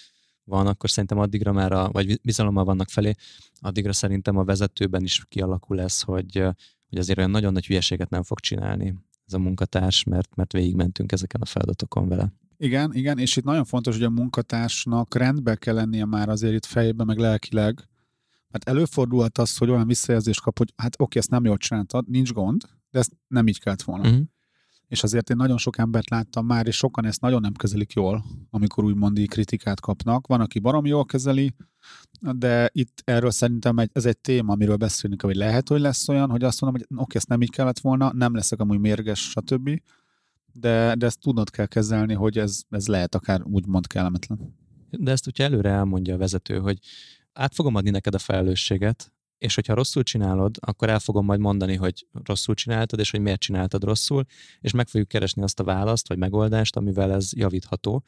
van, 0.44 0.66
akkor 0.66 0.90
szerintem 0.90 1.18
addigra 1.18 1.53
már, 1.53 1.73
a, 1.73 1.90
vagy 1.90 2.21
bizalommal 2.23 2.64
vannak 2.64 2.88
felé, 2.88 3.12
addigra 3.61 3.92
szerintem 3.92 4.37
a 4.37 4.44
vezetőben 4.44 5.03
is 5.03 5.25
kialakul 5.29 5.81
ez, 5.81 6.01
hogy, 6.01 6.42
hogy 6.88 6.99
azért 6.99 7.18
olyan 7.18 7.31
nagyon 7.31 7.53
nagy 7.53 7.66
hülyeséget 7.66 8.11
nem 8.11 8.23
fog 8.23 8.40
csinálni 8.40 8.94
ez 9.27 9.33
a 9.33 9.38
munkatárs, 9.38 10.05
mert, 10.05 10.35
mert 10.35 10.53
végigmentünk 10.53 11.12
ezeken 11.12 11.40
a 11.40 11.44
feladatokon 11.44 12.09
vele. 12.09 12.33
Igen, 12.57 12.94
igen, 12.94 13.18
és 13.18 13.37
itt 13.37 13.44
nagyon 13.44 13.64
fontos, 13.64 13.94
hogy 13.94 14.05
a 14.05 14.11
munkatársnak 14.11 15.14
rendbe 15.14 15.55
kell 15.55 15.75
lennie 15.75 16.05
már 16.05 16.29
azért 16.29 16.55
itt 16.55 16.64
fejében, 16.64 17.07
meg 17.07 17.18
lelkileg, 17.18 17.88
mert 18.49 18.68
előfordulhat 18.68 19.38
az, 19.38 19.57
hogy 19.57 19.71
olyan 19.71 19.87
visszajelzést 19.87 20.40
kap, 20.40 20.59
hogy 20.59 20.73
hát 20.77 20.94
oké, 20.99 21.18
ezt 21.18 21.31
nem 21.31 21.44
jól 21.44 21.57
csináltad, 21.57 22.09
nincs 22.09 22.33
gond, 22.33 22.62
de 22.90 22.99
ezt 22.99 23.12
nem 23.27 23.47
így 23.47 23.61
kellett 23.61 23.83
volna. 23.83 24.09
Uh-huh 24.09 24.27
és 24.88 25.03
azért 25.03 25.31
én 25.31 25.37
nagyon 25.37 25.59
sok 25.59 25.79
embert 25.79 26.11
láttam 26.11 26.46
már, 26.46 26.66
és 26.66 26.77
sokan 26.77 27.05
ezt 27.05 27.20
nagyon 27.20 27.40
nem 27.40 27.53
kezelik 27.53 27.92
jól, 27.92 28.24
amikor 28.51 28.85
úgymond 28.85 29.27
kritikát 29.27 29.81
kapnak. 29.81 30.27
Van, 30.27 30.40
aki 30.40 30.59
barom 30.59 30.87
jól 30.87 31.05
kezeli, 31.05 31.55
de 32.20 32.70
itt 32.72 33.03
erről 33.05 33.31
szerintem 33.31 33.79
egy, 33.79 33.90
ez 33.92 34.07
egy 34.07 34.18
téma, 34.18 34.53
amiről 34.53 34.77
beszélünk, 34.77 35.22
hogy 35.22 35.37
lehet, 35.37 35.68
hogy 35.68 35.81
lesz 35.81 36.09
olyan, 36.09 36.31
hogy 36.31 36.42
azt 36.42 36.61
mondom, 36.61 36.81
hogy 36.81 36.98
oké, 36.98 37.16
ezt 37.16 37.29
nem 37.29 37.42
így 37.42 37.51
kellett 37.51 37.79
volna, 37.79 38.12
nem 38.12 38.35
leszek 38.35 38.61
amúgy 38.61 38.79
mérges, 38.79 39.20
stb. 39.20 39.70
De, 40.53 40.94
de 40.94 41.07
ezt 41.07 41.20
tudnod 41.20 41.51
kell 41.51 41.66
kezelni, 41.66 42.14
hogy 42.14 42.38
ez, 42.38 42.61
ez 42.70 42.87
lehet 42.87 43.14
akár 43.14 43.42
úgymond 43.44 43.87
kellemetlen. 43.87 44.57
De 44.90 45.11
ezt, 45.11 45.24
hogyha 45.24 45.44
előre 45.44 45.70
elmondja 45.70 46.14
a 46.14 46.18
vezető, 46.18 46.59
hogy 46.59 46.79
át 47.33 47.55
fogom 47.55 47.74
adni 47.74 47.90
neked 47.90 48.14
a 48.14 48.18
felelősséget, 48.18 49.12
és 49.38 49.55
hogyha 49.55 49.74
rosszul 49.74 50.03
csinálod, 50.03 50.57
akkor 50.61 50.88
el 50.88 50.98
fogom 50.98 51.24
majd 51.24 51.40
mondani, 51.40 51.74
hogy 51.74 52.07
rosszul 52.24 52.55
csináltad, 52.55 52.98
és 52.98 53.11
hogy 53.11 53.20
miért 53.20 53.40
csináltad 53.40 53.85
rosszul, 53.85 54.24
és 54.61 54.72
meg 54.72 54.88
fogjuk 54.88 55.09
keresni 55.09 55.42
azt 55.42 55.61
a 55.61 55.64
választ, 55.64 56.09
vagy 56.09 56.18
megoldást, 56.18 56.77
amivel 56.77 57.12
ez 57.12 57.31
javítható, 57.37 58.05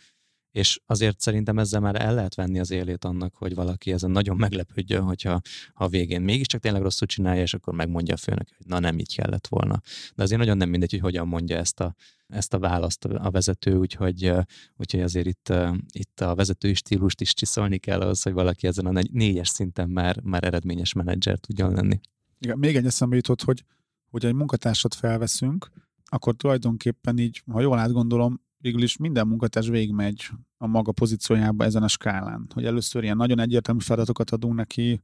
és 0.53 0.81
azért 0.87 1.21
szerintem 1.21 1.59
ezzel 1.59 1.81
már 1.81 2.01
el 2.01 2.15
lehet 2.15 2.35
venni 2.35 2.59
az 2.59 2.71
élét 2.71 3.05
annak, 3.05 3.35
hogy 3.35 3.55
valaki 3.55 3.93
ezen 3.93 4.11
nagyon 4.11 4.37
meglepődjön, 4.37 5.03
hogyha 5.03 5.41
ha 5.75 5.85
a 5.85 5.89
végén 5.89 6.21
mégiscsak 6.21 6.61
tényleg 6.61 6.83
rosszul 6.83 7.07
csinálja, 7.07 7.43
és 7.43 7.55
akkor 7.55 7.75
megmondja 7.75 8.15
a 8.15 8.17
főnök, 8.17 8.49
hogy 8.57 8.67
na 8.67 8.79
nem 8.79 8.99
így 8.99 9.15
kellett 9.15 9.47
volna. 9.47 9.81
De 10.15 10.23
azért 10.23 10.41
nagyon 10.41 10.57
nem 10.57 10.69
mindegy, 10.69 10.91
hogy 10.91 11.01
hogyan 11.01 11.29
mondja 11.29 11.57
ezt 11.57 11.81
a, 11.81 11.95
ezt 12.29 12.55
a 12.55 12.59
választ 12.59 13.05
a 13.05 13.31
vezető, 13.31 13.77
úgyhogy, 13.77 14.33
úgyhogy 14.77 15.01
azért 15.01 15.27
itt, 15.27 15.53
itt 15.93 16.21
a 16.21 16.35
vezetői 16.35 16.75
stílust 16.75 17.21
is 17.21 17.35
csiszolni 17.35 17.79
kell 17.79 18.01
ahhoz, 18.01 18.23
hogy 18.23 18.33
valaki 18.33 18.67
ezen 18.67 18.87
a 18.87 19.03
négyes 19.13 19.49
szinten 19.49 19.89
már, 19.89 20.21
már 20.21 20.45
eredményes 20.45 20.93
menedzser 20.93 21.39
tudjon 21.39 21.73
lenni. 21.73 22.01
Igen, 22.39 22.59
még 22.59 22.77
egy 22.77 22.87
eszembe 22.87 23.17
jutott, 23.17 23.43
hogy, 23.43 23.65
hogy 24.11 24.25
egy 24.25 24.35
munkatársat 24.35 24.95
felveszünk, 24.95 25.71
akkor 26.05 26.35
tulajdonképpen 26.35 27.19
így, 27.19 27.43
ha 27.47 27.61
jól 27.61 27.79
átgondolom, 27.79 28.41
végül 28.61 28.83
is 28.83 28.97
minden 28.97 29.27
munkatárs 29.27 29.69
végigmegy 29.69 30.29
a 30.59 30.67
maga 30.67 30.93
pozíciójába 30.93 31.65
ezen 31.65 31.83
a 31.83 31.89
skálán. 31.89 32.47
Hogy 32.55 32.65
először 32.65 33.03
ilyen 33.03 33.17
nagyon 33.17 33.39
egyértelmű 33.39 33.81
feladatokat 33.81 34.31
adunk 34.31 34.55
neki, 34.55 35.01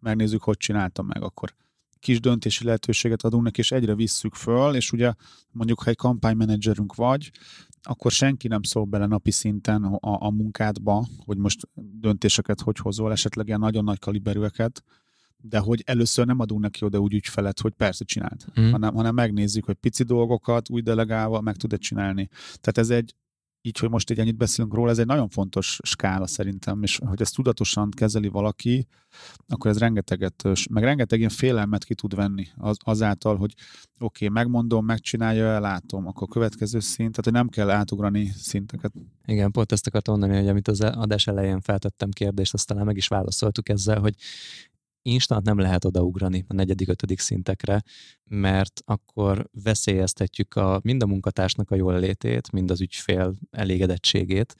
megnézzük, 0.00 0.42
hogy 0.42 0.56
csináltam 0.56 1.06
meg, 1.06 1.22
akkor 1.22 1.54
kis 2.04 2.20
döntési 2.20 2.64
lehetőséget 2.64 3.22
adunk 3.22 3.42
neki, 3.42 3.60
és 3.60 3.72
egyre 3.72 3.94
visszük 3.94 4.34
föl, 4.34 4.74
és 4.74 4.92
ugye 4.92 5.12
mondjuk, 5.50 5.82
ha 5.82 5.90
egy 5.90 5.96
kampánymenedzserünk 5.96 6.94
vagy, 6.94 7.30
akkor 7.82 8.10
senki 8.10 8.48
nem 8.48 8.62
szól 8.62 8.84
bele 8.84 9.06
napi 9.06 9.30
szinten 9.30 9.84
a, 9.84 10.26
a 10.26 10.30
munkádba, 10.30 11.06
hogy 11.24 11.36
most 11.36 11.68
döntéseket 11.74 12.60
hogy 12.60 12.78
hozol, 12.78 13.12
esetleg 13.12 13.46
ilyen 13.46 13.58
nagyon 13.58 13.84
nagy 13.84 13.98
kaliberűeket, 13.98 14.82
de 15.48 15.58
hogy 15.58 15.82
először 15.86 16.26
nem 16.26 16.40
adunk 16.40 16.60
neki 16.60 16.84
oda 16.84 16.98
úgy 16.98 17.14
ügyfelet, 17.14 17.60
hogy 17.60 17.72
persze 17.72 18.04
csináld, 18.04 18.44
mm. 18.60 18.70
hanem, 18.70 18.94
hanem 18.94 19.14
megnézzük, 19.14 19.64
hogy 19.64 19.74
pici 19.74 20.02
dolgokat 20.02 20.70
úgy 20.70 20.82
delegálva 20.82 21.40
meg 21.40 21.56
tud-e 21.56 21.76
csinálni. 21.76 22.28
Tehát 22.60 22.78
ez 22.78 22.90
egy, 22.90 23.14
így, 23.62 23.78
hogy 23.78 23.90
most 23.90 24.10
egy 24.10 24.18
ennyit 24.18 24.36
beszélünk 24.36 24.74
róla, 24.74 24.90
ez 24.90 24.98
egy 24.98 25.06
nagyon 25.06 25.28
fontos 25.28 25.78
skála 25.82 26.26
szerintem, 26.26 26.82
és 26.82 26.98
hogy 27.06 27.20
ezt 27.20 27.34
tudatosan 27.34 27.90
kezeli 27.90 28.28
valaki, 28.28 28.86
akkor 29.48 29.70
ez 29.70 29.78
rengeteget, 29.78 30.48
meg 30.70 30.82
rengeteg 30.82 31.18
ilyen 31.18 31.30
félelmet 31.30 31.84
ki 31.84 31.94
tud 31.94 32.14
venni 32.14 32.46
az, 32.56 32.76
azáltal, 32.84 33.36
hogy 33.36 33.54
oké, 33.98 34.26
okay, 34.26 34.42
megmondom, 34.42 34.84
megcsinálja, 34.84 35.60
látom, 35.60 36.06
akkor 36.06 36.28
következő 36.28 36.80
szint, 36.80 37.10
tehát 37.10 37.24
hogy 37.24 37.32
nem 37.32 37.48
kell 37.48 37.70
átugrani 37.70 38.32
szinteket. 38.36 38.92
Igen, 39.24 39.50
pont 39.50 39.72
ezt 39.72 39.86
akartam 39.86 40.18
mondani, 40.18 40.40
hogy 40.40 40.48
amit 40.48 40.68
az 40.68 40.80
adás 40.80 41.26
elején 41.26 41.60
feltettem 41.60 42.10
kérdést, 42.10 42.54
azt 42.54 42.66
talán 42.66 42.84
meg 42.84 42.96
is 42.96 43.08
válaszoltuk 43.08 43.68
ezzel, 43.68 44.00
hogy 44.00 44.14
instant 45.04 45.44
nem 45.44 45.58
lehet 45.58 45.84
odaugrani 45.84 46.44
a 46.48 46.54
negyedik, 46.54 46.88
ötödik 46.88 47.18
szintekre, 47.18 47.82
mert 48.24 48.82
akkor 48.84 49.48
veszélyeztetjük 49.62 50.54
a, 50.54 50.80
mind 50.82 51.02
a 51.02 51.06
munkatársnak 51.06 51.70
a 51.70 51.74
jól 51.74 51.98
létét, 51.98 52.52
mind 52.52 52.70
az 52.70 52.80
ügyfél 52.80 53.34
elégedettségét, 53.50 54.54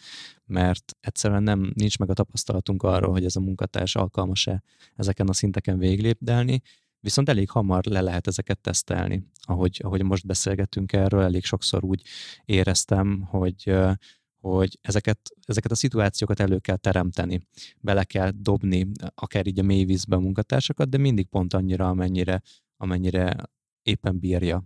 mert 0.46 0.96
egyszerűen 1.00 1.42
nem 1.42 1.72
nincs 1.74 1.98
meg 1.98 2.10
a 2.10 2.14
tapasztalatunk 2.14 2.82
arról, 2.82 3.12
hogy 3.12 3.24
ez 3.24 3.36
a 3.36 3.40
munkatárs 3.40 3.96
alkalmas-e 3.96 4.62
ezeken 4.96 5.28
a 5.28 5.32
szinteken 5.32 5.78
véglépdelni, 5.78 6.62
viszont 7.00 7.28
elég 7.28 7.50
hamar 7.50 7.84
le 7.84 8.00
lehet 8.00 8.26
ezeket 8.26 8.58
tesztelni. 8.58 9.30
Ahogy, 9.40 9.80
ahogy 9.84 10.02
most 10.02 10.26
beszélgetünk 10.26 10.92
erről, 10.92 11.22
elég 11.22 11.44
sokszor 11.44 11.84
úgy 11.84 12.02
éreztem, 12.44 13.22
hogy 13.22 13.74
hogy 14.50 14.78
ezeket, 14.80 15.18
ezeket 15.44 15.70
a 15.70 15.74
szituációkat 15.74 16.40
elő 16.40 16.58
kell 16.58 16.76
teremteni, 16.76 17.46
bele 17.80 18.04
kell 18.04 18.30
dobni, 18.30 18.86
akár 19.14 19.46
így 19.46 19.58
a 19.58 19.62
mély 19.62 19.84
vízbe 19.84 20.16
a 20.16 20.20
munkatársakat, 20.20 20.88
de 20.88 20.98
mindig 20.98 21.26
pont 21.26 21.54
annyira, 21.54 21.88
amennyire, 21.88 22.42
amennyire 22.76 23.36
éppen 23.82 24.18
bírja 24.18 24.64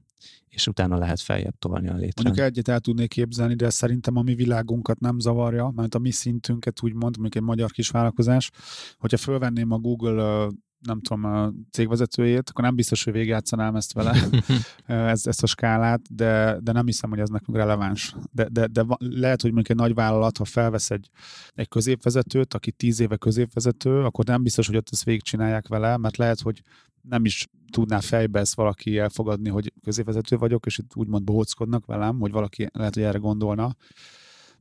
és 0.48 0.66
utána 0.66 0.98
lehet 0.98 1.20
feljebb 1.20 1.58
tolni 1.58 1.88
a 1.88 1.94
létrán. 1.94 2.26
Mondjuk 2.26 2.46
egyet 2.46 2.68
el 2.68 2.80
tudnék 2.80 3.08
képzelni, 3.08 3.54
de 3.54 3.70
szerintem 3.70 4.16
a 4.16 4.22
mi 4.22 4.34
világunkat 4.34 5.00
nem 5.00 5.18
zavarja, 5.18 5.72
mert 5.74 5.94
a 5.94 5.98
mi 5.98 6.10
szintünket 6.10 6.82
úgymond, 6.82 7.18
mondjuk 7.18 7.34
egy 7.34 7.42
magyar 7.42 7.70
kisvállalkozás, 7.70 8.50
hogyha 8.98 9.16
fölvenném 9.16 9.70
a 9.70 9.78
Google 9.78 10.48
nem 10.80 11.00
tudom, 11.00 11.24
a 11.24 11.52
cégvezetőjét, 11.70 12.50
akkor 12.50 12.64
nem 12.64 12.74
biztos, 12.74 13.04
hogy 13.04 13.12
végigjátszanám 13.12 13.76
ezt 13.76 13.92
vele, 13.92 14.28
ezt, 15.12 15.26
ezt 15.26 15.42
a 15.42 15.46
skálát, 15.46 16.00
de, 16.14 16.58
de 16.60 16.72
nem 16.72 16.86
hiszem, 16.86 17.10
hogy 17.10 17.18
ez 17.18 17.28
nekünk 17.28 17.56
releváns. 17.56 18.14
De, 18.32 18.48
de, 18.48 18.66
de 18.66 18.84
lehet, 18.98 19.42
hogy 19.42 19.52
mondjuk 19.52 19.78
egy 19.78 19.86
nagy 19.86 19.94
vállalat, 19.94 20.36
ha 20.36 20.44
felvesz 20.44 20.90
egy, 20.90 21.10
egy 21.54 21.68
középvezetőt, 21.68 22.54
aki 22.54 22.72
tíz 22.72 23.00
éve 23.00 23.16
középvezető, 23.16 24.04
akkor 24.04 24.24
nem 24.24 24.42
biztos, 24.42 24.66
hogy 24.66 24.76
ott 24.76 24.88
ezt 24.92 25.04
végigcsinálják 25.04 25.68
vele, 25.68 25.96
mert 25.96 26.16
lehet, 26.16 26.40
hogy 26.40 26.62
nem 27.02 27.24
is 27.24 27.48
tudná 27.70 28.00
fejbe 28.00 28.40
ezt 28.40 28.54
valaki 28.54 28.98
elfogadni, 28.98 29.48
hogy 29.48 29.72
középvezető 29.84 30.36
vagyok, 30.36 30.66
és 30.66 30.78
itt 30.78 30.96
úgymond 30.96 31.24
bohóckodnak 31.24 31.86
velem, 31.86 32.18
hogy 32.18 32.30
valaki 32.30 32.68
lehet, 32.72 32.94
hogy 32.94 33.02
erre 33.02 33.18
gondolna. 33.18 33.76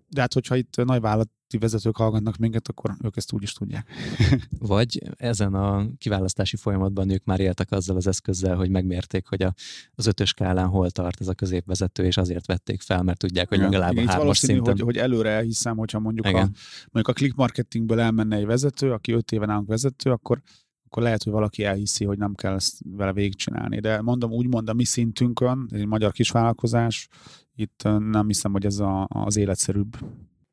De 0.10 0.22
hát, 0.22 0.34
hogyha 0.34 0.56
itt 0.56 0.76
nagy 0.76 1.02
vállalati 1.02 1.58
vezetők 1.60 1.98
hallgatnak 1.98 2.38
minket, 2.38 2.68
akkor 2.68 2.96
ők 3.04 3.18
ezt 3.18 3.34
úgy 3.34 3.44
is 3.44 3.54
tudják. 3.54 3.92
Vagy 4.60 5.02
ezen 5.16 5.54
a 5.54 5.88
kiválasztási 5.98 6.56
folyamatban 6.56 7.10
ők 7.10 7.24
már 7.24 7.40
éltek 7.40 7.72
azzal 7.72 7.96
az 7.96 8.08
eszközzel, 8.08 8.56
hogy 8.56 8.70
megmérték, 8.70 9.28
hogy 9.28 9.42
a, 9.42 9.54
az 9.96 10.06
ötös 10.06 10.30
skálán 10.30 10.68
hol 10.68 10.90
tart 10.90 11.22
ez 11.22 11.28
a 11.28 11.34
középvezető, 11.34 12.06
és 12.06 12.18
azért 12.18 12.46
vették 12.46 12.82
fel, 12.82 13.04
mert 13.04 13.18
tudják, 13.18 13.50
hogy 13.50 13.60
legalább 13.60 13.98
a 13.98 14.12
hármas 14.12 14.38
szinten. 14.38 14.74
Hogy, 14.74 14.82
hogy 14.82 14.98
előre 14.98 15.30
elhiszem, 15.30 15.78
hogyha 15.78 16.00
mondjuk 16.00 16.26
a, 16.26 16.32
mondjuk 16.92 17.08
a 17.08 17.14
click 17.14 17.36
marketingből 17.36 18.00
elmenne 18.00 18.36
egy 18.36 18.46
vezető, 18.46 18.92
aki 18.92 19.12
öt 19.12 19.32
éve 19.32 19.46
nálunk 19.46 19.68
vezető, 19.68 20.12
akkor 20.12 20.42
akkor 20.90 21.04
lehet, 21.04 21.24
hogy 21.24 21.34
valaki 21.34 21.64
elhiszi, 21.64 22.06
hogy 22.06 22.18
nem 22.18 22.36
kell 22.36 22.54
ezt 22.54 22.78
vele 22.84 23.14
végigcsinálni. 23.14 23.80
De 23.80 24.02
mondom, 24.02 24.32
úgy 24.32 24.48
mondom, 24.48 24.76
a 24.76 24.78
mi 24.78 24.84
szintünkön, 24.84 25.70
egy 25.72 25.86
magyar 25.86 26.12
kisvállalkozás, 26.12 27.08
itt 27.60 27.84
nem 27.84 28.28
hiszem, 28.28 28.52
hogy 28.52 28.66
ez 28.66 28.80
a, 28.80 29.08
az 29.10 29.36
életszerűbb. 29.36 29.98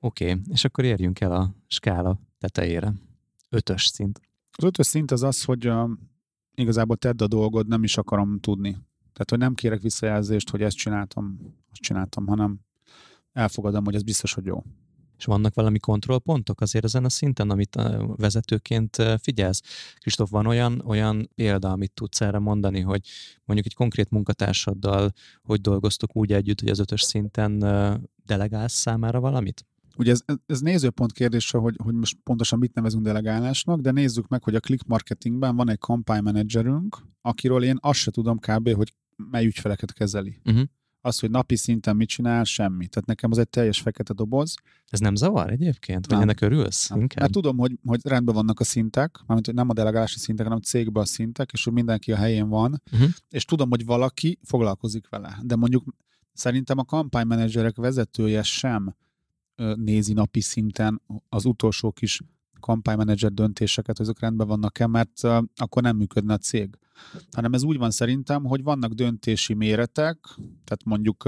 Oké, 0.01 0.31
okay, 0.31 0.43
és 0.51 0.65
akkor 0.65 0.85
érjünk 0.85 1.21
el 1.21 1.33
a 1.33 1.55
skála 1.67 2.19
tetejére. 2.39 2.93
Ötös 3.49 3.87
szint. 3.87 4.21
Az 4.51 4.65
ötös 4.65 4.87
szint 4.87 5.11
az 5.11 5.23
az, 5.23 5.45
hogy 5.45 5.69
uh, 5.69 5.91
igazából 6.55 6.97
tedd 6.97 7.23
a 7.23 7.27
dolgod, 7.27 7.69
nem 7.69 7.83
is 7.83 7.97
akarom 7.97 8.41
tudni. 8.41 8.71
Tehát, 9.13 9.31
hogy 9.31 9.39
nem 9.39 9.55
kérek 9.55 9.81
visszajelzést, 9.81 10.51
hogy 10.51 10.63
ezt 10.63 10.77
csináltam, 10.77 11.39
azt 11.71 11.81
csináltam, 11.81 12.27
hanem 12.27 12.61
elfogadom, 13.33 13.85
hogy 13.85 13.95
ez 13.95 14.03
biztos, 14.03 14.33
hogy 14.35 14.45
jó. 14.45 14.63
És 15.25 15.31
vannak 15.31 15.55
valami 15.55 15.79
kontrollpontok 15.79 16.61
azért 16.61 16.85
ezen 16.85 17.05
a 17.05 17.09
szinten, 17.09 17.51
amit 17.51 17.79
vezetőként 18.17 18.97
figyelsz? 19.23 19.63
Kristóf, 19.99 20.31
van 20.31 20.47
olyan, 20.47 20.83
olyan 20.87 21.31
példa, 21.35 21.71
amit 21.71 21.93
tudsz 21.93 22.21
erre 22.21 22.39
mondani, 22.39 22.81
hogy 22.81 23.01
mondjuk 23.45 23.67
egy 23.67 23.75
konkrét 23.75 24.11
munkatársaddal 24.11 25.13
hogy 25.43 25.61
dolgoztok 25.61 26.17
úgy 26.17 26.33
együtt, 26.33 26.61
hogy 26.61 26.69
az 26.69 26.79
ötös 26.79 27.03
szinten 27.03 27.59
delegálsz 28.25 28.73
számára 28.73 29.21
valamit? 29.21 29.67
Ugye 29.97 30.11
ez, 30.11 30.25
ez 30.47 30.61
nézőpont 30.61 31.13
kérdése, 31.13 31.59
hogy, 31.59 31.77
hogy 31.83 31.95
most 31.95 32.17
pontosan 32.23 32.59
mit 32.59 32.75
nevezünk 32.75 33.05
delegálásnak, 33.05 33.81
de 33.81 33.91
nézzük 33.91 34.29
meg, 34.29 34.43
hogy 34.43 34.55
a 34.55 34.61
click 34.61 34.87
marketingben 34.87 35.57
van 35.57 35.71
egy 35.71 35.79
kampánymenedzserünk, 35.79 36.97
akiről 37.21 37.65
én 37.65 37.77
azt 37.81 37.99
se 37.99 38.11
tudom 38.11 38.39
kb., 38.39 38.75
hogy 38.75 38.95
mely 39.31 39.47
ügyfeleket 39.47 39.93
kezeli. 39.93 40.41
Uh-huh 40.45 40.65
az, 41.05 41.19
hogy 41.19 41.31
napi 41.31 41.57
szinten 41.57 41.97
mit 41.97 42.09
csinál, 42.09 42.45
semmi. 42.45 42.87
Tehát 42.87 43.09
nekem 43.09 43.31
az 43.31 43.39
egy 43.39 43.49
teljes 43.49 43.81
fekete 43.81 44.13
doboz. 44.13 44.55
Ez 44.87 45.01
nem 45.01 45.15
zavar 45.15 45.51
egyébként? 45.51 46.07
Vagy 46.07 46.15
nem. 46.15 46.23
ennek 46.23 46.41
örülsz? 46.41 46.89
Nem. 46.89 47.07
Mert 47.17 47.33
tudom, 47.33 47.59
hogy, 47.59 47.79
hogy 47.85 48.01
rendben 48.05 48.35
vannak 48.35 48.61
a 48.61 48.65
szintek, 48.65 49.19
mármint 49.19 49.47
hogy 49.47 49.55
nem 49.55 49.69
a 49.69 49.73
delegálási 49.73 50.19
szintek, 50.19 50.47
hanem 50.47 50.61
a 50.63 50.67
cégben 50.67 51.03
a 51.03 51.07
szintek, 51.07 51.53
és 51.53 51.65
hogy 51.65 51.73
mindenki 51.73 52.13
a 52.13 52.17
helyén 52.17 52.49
van, 52.49 52.83
uh-huh. 52.93 53.09
és 53.29 53.45
tudom, 53.45 53.71
hogy 53.71 53.85
valaki 53.85 54.39
foglalkozik 54.43 55.09
vele. 55.09 55.39
De 55.43 55.57
mondjuk 55.57 55.85
szerintem 56.33 56.79
a 56.79 56.85
kampánymenedzserek 56.85 57.77
vezetője 57.77 58.43
sem 58.43 58.95
nézi 59.75 60.13
napi 60.13 60.41
szinten 60.41 61.03
az 61.29 61.45
utolsó 61.45 61.93
kis 61.93 62.21
kampánymenedzser 62.65 63.33
döntéseket, 63.33 63.97
hogy 63.97 64.07
azok 64.07 64.21
rendben 64.21 64.47
vannak-e, 64.47 64.87
mert 64.87 65.23
akkor 65.57 65.83
nem 65.83 65.97
működne 65.97 66.33
a 66.33 66.39
cég. 66.39 66.79
Hanem 67.33 67.53
ez 67.53 67.63
úgy 67.63 67.79
van 67.79 67.91
szerintem, 67.91 68.45
hogy 68.45 68.63
vannak 68.63 68.93
döntési 68.93 69.55
méretek, 69.55 70.19
tehát 70.37 70.85
mondjuk, 70.85 71.25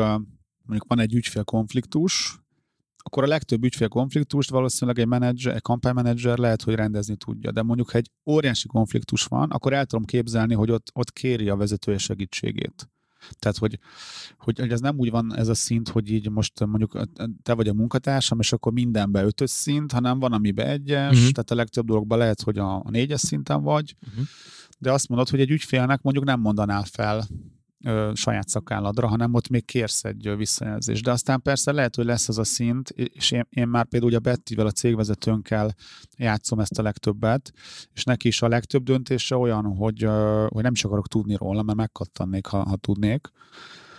mondjuk 0.63 0.89
van 0.89 0.99
egy 0.99 1.15
ügyfélkonfliktus, 1.15 2.41
akkor 2.97 3.23
a 3.23 3.27
legtöbb 3.27 3.65
ügyfélkonfliktust 3.65 4.51
valószínűleg 4.51 4.99
egy 4.99 5.07
menedzser, 5.07 5.55
egy 5.55 5.63
kampánymenedzser 5.63 6.39
lehet, 6.39 6.63
hogy 6.63 6.75
rendezni 6.75 7.17
tudja. 7.17 7.51
De 7.51 7.63
mondjuk, 7.63 7.91
ha 7.91 7.99
egy 7.99 8.11
óriási 8.31 8.67
konfliktus 8.67 9.25
van, 9.25 9.51
akkor 9.51 9.73
el 9.73 9.87
tudom 9.87 10.05
képzelni, 10.05 10.55
hogy 10.55 10.71
ott, 10.71 10.91
ott 10.95 11.13
kéri 11.13 11.49
a 11.49 11.57
vezetője 11.57 11.99
segítségét. 11.99 12.89
Tehát, 13.39 13.57
hogy, 13.57 13.79
hogy, 14.39 14.59
hogy 14.59 14.73
ez 14.73 14.81
nem 14.81 14.99
úgy 14.99 15.11
van 15.11 15.37
ez 15.37 15.49
a 15.49 15.55
szint, 15.55 15.89
hogy 15.89 16.11
így 16.11 16.31
most 16.31 16.67
mondjuk 16.67 17.01
te 17.43 17.53
vagy 17.53 17.69
a 17.69 17.75
munkatársam, 17.75 18.41
és 18.41 18.53
akkor 18.53 18.73
mindenbe 18.73 19.25
ötös 19.25 19.51
szint, 19.51 19.93
hanem 19.93 20.19
van, 20.19 20.33
amiben 20.33 20.67
egyes, 20.67 21.13
uh-huh. 21.13 21.31
tehát 21.31 21.51
a 21.51 21.55
legtöbb 21.55 21.87
dologban 21.87 22.19
lehet, 22.19 22.43
hogy 22.43 22.59
a, 22.59 22.75
a 22.77 22.91
négyes 22.91 23.21
szinten 23.21 23.63
vagy, 23.63 23.97
uh-huh. 24.09 24.25
de 24.79 24.93
azt 24.93 25.09
mondod, 25.09 25.29
hogy 25.29 25.41
egy 25.41 25.51
ügyfélnek 25.51 26.03
mondjuk 26.03 26.25
nem 26.25 26.41
mondanál 26.41 26.85
fel 26.85 27.27
ö, 27.87 28.11
saját 28.15 28.49
szakálladra, 28.49 29.07
hanem 29.07 29.35
ott 29.35 29.49
még 29.49 29.65
kérsz 29.65 30.05
egy 30.05 30.37
visszajelzést. 30.37 31.05
De 31.05 31.11
aztán 31.11 31.43
persze 31.43 31.73
lehet, 31.73 31.97
hogy 31.97 32.05
lesz 32.05 32.29
az 32.29 32.39
a 32.39 32.45
szint, 32.45 32.91
és 32.91 33.31
én, 33.31 33.47
én 33.51 33.69
már 33.69 33.89
például 33.89 34.15
a 34.15 34.19
Bettivel, 34.19 34.67
a 34.67 34.71
cégvezetőnkkel 34.71 35.75
játszom 36.17 36.61
ezt 36.61 36.79
a 36.79 36.83
legtöbbet, 36.83 37.53
és 37.93 38.05
neki 38.05 38.29
is 38.29 38.43
a 38.43 38.49
legtöbb 38.49 38.83
döntése 38.83 39.37
olyan, 39.37 39.65
hogy, 39.65 40.05
ö, 40.05 40.47
hogy 40.49 40.63
nem 40.63 40.73
is 40.73 40.85
akarok 40.85 41.09
tudni 41.09 41.35
róla, 41.37 41.63
mert 41.63 41.79
megkattannék, 41.79 42.47
ha, 42.47 42.63
ha 42.63 42.77
tudnék 42.77 43.31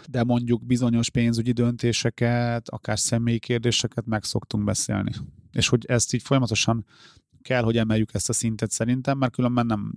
de 0.09 0.23
mondjuk 0.23 0.65
bizonyos 0.65 1.09
pénzügyi 1.09 1.51
döntéseket, 1.51 2.69
akár 2.69 2.99
személyi 2.99 3.39
kérdéseket 3.39 4.05
meg 4.05 4.23
szoktunk 4.23 4.63
beszélni. 4.63 5.11
És 5.51 5.67
hogy 5.67 5.85
ezt 5.85 6.13
így 6.13 6.21
folyamatosan 6.21 6.85
kell, 7.41 7.63
hogy 7.63 7.77
emeljük 7.77 8.13
ezt 8.13 8.29
a 8.29 8.33
szintet 8.33 8.71
szerintem, 8.71 9.17
mert 9.17 9.33
különben 9.33 9.65
nem 9.65 9.93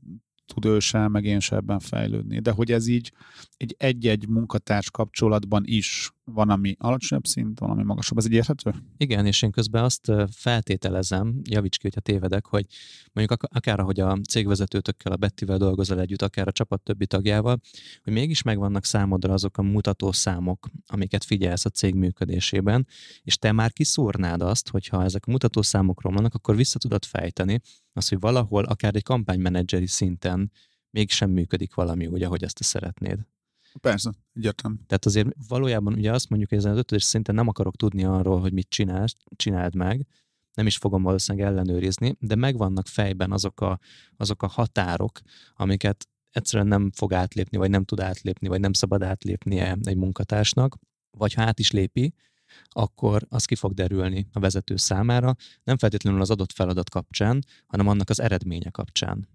tud 0.52 0.64
ő 0.64 0.78
sem, 0.78 1.10
meg 1.10 1.24
én 1.24 1.40
sem 1.40 1.58
ebben 1.58 1.78
fejlődni. 1.78 2.40
De 2.40 2.50
hogy 2.50 2.72
ez 2.72 2.86
így 2.86 3.12
egy 3.56 3.74
egy-egy 3.78 4.28
munkatárs 4.28 4.90
kapcsolatban 4.90 5.62
is 5.66 6.10
van, 6.24 6.50
ami 6.50 6.74
alacsonyabb 6.78 7.26
szint, 7.26 7.58
van, 7.58 7.70
ami 7.70 7.82
magasabb. 7.82 8.18
Ez 8.18 8.26
így 8.26 8.32
érthető? 8.32 8.74
Igen, 8.96 9.26
és 9.26 9.42
én 9.42 9.50
közben 9.50 9.84
azt 9.84 10.12
feltételezem, 10.32 11.40
javíts 11.42 11.76
ki, 11.76 11.82
hogyha 11.82 12.00
tévedek, 12.00 12.46
hogy 12.46 12.66
mondjuk 13.12 13.42
akár 13.42 13.80
ahogy 13.80 14.00
a 14.00 14.18
cégvezetőtökkel, 14.28 15.12
a 15.12 15.16
Bettivel 15.16 15.58
dolgozol 15.58 16.00
együtt, 16.00 16.22
akár 16.22 16.48
a 16.48 16.52
csapat 16.52 16.82
többi 16.82 17.06
tagjával, 17.06 17.60
hogy 18.02 18.12
mégis 18.12 18.42
megvannak 18.42 18.84
számodra 18.84 19.32
azok 19.32 19.58
a 19.58 19.62
mutató 19.62 20.12
számok, 20.12 20.68
amiket 20.86 21.24
figyelsz 21.24 21.64
a 21.64 21.70
cég 21.70 21.94
működésében, 21.94 22.86
és 23.22 23.38
te 23.38 23.52
már 23.52 23.72
kiszúrnád 23.72 24.42
azt, 24.42 24.68
hogyha 24.68 25.04
ezek 25.04 25.26
a 25.26 25.30
mutató 25.30 25.62
számokról 25.62 26.12
vannak, 26.12 26.34
akkor 26.34 26.56
vissza 26.56 26.78
tudod 26.78 27.04
fejteni 27.04 27.60
azt, 27.92 28.08
hogy 28.08 28.20
valahol 28.20 28.64
akár 28.64 28.94
egy 28.94 29.02
kampánymenedzseri 29.02 29.86
szinten 29.86 30.52
mégsem 30.90 31.30
működik 31.30 31.74
valami 31.74 32.06
úgy, 32.06 32.22
ahogy 32.22 32.42
ezt 32.42 32.58
te 32.58 32.64
szeretnéd. 32.64 33.18
Persze, 33.80 34.12
egyértelmű. 34.34 34.76
Tehát 34.86 35.06
azért 35.06 35.28
valójában 35.48 35.92
ugye 35.92 36.12
azt 36.12 36.28
mondjuk, 36.28 36.50
hogy 36.50 36.58
ezen 36.58 36.72
az 36.72 36.78
ötödés 36.78 37.04
szinten 37.04 37.34
nem 37.34 37.48
akarok 37.48 37.76
tudni 37.76 38.04
arról, 38.04 38.40
hogy 38.40 38.52
mit 38.52 38.68
csinálsz, 38.68 39.14
csináld 39.36 39.74
meg, 39.74 40.06
nem 40.54 40.66
is 40.66 40.76
fogom 40.76 41.02
valószínűleg 41.02 41.48
ellenőrizni, 41.48 42.16
de 42.18 42.34
megvannak 42.34 42.86
fejben 42.86 43.32
azok 43.32 43.60
a, 43.60 43.78
azok 44.16 44.42
a 44.42 44.46
határok, 44.46 45.20
amiket 45.54 46.08
egyszerűen 46.30 46.68
nem 46.68 46.90
fog 46.94 47.12
átlépni, 47.12 47.56
vagy 47.56 47.70
nem 47.70 47.84
tud 47.84 48.00
átlépni, 48.00 48.48
vagy 48.48 48.60
nem 48.60 48.72
szabad 48.72 49.02
átlépnie 49.02 49.76
egy 49.82 49.96
munkatársnak, 49.96 50.76
vagy 51.10 51.32
ha 51.32 51.42
át 51.42 51.58
is 51.58 51.70
lépi, 51.70 52.14
akkor 52.68 53.26
az 53.28 53.44
ki 53.44 53.54
fog 53.54 53.74
derülni 53.74 54.28
a 54.32 54.40
vezető 54.40 54.76
számára, 54.76 55.34
nem 55.64 55.78
feltétlenül 55.78 56.20
az 56.20 56.30
adott 56.30 56.52
feladat 56.52 56.90
kapcsán, 56.90 57.44
hanem 57.66 57.88
annak 57.88 58.10
az 58.10 58.20
eredménye 58.20 58.70
kapcsán. 58.70 59.28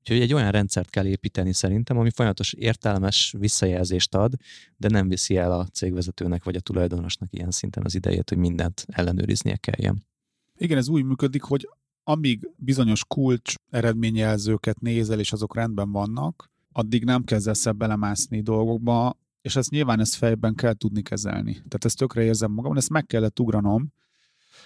Úgyhogy 0.00 0.20
egy 0.20 0.32
olyan 0.32 0.50
rendszert 0.50 0.90
kell 0.90 1.06
építeni 1.06 1.52
szerintem, 1.52 1.98
ami 1.98 2.10
folyamatos 2.10 2.52
értelmes 2.52 3.34
visszajelzést 3.38 4.14
ad, 4.14 4.34
de 4.76 4.88
nem 4.88 5.08
viszi 5.08 5.36
el 5.36 5.52
a 5.52 5.66
cégvezetőnek 5.66 6.44
vagy 6.44 6.56
a 6.56 6.60
tulajdonosnak 6.60 7.32
ilyen 7.32 7.50
szinten 7.50 7.84
az 7.84 7.94
idejét, 7.94 8.28
hogy 8.28 8.38
mindent 8.38 8.86
ellenőriznie 8.88 9.56
kelljen. 9.56 10.04
Igen, 10.56 10.78
ez 10.78 10.88
úgy 10.88 11.04
működik, 11.04 11.42
hogy 11.42 11.68
amíg 12.04 12.50
bizonyos 12.56 13.04
kulcs 13.04 13.54
eredményjelzőket 13.70 14.80
nézel, 14.80 15.18
és 15.18 15.32
azok 15.32 15.54
rendben 15.54 15.92
vannak, 15.92 16.50
addig 16.72 17.04
nem 17.04 17.24
kezdesz 17.24 17.66
ebbe 17.66 17.76
belemászni 17.76 18.40
dolgokba, 18.40 19.18
és 19.40 19.56
ezt 19.56 19.70
nyilván 19.70 20.00
ezt 20.00 20.14
fejben 20.14 20.54
kell 20.54 20.74
tudni 20.74 21.02
kezelni. 21.02 21.52
Tehát 21.52 21.84
ezt 21.84 21.96
tökre 21.96 22.22
érzem 22.22 22.52
magam, 22.52 22.76
ezt 22.76 22.90
meg 22.90 23.06
kellett 23.06 23.40
ugranom, 23.40 23.92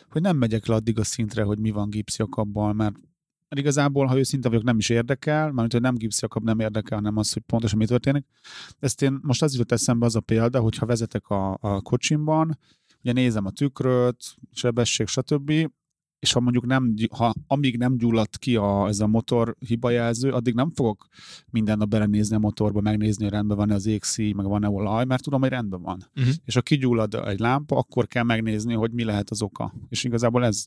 hogy 0.09 0.21
nem 0.21 0.37
megyek 0.37 0.67
le 0.67 0.75
addig 0.75 0.99
a 0.99 1.05
szintre, 1.05 1.43
hogy 1.43 1.59
mi 1.59 1.71
van 1.71 1.91
gipszjakabbal, 1.91 2.73
mert 2.73 2.97
mert 3.55 3.67
igazából, 3.67 4.07
ha 4.07 4.19
őszinte 4.19 4.49
vagyok, 4.49 4.65
nem 4.65 4.79
is 4.79 4.89
érdekel, 4.89 5.53
mert 5.53 5.73
hogy 5.73 5.81
nem 5.81 5.95
Jakab 6.21 6.45
nem 6.45 6.61
érdekel, 6.61 6.97
hanem 6.99 7.17
az, 7.17 7.33
hogy 7.33 7.43
pontosan 7.43 7.79
mi 7.79 7.87
történik. 7.87 8.27
Ezt 8.79 9.03
én 9.03 9.19
most 9.23 9.43
az 9.43 9.53
jutott 9.53 9.73
eszembe 9.73 10.07
az 10.07 10.17
a 10.17 10.21
példa, 10.21 10.61
hogy 10.61 10.77
ha 10.77 10.87
vezetek 10.87 11.29
a, 11.29 11.59
a 11.61 11.81
kocsimban, 11.81 12.59
ugye 13.03 13.13
nézem 13.13 13.47
a 13.47 13.51
tükröt, 13.51 14.37
sebesség, 14.53 15.07
stb., 15.07 15.53
és 16.19 16.33
ha 16.33 16.41
mondjuk 16.41 16.67
nem, 16.67 16.95
ha 17.17 17.35
amíg 17.47 17.79
nem 17.79 17.97
gyulladt 17.97 18.39
ki 18.39 18.57
a, 18.57 18.87
ez 18.87 19.01
a 19.01 19.07
motor 19.07 19.57
hibajelző, 19.59 20.31
addig 20.31 20.55
nem 20.55 20.71
fogok 20.71 21.07
minden 21.51 21.79
nap 21.79 21.89
belenézni 21.89 22.37
a 22.37 22.39
motorba, 22.39 22.81
megnézni, 22.81 23.25
hogy 23.25 23.33
rendben 23.33 23.57
van-e 23.57 23.75
az 23.75 23.87
égszíj, 23.87 24.33
meg 24.33 24.47
van-e 24.47 24.69
olaj, 24.69 25.05
mert 25.05 25.23
tudom, 25.23 25.41
hogy 25.41 25.51
rendben 25.51 25.83
van. 25.83 26.11
Uh-huh. 26.17 26.35
És 26.45 26.55
ha 26.55 26.61
kigyullad 26.61 27.15
egy 27.15 27.39
lámpa, 27.39 27.77
akkor 27.77 28.07
kell 28.07 28.23
megnézni, 28.23 28.75
hogy 28.75 28.93
mi 28.93 29.05
lehet 29.05 29.31
az 29.31 29.43
oka. 29.43 29.75
És 29.89 30.05
igazából 30.05 30.45
ez, 30.45 30.67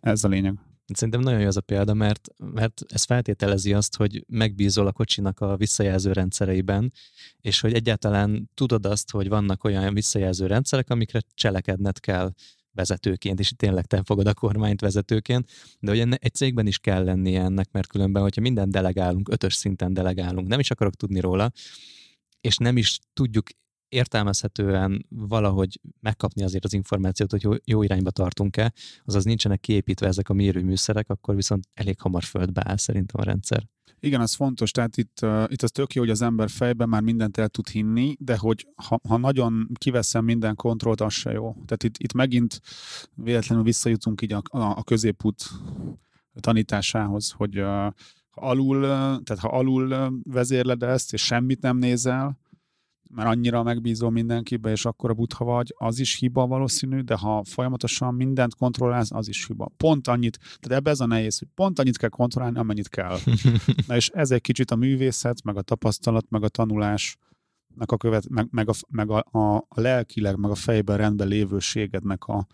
ez 0.00 0.24
a 0.24 0.28
lényeg. 0.28 0.58
Szerintem 0.94 1.20
nagyon 1.20 1.40
jó 1.40 1.46
az 1.46 1.56
a 1.56 1.60
példa, 1.60 1.94
mert, 1.94 2.28
mert 2.36 2.80
ez 2.88 3.04
feltételezi 3.04 3.72
azt, 3.72 3.96
hogy 3.96 4.24
megbízol 4.28 4.86
a 4.86 4.92
kocsinak 4.92 5.40
a 5.40 5.56
visszajelző 5.56 6.12
rendszereiben, 6.12 6.92
és 7.40 7.60
hogy 7.60 7.72
egyáltalán 7.74 8.50
tudod 8.54 8.86
azt, 8.86 9.10
hogy 9.10 9.28
vannak 9.28 9.64
olyan 9.64 9.94
visszajelző 9.94 10.46
rendszerek, 10.46 10.90
amikre 10.90 11.20
cselekedned 11.34 12.00
kell 12.00 12.32
vezetőként, 12.72 13.40
és 13.40 13.52
tényleg 13.56 13.86
te 13.86 14.02
fogod 14.04 14.26
a 14.26 14.34
kormányt 14.34 14.80
vezetőként, 14.80 15.50
de 15.80 15.90
hogy 15.90 16.16
egy 16.18 16.34
cégben 16.34 16.66
is 16.66 16.78
kell 16.78 17.04
lennie 17.04 17.42
ennek, 17.42 17.70
mert 17.70 17.88
különben, 17.88 18.22
hogyha 18.22 18.40
minden 18.40 18.70
delegálunk, 18.70 19.28
ötös 19.28 19.54
szinten 19.54 19.94
delegálunk, 19.94 20.48
nem 20.48 20.60
is 20.60 20.70
akarok 20.70 20.94
tudni 20.94 21.20
róla, 21.20 21.52
és 22.40 22.56
nem 22.56 22.76
is 22.76 22.98
tudjuk 23.12 23.46
értelmezhetően 23.88 25.06
valahogy 25.08 25.80
megkapni 26.00 26.42
azért 26.42 26.64
az 26.64 26.72
információt, 26.72 27.30
hogy 27.30 27.42
jó, 27.42 27.52
jó 27.64 27.82
irányba 27.82 28.10
tartunk-e, 28.10 28.72
azaz 29.04 29.24
nincsenek 29.24 29.60
kiépítve 29.60 30.06
ezek 30.06 30.28
a 30.28 30.34
mérőműszerek, 30.34 31.10
akkor 31.10 31.34
viszont 31.34 31.68
elég 31.74 32.00
hamar 32.00 32.22
földbe 32.22 32.62
áll 32.64 32.76
szerintem 32.76 33.20
a 33.20 33.24
rendszer. 33.24 33.66
Igen, 34.00 34.20
az 34.20 34.34
fontos, 34.34 34.70
tehát 34.70 34.96
itt, 34.96 35.18
uh, 35.22 35.44
itt 35.46 35.62
az 35.62 35.70
tök 35.70 35.94
jó, 35.94 36.00
hogy 36.00 36.10
az 36.10 36.22
ember 36.22 36.50
fejben 36.50 36.88
már 36.88 37.02
mindent 37.02 37.36
el 37.36 37.48
tud 37.48 37.68
hinni, 37.68 38.16
de 38.18 38.36
hogy 38.36 38.66
ha, 38.74 39.00
ha 39.08 39.16
nagyon 39.16 39.68
kiveszem 39.74 40.24
minden 40.24 40.54
kontrollt, 40.54 41.00
az 41.00 41.12
se 41.12 41.30
jó. 41.30 41.52
Tehát 41.52 41.82
itt, 41.82 41.98
itt 41.98 42.12
megint 42.12 42.60
véletlenül 43.14 43.64
visszajutunk 43.64 44.22
így 44.22 44.32
a, 44.32 44.42
a, 44.50 44.58
a 44.58 44.82
középút 44.82 45.44
tanításához, 46.40 47.30
hogy 47.30 47.60
uh, 47.60 47.92
alul, 48.30 48.80
tehát 49.22 49.38
ha 49.38 49.48
alul 49.48 50.12
vezérled 50.22 50.82
ezt, 50.82 51.12
és 51.12 51.24
semmit 51.24 51.60
nem 51.60 51.76
nézel, 51.76 52.38
mert 53.10 53.28
annyira 53.28 53.62
megbízol 53.62 54.10
mindenkibe, 54.10 54.70
és 54.70 54.84
akkor 54.84 55.10
a 55.10 55.14
butha 55.14 55.44
vagy, 55.44 55.74
az 55.76 55.98
is 55.98 56.14
hiba 56.14 56.46
valószínű, 56.46 57.00
de 57.00 57.16
ha 57.16 57.44
folyamatosan 57.44 58.14
mindent 58.14 58.54
kontrollálsz, 58.54 59.12
az 59.12 59.28
is 59.28 59.46
hiba. 59.46 59.70
Pont 59.76 60.08
annyit, 60.08 60.38
tehát 60.38 60.78
ebbe 60.78 60.90
ez 60.90 61.00
a 61.00 61.06
nehéz, 61.06 61.38
hogy 61.38 61.48
pont 61.54 61.78
annyit 61.78 61.96
kell 61.96 62.08
kontrollálni, 62.08 62.58
amennyit 62.58 62.88
kell. 62.88 63.18
Na 63.86 63.96
és 63.96 64.08
ez 64.08 64.30
egy 64.30 64.40
kicsit 64.40 64.70
a 64.70 64.76
művészet, 64.76 65.42
meg 65.42 65.56
a 65.56 65.62
tapasztalat, 65.62 66.30
meg 66.30 66.42
a 66.42 66.48
tanulás, 66.48 67.16
meg 67.74 67.92
a, 67.92 67.96
követ, 67.96 68.28
meg, 68.28 68.48
meg, 68.50 68.68
a, 68.68 68.72
meg 68.88 69.10
a, 69.10 69.24
a, 69.30 69.56
a 69.56 69.80
lelkileg, 69.80 70.36
meg 70.36 70.50
a 70.50 70.54
fejben 70.54 70.96
rendben 70.96 71.28
lévőségednek 71.28 72.24
a, 72.24 72.46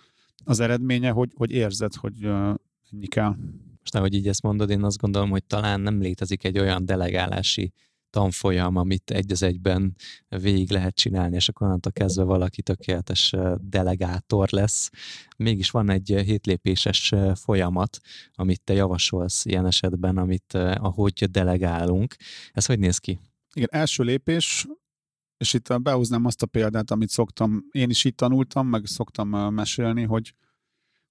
az 0.45 0.61
eredménye, 0.61 1.11
hogy, 1.11 1.33
hogy 1.35 1.51
érzed, 1.51 1.95
hogy 1.95 2.27
uh, 2.27 2.55
ennyi 2.93 3.07
kell. 3.07 3.37
Most 3.79 3.95
ahogy 3.95 4.15
így 4.15 4.29
ezt 4.29 4.43
mondod, 4.43 4.71
én 4.71 4.85
azt 4.85 4.99
gondolom, 4.99 5.31
hogy 5.31 5.45
talán 5.45 5.81
nem 5.81 6.01
létezik 6.01 6.45
egy 6.45 6.59
olyan 6.59 6.85
delegálási 6.85 7.73
tanfolyam, 8.15 8.77
amit 8.77 9.11
egy 9.11 9.33
az 9.33 9.43
egyben 9.43 9.97
végig 10.29 10.71
lehet 10.71 10.95
csinálni, 10.95 11.37
és 11.37 11.49
akkor 11.49 11.67
onnantól 11.67 11.93
kezdve 11.93 12.23
valaki 12.23 12.62
tökéletes 12.62 13.35
delegátor 13.61 14.49
lesz. 14.51 14.91
Mégis 15.37 15.71
van 15.71 15.91
egy 15.91 16.07
hétlépéses 16.25 17.12
folyamat, 17.35 17.99
amit 18.35 18.62
te 18.65 18.73
javasolsz 18.73 19.45
ilyen 19.45 19.67
esetben, 19.67 20.17
amit 20.17 20.55
ahogy 20.55 21.31
delegálunk. 21.31 22.15
Ez 22.53 22.67
hogy 22.67 22.79
néz 22.79 22.99
ki? 22.99 23.19
Igen, 23.55 23.69
első 23.71 24.03
lépés, 24.03 24.67
és 25.37 25.53
itt 25.53 25.81
behúznám 25.81 26.25
azt 26.25 26.43
a 26.43 26.47
példát, 26.47 26.91
amit 26.91 27.09
szoktam, 27.09 27.65
én 27.71 27.91
is 27.91 28.05
itt 28.05 28.17
tanultam, 28.17 28.67
meg 28.67 28.87
szoktam 28.87 29.29
mesélni, 29.55 30.03
hogy 30.03 30.35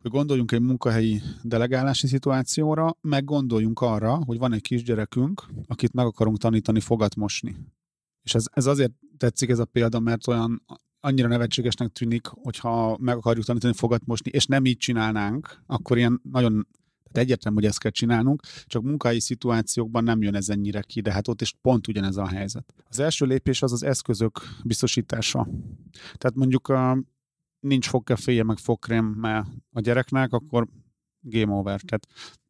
gondoljunk 0.09 0.51
egy 0.51 0.61
munkahelyi 0.61 1.21
delegálási 1.41 2.07
szituációra, 2.07 2.97
meg 3.01 3.23
gondoljunk 3.23 3.81
arra, 3.81 4.23
hogy 4.25 4.37
van 4.37 4.53
egy 4.53 4.61
kisgyerekünk, 4.61 5.45
akit 5.67 5.93
meg 5.93 6.05
akarunk 6.05 6.37
tanítani 6.37 6.79
fogat 6.79 7.15
mosni. 7.15 7.55
És 8.23 8.35
ez, 8.35 8.45
ez 8.51 8.65
azért 8.65 8.91
tetszik 9.17 9.49
ez 9.49 9.59
a 9.59 9.65
példa, 9.65 9.99
mert 9.99 10.27
olyan 10.27 10.63
annyira 10.99 11.27
nevetségesnek 11.27 11.91
tűnik, 11.91 12.27
hogyha 12.27 12.97
meg 12.99 13.17
akarjuk 13.17 13.45
tanítani 13.45 13.73
fogat 13.73 14.05
mosni, 14.05 14.31
és 14.33 14.45
nem 14.45 14.65
így 14.65 14.77
csinálnánk, 14.77 15.63
akkor 15.65 15.97
ilyen 15.97 16.21
nagyon 16.31 16.67
tehát 17.13 17.27
egyértelmű, 17.27 17.57
hogy 17.57 17.67
ezt 17.69 17.79
kell 17.79 17.91
csinálnunk, 17.91 18.41
csak 18.65 18.83
munkai 18.83 19.19
szituációkban 19.19 20.03
nem 20.03 20.21
jön 20.21 20.35
ez 20.35 20.49
ennyire 20.49 20.81
ki, 20.81 21.01
de 21.01 21.11
hát 21.11 21.27
ott 21.27 21.41
is 21.41 21.55
pont 21.61 21.87
ugyanez 21.87 22.17
a 22.17 22.27
helyzet. 22.27 22.73
Az 22.89 22.99
első 22.99 23.25
lépés 23.25 23.61
az 23.61 23.71
az 23.71 23.83
eszközök 23.83 24.39
biztosítása. 24.63 25.47
Tehát 25.91 26.35
mondjuk 26.35 26.69
nincs 27.63 27.87
fogkeféje, 27.87 28.43
meg 28.43 28.57
fogkrém 28.57 29.23
a 29.71 29.79
gyereknek, 29.79 30.33
akkor 30.33 30.67
game 31.21 31.53
over. 31.53 31.81
Tehát 31.81 32.07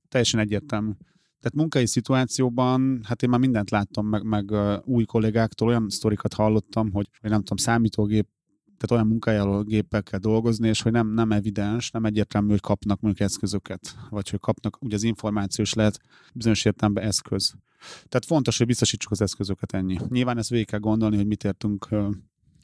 teljesen 0.08 0.40
egyértelmű. 0.40 0.92
Tehát 1.40 1.58
munkai 1.58 1.88
szituációban, 1.88 3.02
hát 3.04 3.24
én 3.24 3.30
már 3.30 3.40
mindent 3.40 3.70
láttam, 3.70 4.08
meg, 4.08 4.24
meg 4.24 4.52
új 4.86 5.06
kollégáktól 5.06 5.68
olyan 5.68 5.90
sztorikat 5.90 6.34
hallottam, 6.34 6.92
hogy, 6.92 7.10
hogy 7.22 7.30
nem 7.30 7.40
tudom, 7.40 7.58
számítógép, 7.58 8.28
tehát 8.78 8.92
olyan 8.92 9.08
munkájával 9.08 9.64
gépekkel 9.64 10.20
dolgozni, 10.20 10.68
és 10.68 10.82
hogy 10.82 10.92
nem, 10.92 11.08
nem 11.08 11.32
evidens, 11.32 11.92
nem 11.92 12.06
egyértelmű, 12.06 12.50
hogy 12.50 12.60
kapnak 12.60 13.00
mondjuk 13.00 13.28
eszközöket, 13.30 13.96
vagy 14.10 14.30
hogy 14.30 14.40
kapnak, 14.40 14.78
ugye 14.82 14.96
az 14.96 15.04
információs 15.04 15.74
lehet 15.74 16.00
bizonyos 16.34 16.66
értelemben 16.66 17.04
eszköz. 17.04 17.54
Tehát 17.80 18.26
fontos, 18.26 18.58
hogy 18.58 18.68
biztosítsuk 18.68 19.12
az 19.12 19.22
eszközöket 19.22 19.74
ennyi. 19.74 19.98
Nyilván 20.10 20.38
ezt 20.38 20.50
végig 20.50 20.68
kell 20.68 20.80
gondolni, 20.80 21.16
hogy 21.16 21.28
mit 21.28 21.44
értünk 21.44 21.88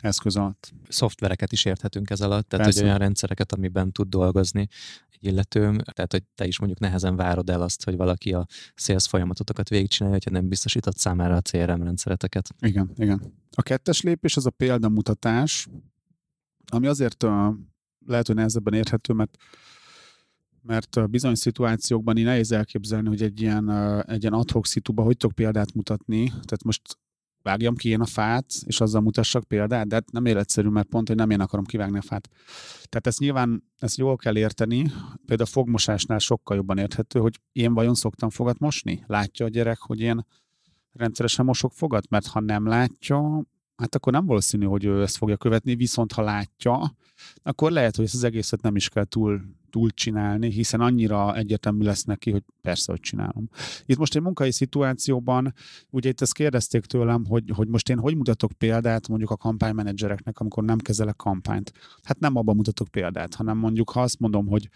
eszköz 0.01 0.35
alatt. 0.35 0.73
Szoftvereket 0.87 1.51
is 1.51 1.65
érthetünk 1.65 2.09
ez 2.09 2.21
alatt, 2.21 2.49
tehát 2.49 2.65
Persze. 2.65 2.79
hogy 2.79 2.89
olyan 2.89 2.99
rendszereket, 2.99 3.51
amiben 3.51 3.91
tud 3.91 4.09
dolgozni 4.09 4.67
egy 5.09 5.25
illető, 5.25 5.75
tehát 5.93 6.11
hogy 6.11 6.23
te 6.35 6.45
is 6.45 6.59
mondjuk 6.59 6.79
nehezen 6.79 7.15
várod 7.15 7.49
el 7.49 7.61
azt, 7.61 7.83
hogy 7.83 7.95
valaki 7.95 8.33
a 8.33 8.45
sales 8.75 9.07
folyamatotokat 9.07 9.69
végigcsinálja, 9.69 10.17
hogyha 10.23 10.39
nem 10.39 10.49
biztosított 10.49 10.97
számára 10.97 11.35
a 11.35 11.41
CRM 11.41 11.83
rendszereteket. 11.83 12.49
Igen, 12.59 12.91
igen. 12.95 13.33
A 13.51 13.61
kettes 13.61 14.01
lépés 14.01 14.37
az 14.37 14.45
a 14.45 14.49
példamutatás, 14.49 15.67
ami 16.71 16.87
azért 16.87 17.23
lehet, 18.05 18.27
hogy 18.27 18.35
nehezebben 18.35 18.73
érthető, 18.73 19.13
mert 19.13 19.37
mert 20.61 21.09
bizony 21.09 21.35
szituációkban 21.35 22.17
így 22.17 22.23
nehéz 22.23 22.51
elképzelni, 22.51 23.07
hogy 23.07 23.21
egy 23.21 23.41
ilyen, 23.41 23.69
egy 24.01 24.21
ilyen 24.21 24.33
adhok 24.33 24.65
szituba 24.65 25.03
hogy 25.03 25.17
tudok 25.17 25.35
példát 25.35 25.73
mutatni. 25.73 26.27
Tehát 26.27 26.63
most 26.63 26.81
vágjam 27.49 27.75
ki 27.75 27.89
én 27.89 28.01
a 28.01 28.05
fát, 28.05 28.45
és 28.65 28.81
azzal 28.81 29.01
mutassak 29.01 29.43
példát, 29.43 29.87
de 29.87 29.95
hát 29.95 30.11
nem 30.11 30.25
életszerű, 30.25 30.67
mert 30.67 30.87
pont, 30.87 31.07
hogy 31.07 31.17
nem 31.17 31.29
én 31.29 31.39
akarom 31.39 31.65
kivágni 31.65 31.97
a 31.97 32.01
fát. 32.01 32.29
Tehát 32.89 33.07
ezt 33.07 33.19
nyilván 33.19 33.63
ezt 33.77 33.97
jól 33.97 34.15
kell 34.15 34.37
érteni, 34.37 34.81
például 35.25 35.49
a 35.49 35.51
fogmosásnál 35.51 36.19
sokkal 36.19 36.55
jobban 36.55 36.77
érthető, 36.77 37.19
hogy 37.19 37.39
én 37.51 37.73
vajon 37.73 37.93
szoktam 37.93 38.29
fogat 38.29 38.59
mosni? 38.59 39.03
Látja 39.07 39.45
a 39.45 39.49
gyerek, 39.49 39.77
hogy 39.79 39.99
én 39.99 40.25
rendszeresen 40.91 41.45
mosok 41.45 41.71
fogat? 41.73 42.09
Mert 42.09 42.27
ha 42.27 42.39
nem 42.39 42.67
látja, 42.67 43.43
hát 43.75 43.95
akkor 43.95 44.13
nem 44.13 44.25
valószínű, 44.25 44.65
hogy 44.65 44.85
ő 44.85 45.01
ezt 45.01 45.17
fogja 45.17 45.37
követni, 45.37 45.75
viszont 45.75 46.11
ha 46.11 46.21
látja, 46.21 46.95
akkor 47.43 47.71
lehet, 47.71 47.95
hogy 47.95 48.05
ezt 48.05 48.13
az 48.13 48.23
egészet 48.23 48.61
nem 48.61 48.75
is 48.75 48.89
kell 48.89 49.05
túl, 49.05 49.41
túl 49.69 49.89
csinálni, 49.89 50.49
hiszen 50.51 50.81
annyira 50.81 51.35
egyetemű 51.35 51.83
lesz 51.83 52.03
neki, 52.03 52.31
hogy 52.31 52.43
persze, 52.61 52.91
hogy 52.91 53.01
csinálom. 53.01 53.49
Itt 53.85 53.97
most 53.97 54.15
egy 54.15 54.21
munkai 54.21 54.51
szituációban, 54.51 55.53
ugye 55.89 56.09
itt 56.09 56.21
ezt 56.21 56.33
kérdezték 56.33 56.85
tőlem, 56.85 57.25
hogy, 57.25 57.43
hogy 57.55 57.67
most 57.67 57.89
én 57.89 57.99
hogy 57.99 58.15
mutatok 58.15 58.51
példát 58.51 59.07
mondjuk 59.07 59.29
a 59.29 59.37
kampánymenedzsereknek, 59.37 60.39
amikor 60.39 60.63
nem 60.63 60.77
kezelek 60.77 61.15
kampányt. 61.15 61.71
Hát 62.03 62.19
nem 62.19 62.35
abban 62.35 62.55
mutatok 62.55 62.87
példát, 62.87 63.35
hanem 63.35 63.57
mondjuk 63.57 63.89
ha 63.89 64.01
azt 64.01 64.19
mondom, 64.19 64.47
hogy 64.47 64.69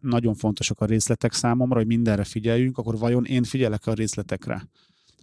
nagyon 0.00 0.34
fontosak 0.34 0.80
a 0.80 0.84
részletek 0.84 1.32
számomra, 1.32 1.76
hogy 1.76 1.86
mindenre 1.86 2.24
figyeljünk, 2.24 2.78
akkor 2.78 2.98
vajon 2.98 3.24
én 3.24 3.42
figyelek 3.42 3.86
a 3.86 3.92
részletekre? 3.92 4.68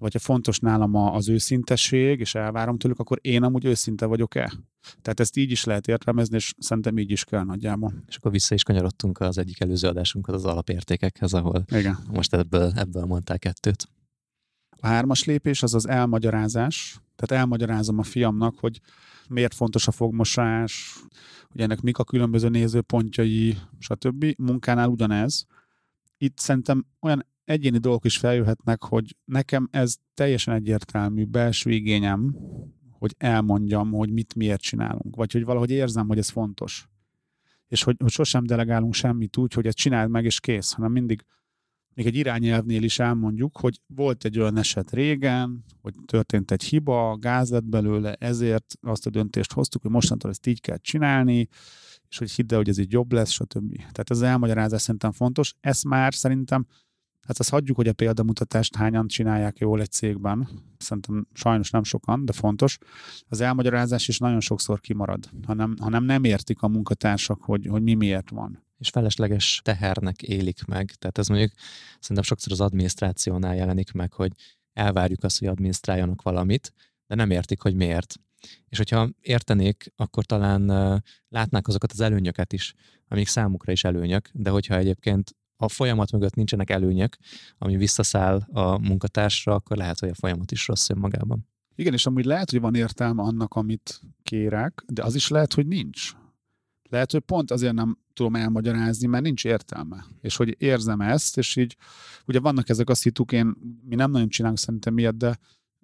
Vagy 0.01 0.13
ha 0.13 0.19
fontos 0.19 0.59
nálam 0.59 0.95
az 0.95 1.29
őszintesség, 1.29 2.19
és 2.19 2.35
elvárom 2.35 2.77
tőlük, 2.77 2.99
akkor 2.99 3.17
én 3.21 3.43
amúgy 3.43 3.65
őszinte 3.65 4.05
vagyok-e? 4.05 4.53
Tehát 5.01 5.19
ezt 5.19 5.37
így 5.37 5.51
is 5.51 5.63
lehet 5.63 5.87
értelmezni, 5.87 6.35
és 6.35 6.53
szerintem 6.57 6.97
így 6.97 7.11
is 7.11 7.23
kell 7.23 7.43
nagyjából. 7.43 7.93
És 8.07 8.15
akkor 8.15 8.31
vissza 8.31 8.53
is 8.53 8.63
kanyarodtunk 8.63 9.19
az 9.19 9.37
egyik 9.37 9.59
előző 9.59 9.87
adásunkhoz, 9.87 10.35
az 10.35 10.45
alapértékekhez, 10.45 11.33
ahol 11.33 11.63
Igen. 11.67 11.97
most 12.11 12.33
ebből, 12.33 12.71
ebből 12.75 13.05
mondtál 13.05 13.39
kettőt. 13.39 13.87
A 14.79 14.87
hármas 14.87 15.23
lépés 15.23 15.63
az 15.63 15.73
az 15.73 15.87
elmagyarázás. 15.87 16.99
Tehát 17.15 17.43
elmagyarázom 17.43 17.99
a 17.99 18.03
fiamnak, 18.03 18.59
hogy 18.59 18.81
miért 19.27 19.53
fontos 19.53 19.87
a 19.87 19.91
fogmosás, 19.91 20.95
hogy 21.49 21.61
ennek 21.61 21.81
mik 21.81 21.97
a 21.97 22.03
különböző 22.03 22.49
nézőpontjai, 22.49 23.57
stb. 23.79 24.25
Munkánál 24.37 24.87
ugyanez. 24.87 25.45
itt 26.17 26.37
szerintem 26.37 26.85
olyan 27.01 27.25
egyéni 27.43 27.77
dolgok 27.77 28.05
is 28.05 28.17
feljöhetnek, 28.17 28.83
hogy 28.83 29.15
nekem 29.25 29.67
ez 29.71 29.95
teljesen 30.13 30.53
egyértelmű 30.53 31.25
belső 31.25 31.69
igényem, 31.69 32.35
hogy 32.89 33.15
elmondjam, 33.17 33.91
hogy 33.91 34.11
mit 34.11 34.35
miért 34.35 34.61
csinálunk, 34.61 35.15
vagy 35.15 35.31
hogy 35.31 35.43
valahogy 35.43 35.69
érzem, 35.69 36.07
hogy 36.07 36.17
ez 36.17 36.29
fontos. 36.29 36.89
És 37.67 37.83
hogy, 37.83 37.95
hogy 37.99 38.11
sosem 38.11 38.45
delegálunk 38.45 38.93
semmit 38.93 39.37
úgy, 39.37 39.53
hogy 39.53 39.67
ezt 39.67 39.77
csináld 39.77 40.09
meg, 40.09 40.25
és 40.25 40.39
kész, 40.39 40.71
hanem 40.71 40.91
mindig 40.91 41.25
még 41.93 42.05
egy 42.05 42.15
irányelvnél 42.15 42.83
is 42.83 42.99
elmondjuk, 42.99 43.57
hogy 43.57 43.81
volt 43.87 44.25
egy 44.25 44.39
olyan 44.39 44.57
eset 44.57 44.91
régen, 44.91 45.63
hogy 45.81 45.93
történt 46.05 46.51
egy 46.51 46.63
hiba, 46.63 47.17
gáz 47.19 47.49
lett 47.49 47.65
belőle, 47.65 48.13
ezért 48.13 48.73
azt 48.81 49.05
a 49.05 49.09
döntést 49.09 49.53
hoztuk, 49.53 49.81
hogy 49.81 49.91
mostantól 49.91 50.31
ezt 50.31 50.47
így 50.47 50.61
kell 50.61 50.77
csinálni, 50.77 51.47
és 52.09 52.17
hogy 52.17 52.31
hidd 52.31 52.51
el, 52.51 52.57
hogy 52.57 52.69
ez 52.69 52.77
így 52.77 52.91
jobb 52.91 53.11
lesz, 53.11 53.29
stb. 53.29 53.75
Tehát 53.75 54.09
ez 54.09 54.21
elmagyarázás 54.21 54.81
szerintem 54.81 55.11
fontos. 55.11 55.53
Ez 55.59 55.81
már 55.81 56.13
szerintem 56.13 56.65
Hát 57.27 57.39
azt 57.39 57.49
hagyjuk, 57.49 57.77
hogy 57.77 57.87
a 57.87 57.93
példamutatást 57.93 58.75
hányan 58.75 59.07
csinálják 59.07 59.57
jól 59.57 59.81
egy 59.81 59.91
cégben. 59.91 60.47
Szerintem 60.77 61.27
sajnos 61.33 61.69
nem 61.69 61.83
sokan, 61.83 62.25
de 62.25 62.33
fontos. 62.33 62.77
Az 63.27 63.41
elmagyarázás 63.41 64.07
is 64.07 64.17
nagyon 64.17 64.39
sokszor 64.39 64.79
kimarad, 64.79 65.29
hanem, 65.45 65.75
hanem 65.79 66.03
nem 66.03 66.23
értik 66.23 66.61
a 66.61 66.67
munkatársak, 66.67 67.41
hogy, 67.41 67.65
hogy 67.65 67.81
mi 67.81 67.93
miért 67.93 68.29
van. 68.29 68.63
És 68.77 68.89
felesleges 68.89 69.61
tehernek 69.63 70.21
élik 70.21 70.65
meg. 70.65 70.91
Tehát 70.91 71.17
ez 71.17 71.27
mondjuk 71.27 71.51
szerintem 71.99 72.25
sokszor 72.25 72.51
az 72.51 72.61
adminisztrációnál 72.61 73.55
jelenik 73.55 73.91
meg, 73.91 74.13
hogy 74.13 74.31
elvárjuk 74.73 75.23
azt, 75.23 75.39
hogy 75.39 75.47
adminisztráljanak 75.47 76.21
valamit, 76.21 76.73
de 77.07 77.15
nem 77.15 77.31
értik, 77.31 77.61
hogy 77.61 77.75
miért. 77.75 78.15
És 78.69 78.77
hogyha 78.77 79.09
értenék, 79.21 79.93
akkor 79.95 80.25
talán 80.25 80.65
látnák 81.29 81.67
azokat 81.67 81.91
az 81.91 81.99
előnyöket 81.99 82.53
is, 82.53 82.73
amik 83.07 83.27
számukra 83.27 83.71
is 83.71 83.83
előnyök, 83.83 84.29
de 84.33 84.49
hogyha 84.49 84.75
egyébként 84.75 85.35
a 85.61 85.69
folyamat 85.69 86.11
mögött 86.11 86.35
nincsenek 86.35 86.69
előnyök, 86.69 87.17
ami 87.57 87.77
visszaszáll 87.77 88.41
a 88.51 88.77
munkatársra, 88.77 89.53
akkor 89.53 89.77
lehet, 89.77 89.99
hogy 89.99 90.09
a 90.09 90.15
folyamat 90.15 90.51
is 90.51 90.67
rossz 90.67 90.89
önmagában. 90.89 91.47
Igen, 91.75 91.93
és 91.93 92.05
amúgy 92.05 92.25
lehet, 92.25 92.51
hogy 92.51 92.59
van 92.59 92.75
értelme 92.75 93.21
annak, 93.21 93.53
amit 93.53 94.01
kérek, 94.23 94.83
de 94.87 95.03
az 95.03 95.15
is 95.15 95.27
lehet, 95.27 95.53
hogy 95.53 95.67
nincs. 95.67 96.11
Lehet, 96.89 97.11
hogy 97.11 97.21
pont 97.21 97.51
azért 97.51 97.73
nem 97.73 97.97
tudom 98.13 98.35
elmagyarázni, 98.35 99.07
mert 99.07 99.23
nincs 99.23 99.45
értelme. 99.45 100.05
És 100.21 100.35
hogy 100.35 100.55
érzem 100.59 101.01
ezt, 101.01 101.37
és 101.37 101.55
így, 101.55 101.77
ugye 102.25 102.39
vannak 102.39 102.69
ezek 102.69 102.89
a 102.89 102.95
szituk, 102.95 103.31
én, 103.31 103.55
mi 103.89 103.95
nem 103.95 104.11
nagyon 104.11 104.29
csinálunk 104.29 104.59
szerintem 104.59 104.93
miatt, 104.93 105.17
de 105.17 105.37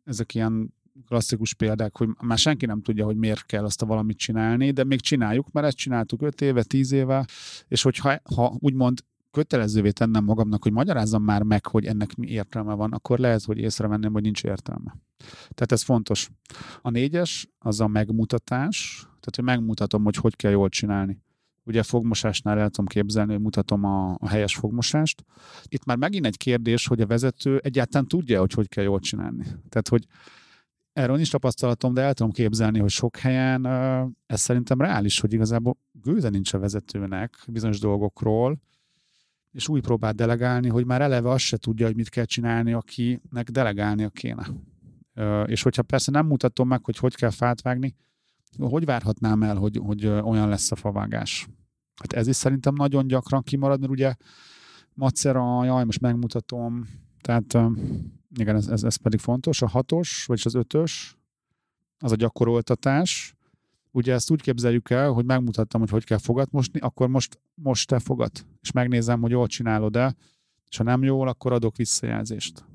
ezek 0.03 0.33
ilyen 0.33 0.73
klasszikus 1.07 1.53
példák, 1.53 1.97
hogy 1.97 2.09
már 2.21 2.37
senki 2.37 2.65
nem 2.65 2.81
tudja, 2.81 3.05
hogy 3.05 3.17
miért 3.17 3.45
kell 3.45 3.63
azt 3.63 3.81
a 3.81 3.85
valamit 3.85 4.17
csinálni, 4.17 4.71
de 4.71 4.83
még 4.83 5.01
csináljuk, 5.01 5.51
mert 5.51 5.67
ezt 5.67 5.77
csináltuk 5.77 6.21
5 6.21 6.41
éve, 6.41 6.63
10 6.63 6.91
éve, 6.91 7.25
és 7.67 7.81
hogyha 7.81 8.19
ha 8.35 8.55
úgymond 8.59 9.01
kötelezővé 9.37 9.91
tennem 9.91 10.23
magamnak, 10.23 10.63
hogy 10.63 10.71
magyarázzam 10.71 11.23
már 11.23 11.43
meg, 11.43 11.65
hogy 11.65 11.85
ennek 11.85 12.15
mi 12.15 12.27
értelme 12.27 12.73
van, 12.73 12.91
akkor 12.91 13.19
lehet, 13.19 13.43
hogy 13.43 13.57
észrevenném, 13.57 14.13
hogy 14.13 14.21
nincs 14.21 14.43
értelme. 14.43 14.97
Tehát 15.39 15.71
ez 15.71 15.81
fontos. 15.83 16.29
A 16.81 16.89
négyes 16.89 17.49
az 17.59 17.79
a 17.79 17.87
megmutatás, 17.87 18.99
tehát 19.01 19.35
hogy 19.35 19.43
megmutatom, 19.43 20.03
hogy 20.03 20.15
hogy 20.15 20.35
kell 20.35 20.51
jól 20.51 20.69
csinálni. 20.69 21.21
Ugye 21.63 21.83
fogmosásnál 21.83 22.59
el 22.59 22.69
tudom 22.69 22.85
képzelni, 22.85 23.31
hogy 23.31 23.41
mutatom 23.41 23.83
a, 23.83 24.17
a 24.19 24.27
helyes 24.27 24.55
fogmosást. 24.55 25.25
Itt 25.67 25.85
már 25.85 25.97
megint 25.97 26.25
egy 26.25 26.37
kérdés, 26.37 26.87
hogy 26.87 27.01
a 27.01 27.05
vezető 27.07 27.59
egyáltalán 27.63 28.07
tudja, 28.07 28.39
hogy 28.39 28.53
hogy 28.53 28.69
kell 28.69 28.83
jól 28.83 28.99
csinálni. 28.99 29.43
Tehát, 29.43 29.87
hogy 29.89 30.05
erről 30.93 31.15
nincs 31.15 31.31
tapasztalatom, 31.31 31.93
de 31.93 32.01
el 32.01 32.13
tudom 32.13 32.31
képzelni, 32.31 32.79
hogy 32.79 32.89
sok 32.89 33.17
helyen 33.17 33.65
ez 34.25 34.41
szerintem 34.41 34.81
reális, 34.81 35.19
hogy 35.19 35.33
igazából 35.33 35.77
gőze 35.91 36.29
nincs 36.29 36.53
a 36.53 36.59
vezetőnek 36.59 37.43
bizonyos 37.47 37.79
dolgokról, 37.79 38.59
és 39.57 39.67
úgy 39.67 39.81
próbál 39.81 40.13
delegálni, 40.13 40.69
hogy 40.69 40.85
már 40.85 41.01
eleve 41.01 41.29
azt 41.29 41.43
se 41.43 41.57
tudja, 41.57 41.85
hogy 41.85 41.95
mit 41.95 42.09
kell 42.09 42.25
csinálni, 42.25 42.73
akinek 42.73 43.49
delegálnia 43.51 44.09
kéne. 44.09 44.47
És 45.45 45.61
hogyha 45.61 45.81
persze 45.81 46.11
nem 46.11 46.25
mutatom 46.25 46.67
meg, 46.67 46.85
hogy 46.85 46.97
hogy 46.97 47.15
kell 47.15 47.29
fát 47.29 47.61
vágni, 47.61 47.95
hogy 48.59 48.85
várhatnám 48.85 49.43
el, 49.43 49.55
hogy, 49.55 49.79
hogy 49.83 50.05
olyan 50.05 50.49
lesz 50.49 50.71
a 50.71 50.75
favágás? 50.75 51.47
Hát 51.95 52.13
ez 52.13 52.27
is 52.27 52.35
szerintem 52.35 52.73
nagyon 52.73 53.07
gyakran 53.07 53.43
kimarad, 53.43 53.79
mert 53.79 53.91
ugye 53.91 54.15
macera, 54.93 55.65
jaj, 55.65 55.83
most 55.83 56.01
megmutatom, 56.01 56.87
tehát 57.21 57.57
igen, 58.35 58.55
ez, 58.55 58.67
ez, 58.67 58.83
ez 58.83 58.95
pedig 58.95 59.19
fontos. 59.19 59.61
A 59.61 59.67
hatos, 59.67 60.25
vagyis 60.25 60.45
az 60.45 60.55
ötös, 60.55 61.17
az 61.99 62.11
a 62.11 62.15
gyakoroltatás, 62.15 63.36
ugye 63.91 64.13
ezt 64.13 64.31
úgy 64.31 64.41
képzeljük 64.41 64.89
el, 64.89 65.11
hogy 65.11 65.25
megmutattam, 65.25 65.79
hogy 65.79 65.89
hogy 65.89 66.03
kell 66.03 66.17
fogat 66.17 66.51
mosni, 66.51 66.79
akkor 66.79 67.07
most, 67.07 67.39
most 67.53 67.87
te 67.87 67.99
fogat, 67.99 68.45
és 68.61 68.71
megnézem, 68.71 69.21
hogy 69.21 69.31
jól 69.31 69.47
csinálod-e, 69.47 70.15
és 70.69 70.77
ha 70.77 70.83
nem 70.83 71.03
jól, 71.03 71.27
akkor 71.27 71.51
adok 71.53 71.75
visszajelzést. 71.75 72.65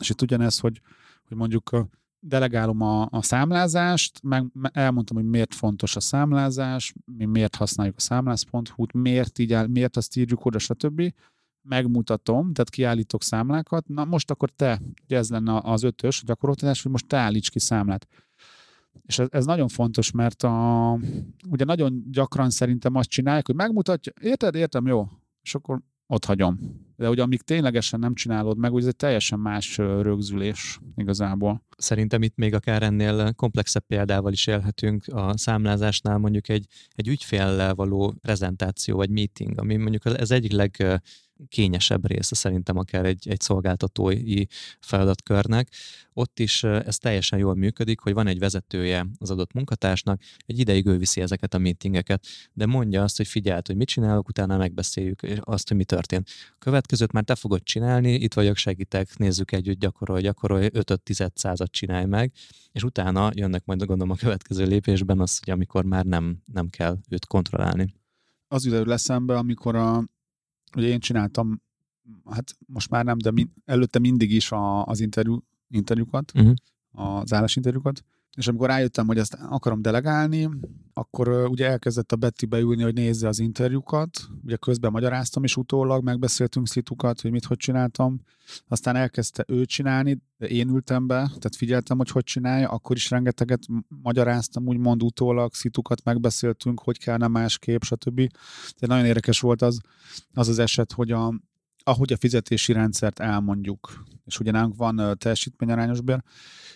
És 0.00 0.10
itt 0.10 0.22
ugyanez, 0.22 0.58
hogy, 0.58 0.80
hogy 1.28 1.36
mondjuk 1.36 1.70
delegálom 2.26 2.80
a, 2.80 3.08
a 3.10 3.22
számlázást, 3.22 4.22
meg 4.22 4.46
elmondtam, 4.72 5.16
hogy 5.16 5.26
miért 5.26 5.54
fontos 5.54 5.96
a 5.96 6.00
számlázás, 6.00 6.94
mi 7.16 7.24
miért 7.24 7.54
használjuk 7.54 7.96
a 7.96 8.00
számlász.hu-t, 8.00 8.92
miért, 8.92 9.38
így 9.38 9.52
áll, 9.52 9.66
miért 9.66 9.96
azt 9.96 10.16
írjuk 10.16 10.44
oda, 10.44 10.58
stb. 10.58 11.12
Megmutatom, 11.62 12.52
tehát 12.52 12.70
kiállítok 12.70 13.22
számlákat. 13.22 13.88
Na 13.88 14.04
most 14.04 14.30
akkor 14.30 14.50
te, 14.50 14.80
ugye 15.04 15.16
ez 15.16 15.30
lenne 15.30 15.60
az 15.62 15.82
ötös 15.82 16.22
gyakorlatilag, 16.26 16.76
hogy 16.82 16.90
most 16.90 17.06
te 17.06 17.16
állíts 17.16 17.50
ki 17.50 17.58
számlát. 17.58 18.06
És 19.02 19.18
ez, 19.18 19.26
ez 19.30 19.44
nagyon 19.44 19.68
fontos, 19.68 20.10
mert 20.10 20.42
a, 20.42 20.98
ugye 21.50 21.64
nagyon 21.64 22.04
gyakran 22.10 22.50
szerintem 22.50 22.94
azt 22.94 23.08
csinálják, 23.08 23.46
hogy 23.46 23.54
megmutatja, 23.54 24.12
érted, 24.20 24.54
értem, 24.54 24.86
jó, 24.86 25.08
és 25.42 25.54
akkor 25.54 25.80
ott 26.06 26.24
hagyom. 26.24 26.58
De 26.96 27.08
ugye 27.08 27.22
amíg 27.22 27.42
ténylegesen 27.42 28.00
nem 28.00 28.14
csinálod 28.14 28.58
meg, 28.58 28.72
ugye 28.72 28.82
ez 28.82 28.88
egy 28.88 28.96
teljesen 28.96 29.38
más 29.38 29.78
rögzülés 29.78 30.80
igazából. 30.96 31.62
Szerintem 31.76 32.22
itt 32.22 32.36
még 32.36 32.54
akár 32.54 32.82
ennél 32.82 33.32
komplexebb 33.32 33.86
példával 33.86 34.32
is 34.32 34.46
élhetünk 34.46 35.04
a 35.06 35.36
számlázásnál 35.36 36.18
mondjuk 36.18 36.48
egy, 36.48 36.66
egy 36.90 37.08
ügyféllel 37.08 37.74
való 37.74 38.14
prezentáció 38.20 38.96
vagy 38.96 39.10
meeting, 39.10 39.58
ami 39.58 39.76
mondjuk 39.76 40.04
ez 40.04 40.30
egyik 40.30 40.52
leg 40.52 41.00
kényesebb 41.48 42.06
része 42.06 42.34
szerintem 42.34 42.76
akár 42.76 43.04
egy, 43.04 43.28
egy 43.28 43.40
szolgáltatói 43.40 44.44
feladatkörnek. 44.80 45.68
Ott 46.12 46.38
is 46.38 46.62
ez 46.62 46.98
teljesen 46.98 47.38
jól 47.38 47.54
működik, 47.54 48.00
hogy 48.00 48.12
van 48.12 48.26
egy 48.26 48.38
vezetője 48.38 49.06
az 49.18 49.30
adott 49.30 49.52
munkatársnak, 49.52 50.20
egy 50.46 50.58
ideig 50.58 50.86
ő 50.86 50.96
viszi 50.96 51.20
ezeket 51.20 51.54
a 51.54 51.58
meetingeket, 51.58 52.26
de 52.52 52.66
mondja 52.66 53.02
azt, 53.02 53.16
hogy 53.16 53.26
figyeld, 53.26 53.66
hogy 53.66 53.76
mit 53.76 53.88
csinálok, 53.88 54.28
utána 54.28 54.56
megbeszéljük 54.56 55.22
azt, 55.40 55.68
hogy 55.68 55.76
mi 55.76 55.84
történt. 55.84 56.28
Következőt 56.58 57.12
már 57.12 57.24
te 57.24 57.34
fogod 57.34 57.62
csinálni, 57.62 58.12
itt 58.12 58.34
vagyok, 58.34 58.56
segítek, 58.56 59.18
nézzük 59.18 59.52
együtt, 59.52 59.78
gyakorolj, 59.78 60.22
gyakorolj, 60.22 60.68
5-10 60.72 61.30
százat 61.34 61.70
csinálj 61.70 62.04
meg, 62.04 62.32
és 62.72 62.82
utána 62.82 63.30
jönnek 63.34 63.64
majd 63.64 63.84
gondolom 63.84 64.10
a 64.10 64.16
következő 64.16 64.64
lépésben 64.64 65.20
az, 65.20 65.38
hogy 65.38 65.50
amikor 65.50 65.84
már 65.84 66.04
nem, 66.04 66.42
nem 66.52 66.68
kell 66.68 66.98
őt 67.08 67.26
kontrollálni. 67.26 67.94
Az 68.48 68.66
jut 68.66 68.90
eszembe, 68.90 69.36
amikor 69.36 69.74
a, 69.74 70.04
ugye 70.76 70.88
én 70.88 71.00
csináltam, 71.00 71.62
hát 72.30 72.56
most 72.66 72.90
már 72.90 73.04
nem, 73.04 73.18
de 73.18 73.30
min, 73.30 73.52
előtte 73.64 73.98
mindig 73.98 74.32
is 74.32 74.52
a, 74.52 74.84
az 74.86 75.00
interjú, 75.00 75.38
interjúkat, 75.68 76.32
uh-huh. 76.34 76.54
az 76.90 77.32
állásinterjúkat, 77.32 78.04
és 78.36 78.48
amikor 78.48 78.68
rájöttem, 78.68 79.06
hogy 79.06 79.18
ezt 79.18 79.38
akarom 79.48 79.82
delegálni, 79.82 80.48
akkor 80.92 81.28
ugye 81.28 81.68
elkezdett 81.68 82.12
a 82.12 82.16
Betty 82.16 82.46
beülni, 82.48 82.82
hogy 82.82 82.94
nézze 82.94 83.28
az 83.28 83.38
interjúkat, 83.38 84.28
ugye 84.44 84.56
közben 84.56 84.90
magyaráztam, 84.90 85.44
és 85.44 85.56
utólag 85.56 86.04
megbeszéltünk 86.04 86.68
szitukat, 86.68 87.20
hogy 87.20 87.30
mit, 87.30 87.44
hogy 87.44 87.56
csináltam, 87.56 88.20
aztán 88.68 88.96
elkezdte 88.96 89.44
ő 89.48 89.64
csinálni, 89.64 90.18
de 90.36 90.46
én 90.46 90.68
ültem 90.68 91.06
be, 91.06 91.16
tehát 91.16 91.56
figyeltem, 91.56 91.96
hogy 91.96 92.10
hogy 92.10 92.24
csinálja, 92.24 92.68
akkor 92.68 92.96
is 92.96 93.10
rengeteget 93.10 93.62
magyaráztam, 94.02 94.66
úgymond 94.66 95.02
utólag, 95.02 95.54
szitukat 95.54 96.04
megbeszéltünk, 96.04 96.80
hogy 96.80 96.98
kellene 96.98 97.28
másképp, 97.28 97.82
stb. 97.82 98.20
De 98.78 98.86
nagyon 98.86 99.04
érdekes 99.04 99.40
volt 99.40 99.62
az 99.62 99.80
az, 100.32 100.48
az 100.48 100.58
eset, 100.58 100.92
hogy 100.92 101.10
a, 101.10 101.34
ahogy 101.84 102.12
a 102.12 102.16
fizetési 102.16 102.72
rendszert 102.72 103.18
elmondjuk, 103.18 104.04
és 104.24 104.40
ugye 104.40 104.50
nálunk 104.50 104.76
van 104.76 105.16
teljesítményarányos 105.18 106.00
bér, 106.00 106.22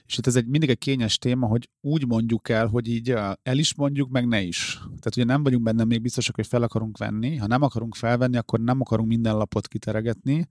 és 0.07 0.19
itt 0.19 0.27
ez 0.27 0.37
egy 0.37 0.47
mindig 0.47 0.69
egy 0.71 0.79
kényes 0.79 1.19
téma, 1.19 1.47
hogy 1.47 1.69
úgy 1.81 2.07
mondjuk 2.07 2.49
el, 2.49 2.67
hogy 2.67 2.89
így 2.89 3.11
el 3.43 3.59
is 3.59 3.75
mondjuk, 3.75 4.11
meg 4.11 4.27
ne 4.27 4.41
is. 4.41 4.75
Tehát 4.75 5.17
ugye 5.17 5.25
nem 5.25 5.43
vagyunk 5.43 5.63
benne 5.63 5.85
még 5.85 6.03
biztosak, 6.03 6.35
hogy 6.35 6.47
fel 6.47 6.63
akarunk 6.63 6.99
venni. 6.99 7.37
Ha 7.37 7.47
nem 7.47 7.63
akarunk 7.63 7.95
felvenni, 7.95 8.37
akkor 8.37 8.61
nem 8.61 8.81
akarunk 8.81 9.09
minden 9.09 9.37
lapot 9.37 9.69
kiteregetni, 9.69 10.49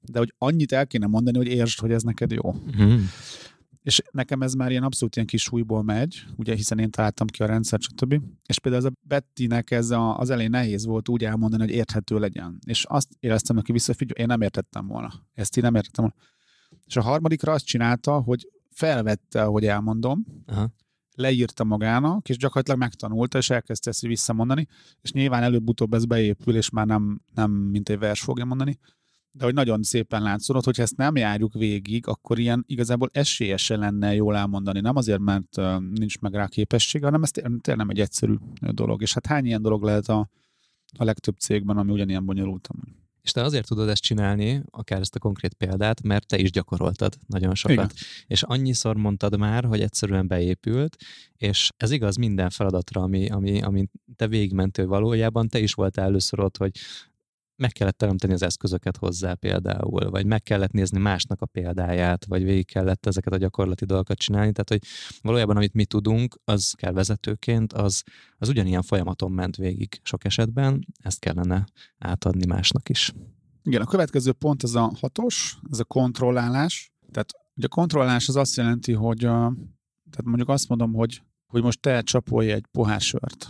de 0.00 0.18
hogy 0.18 0.34
annyit 0.38 0.72
el 0.72 0.86
kéne 0.86 1.06
mondani, 1.06 1.36
hogy 1.36 1.46
értsd, 1.46 1.78
hogy 1.78 1.92
ez 1.92 2.02
neked 2.02 2.30
jó. 2.30 2.54
Mm. 2.82 3.02
És 3.84 4.02
nekem 4.10 4.42
ez 4.42 4.54
már 4.54 4.70
ilyen 4.70 4.82
abszolút 4.82 5.14
ilyen 5.14 5.26
kis 5.26 5.42
súlyból 5.42 5.82
megy, 5.82 6.24
ugye, 6.36 6.54
hiszen 6.54 6.78
én 6.78 6.90
találtam 6.90 7.26
ki 7.26 7.42
a 7.42 7.46
rendszert, 7.46 7.82
stb. 7.82 8.20
És 8.46 8.58
például 8.58 8.84
ez 8.84 8.90
a 8.92 8.94
Bettinek 9.08 9.70
ez 9.70 9.90
a, 9.90 10.18
az 10.18 10.30
elején 10.30 10.50
nehéz 10.50 10.84
volt 10.84 11.08
úgy 11.08 11.24
elmondani, 11.24 11.62
hogy 11.62 11.72
érthető 11.72 12.18
legyen. 12.18 12.58
És 12.66 12.84
azt 12.84 13.08
éreztem 13.20 13.56
neki 13.56 13.72
vissza, 13.72 13.94
hogy 13.98 14.18
én 14.18 14.26
nem 14.26 14.40
értettem 14.40 14.86
volna. 14.86 15.12
Ezt 15.34 15.56
én 15.56 15.62
nem 15.62 15.74
értettem 15.74 16.04
volna. 16.04 16.32
És 16.86 16.96
a 16.96 17.02
harmadikra 17.02 17.52
azt 17.52 17.64
csinálta, 17.64 18.20
hogy 18.20 18.48
felvette, 18.70 19.42
hogy 19.42 19.66
elmondom, 19.66 20.24
Aha. 20.46 20.72
leírta 21.14 21.64
magának, 21.64 22.28
és 22.28 22.36
gyakorlatilag 22.36 22.78
megtanulta, 22.78 23.38
és 23.38 23.50
elkezdte 23.50 23.90
ezt 23.90 24.00
visszamondani, 24.00 24.66
és 25.00 25.12
nyilván 25.12 25.42
előbb-utóbb 25.42 25.94
ez 25.94 26.04
beépül, 26.04 26.56
és 26.56 26.70
már 26.70 26.86
nem, 26.86 27.20
nem 27.34 27.50
mint 27.50 27.88
egy 27.88 27.98
vers 27.98 28.20
fogja 28.20 28.44
mondani, 28.44 28.78
de 29.36 29.44
hogy 29.44 29.54
nagyon 29.54 29.82
szépen 29.82 30.22
látszódott, 30.22 30.64
hogy 30.64 30.80
ezt 30.80 30.96
nem 30.96 31.16
járjuk 31.16 31.52
végig, 31.52 32.06
akkor 32.06 32.38
ilyen 32.38 32.64
igazából 32.66 33.08
esélyese 33.12 33.76
lenne 33.76 34.14
jól 34.14 34.36
elmondani. 34.36 34.80
Nem 34.80 34.96
azért, 34.96 35.20
mert 35.20 35.56
nincs 35.78 36.18
meg 36.18 36.34
rá 36.34 36.46
képessége, 36.46 37.04
hanem 37.04 37.22
ez 37.22 37.30
tényleg 37.30 37.76
nem 37.76 37.88
egy 37.88 38.00
egyszerű 38.00 38.34
dolog. 38.60 39.02
És 39.02 39.14
hát 39.14 39.26
hány 39.26 39.46
ilyen 39.46 39.62
dolog 39.62 39.82
lehet 39.82 40.08
a, 40.08 40.28
a 40.98 41.04
legtöbb 41.04 41.36
cégben, 41.36 41.76
ami 41.76 41.92
ugyanilyen 41.92 42.24
bonyolult 42.24 42.68
amúgy. 42.72 42.94
És 43.22 43.30
te 43.30 43.42
azért 43.42 43.66
tudod 43.66 43.88
ezt 43.88 44.02
csinálni, 44.02 44.62
akár 44.70 45.00
ezt 45.00 45.14
a 45.14 45.18
konkrét 45.18 45.54
példát, 45.54 46.02
mert 46.02 46.26
te 46.26 46.38
is 46.38 46.50
gyakoroltad 46.50 47.14
nagyon 47.26 47.54
sokat. 47.54 47.76
Igen. 47.76 47.90
És 48.26 48.42
annyiszor 48.42 48.96
mondtad 48.96 49.38
már, 49.38 49.64
hogy 49.64 49.80
egyszerűen 49.80 50.26
beépült, 50.26 50.96
és 51.36 51.68
ez 51.76 51.90
igaz 51.90 52.16
minden 52.16 52.50
feladatra, 52.50 53.02
ami, 53.02 53.28
ami, 53.28 53.62
ami 53.62 53.88
te 54.16 54.26
végigmentő 54.26 54.86
valójában, 54.86 55.48
te 55.48 55.58
is 55.58 55.72
voltál 55.72 56.04
először 56.04 56.40
ott, 56.40 56.56
hogy 56.56 56.72
meg 57.56 57.72
kellett 57.72 57.96
teremteni 57.96 58.32
az 58.32 58.42
eszközöket 58.42 58.96
hozzá 58.96 59.34
például, 59.34 60.10
vagy 60.10 60.26
meg 60.26 60.42
kellett 60.42 60.72
nézni 60.72 60.98
másnak 60.98 61.40
a 61.40 61.46
példáját, 61.46 62.24
vagy 62.24 62.44
végig 62.44 62.66
kellett 62.66 63.06
ezeket 63.06 63.32
a 63.32 63.36
gyakorlati 63.36 63.84
dolgokat 63.84 64.18
csinálni. 64.18 64.52
Tehát, 64.52 64.68
hogy 64.68 64.90
valójában 65.22 65.56
amit 65.56 65.74
mi 65.74 65.84
tudunk, 65.84 66.38
az 66.44 66.72
kell 66.72 66.92
vezetőként, 66.92 67.72
az, 67.72 68.02
az 68.38 68.48
ugyanilyen 68.48 68.82
folyamaton 68.82 69.32
ment 69.32 69.56
végig 69.56 70.00
sok 70.02 70.24
esetben, 70.24 70.86
ezt 71.02 71.18
kellene 71.18 71.64
átadni 71.98 72.46
másnak 72.46 72.88
is. 72.88 73.12
Igen, 73.62 73.80
a 73.80 73.86
következő 73.86 74.32
pont 74.32 74.62
ez 74.62 74.74
a 74.74 74.92
hatos, 75.00 75.58
ez 75.70 75.78
a 75.78 75.84
kontrollálás. 75.84 76.92
Tehát 77.10 77.32
ugye 77.56 77.66
a 77.66 77.74
kontrollálás 77.74 78.28
az 78.28 78.36
azt 78.36 78.56
jelenti, 78.56 78.92
hogy 78.92 79.24
a, 79.24 79.54
tehát 80.10 80.24
mondjuk 80.24 80.48
azt 80.48 80.68
mondom, 80.68 80.92
hogy, 80.92 81.22
hogy 81.46 81.62
most 81.62 81.80
te 81.80 82.02
csapolj 82.02 82.50
egy 82.50 82.66
pohár 82.66 83.00
sört. 83.00 83.48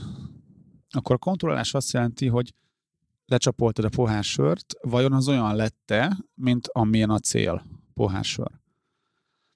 Akkor 0.91 1.15
a 1.15 1.19
kontrollálás 1.19 1.75
azt 1.75 1.93
jelenti, 1.93 2.27
hogy 2.27 2.55
lecsapoltad 3.27 3.85
a 3.85 3.89
pohársört, 3.89 4.75
vajon 4.81 5.13
az 5.13 5.29
olyan 5.29 5.57
lette, 5.57 6.19
mint 6.35 6.69
amilyen 6.73 7.11
a 7.11 7.19
cél 7.19 7.65
pohársör? 7.95 8.51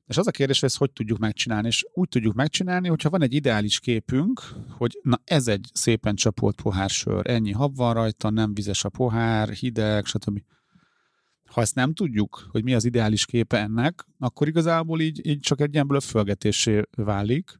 És 0.06 0.16
az 0.16 0.26
a 0.26 0.30
kérdés, 0.30 0.60
hogy 0.60 0.68
ezt 0.68 0.78
hogy 0.78 0.92
tudjuk 0.92 1.18
megcsinálni, 1.18 1.66
és 1.66 1.84
úgy 1.92 2.08
tudjuk 2.08 2.34
megcsinálni, 2.34 2.88
hogyha 2.88 3.10
van 3.10 3.22
egy 3.22 3.34
ideális 3.34 3.80
képünk, 3.80 4.42
hogy 4.70 4.98
na 5.02 5.20
ez 5.24 5.48
egy 5.48 5.70
szépen 5.72 6.14
csapolt 6.14 6.62
pohársör, 6.62 7.30
ennyi 7.30 7.52
hab 7.52 7.76
van 7.76 7.94
rajta, 7.94 8.30
nem 8.30 8.54
vizes 8.54 8.84
a 8.84 8.88
pohár, 8.88 9.48
hideg, 9.48 10.06
stb. 10.06 10.42
Ha 11.44 11.60
ezt 11.60 11.74
nem 11.74 11.94
tudjuk, 11.94 12.48
hogy 12.50 12.64
mi 12.64 12.74
az 12.74 12.84
ideális 12.84 13.26
képe 13.26 13.58
ennek, 13.58 14.04
akkor 14.18 14.48
igazából 14.48 15.00
így, 15.00 15.26
így 15.26 15.40
csak 15.40 15.60
egy 15.60 15.72
ilyen 15.72 15.86
blöffölgetésé 15.86 16.82
válik, 16.96 17.58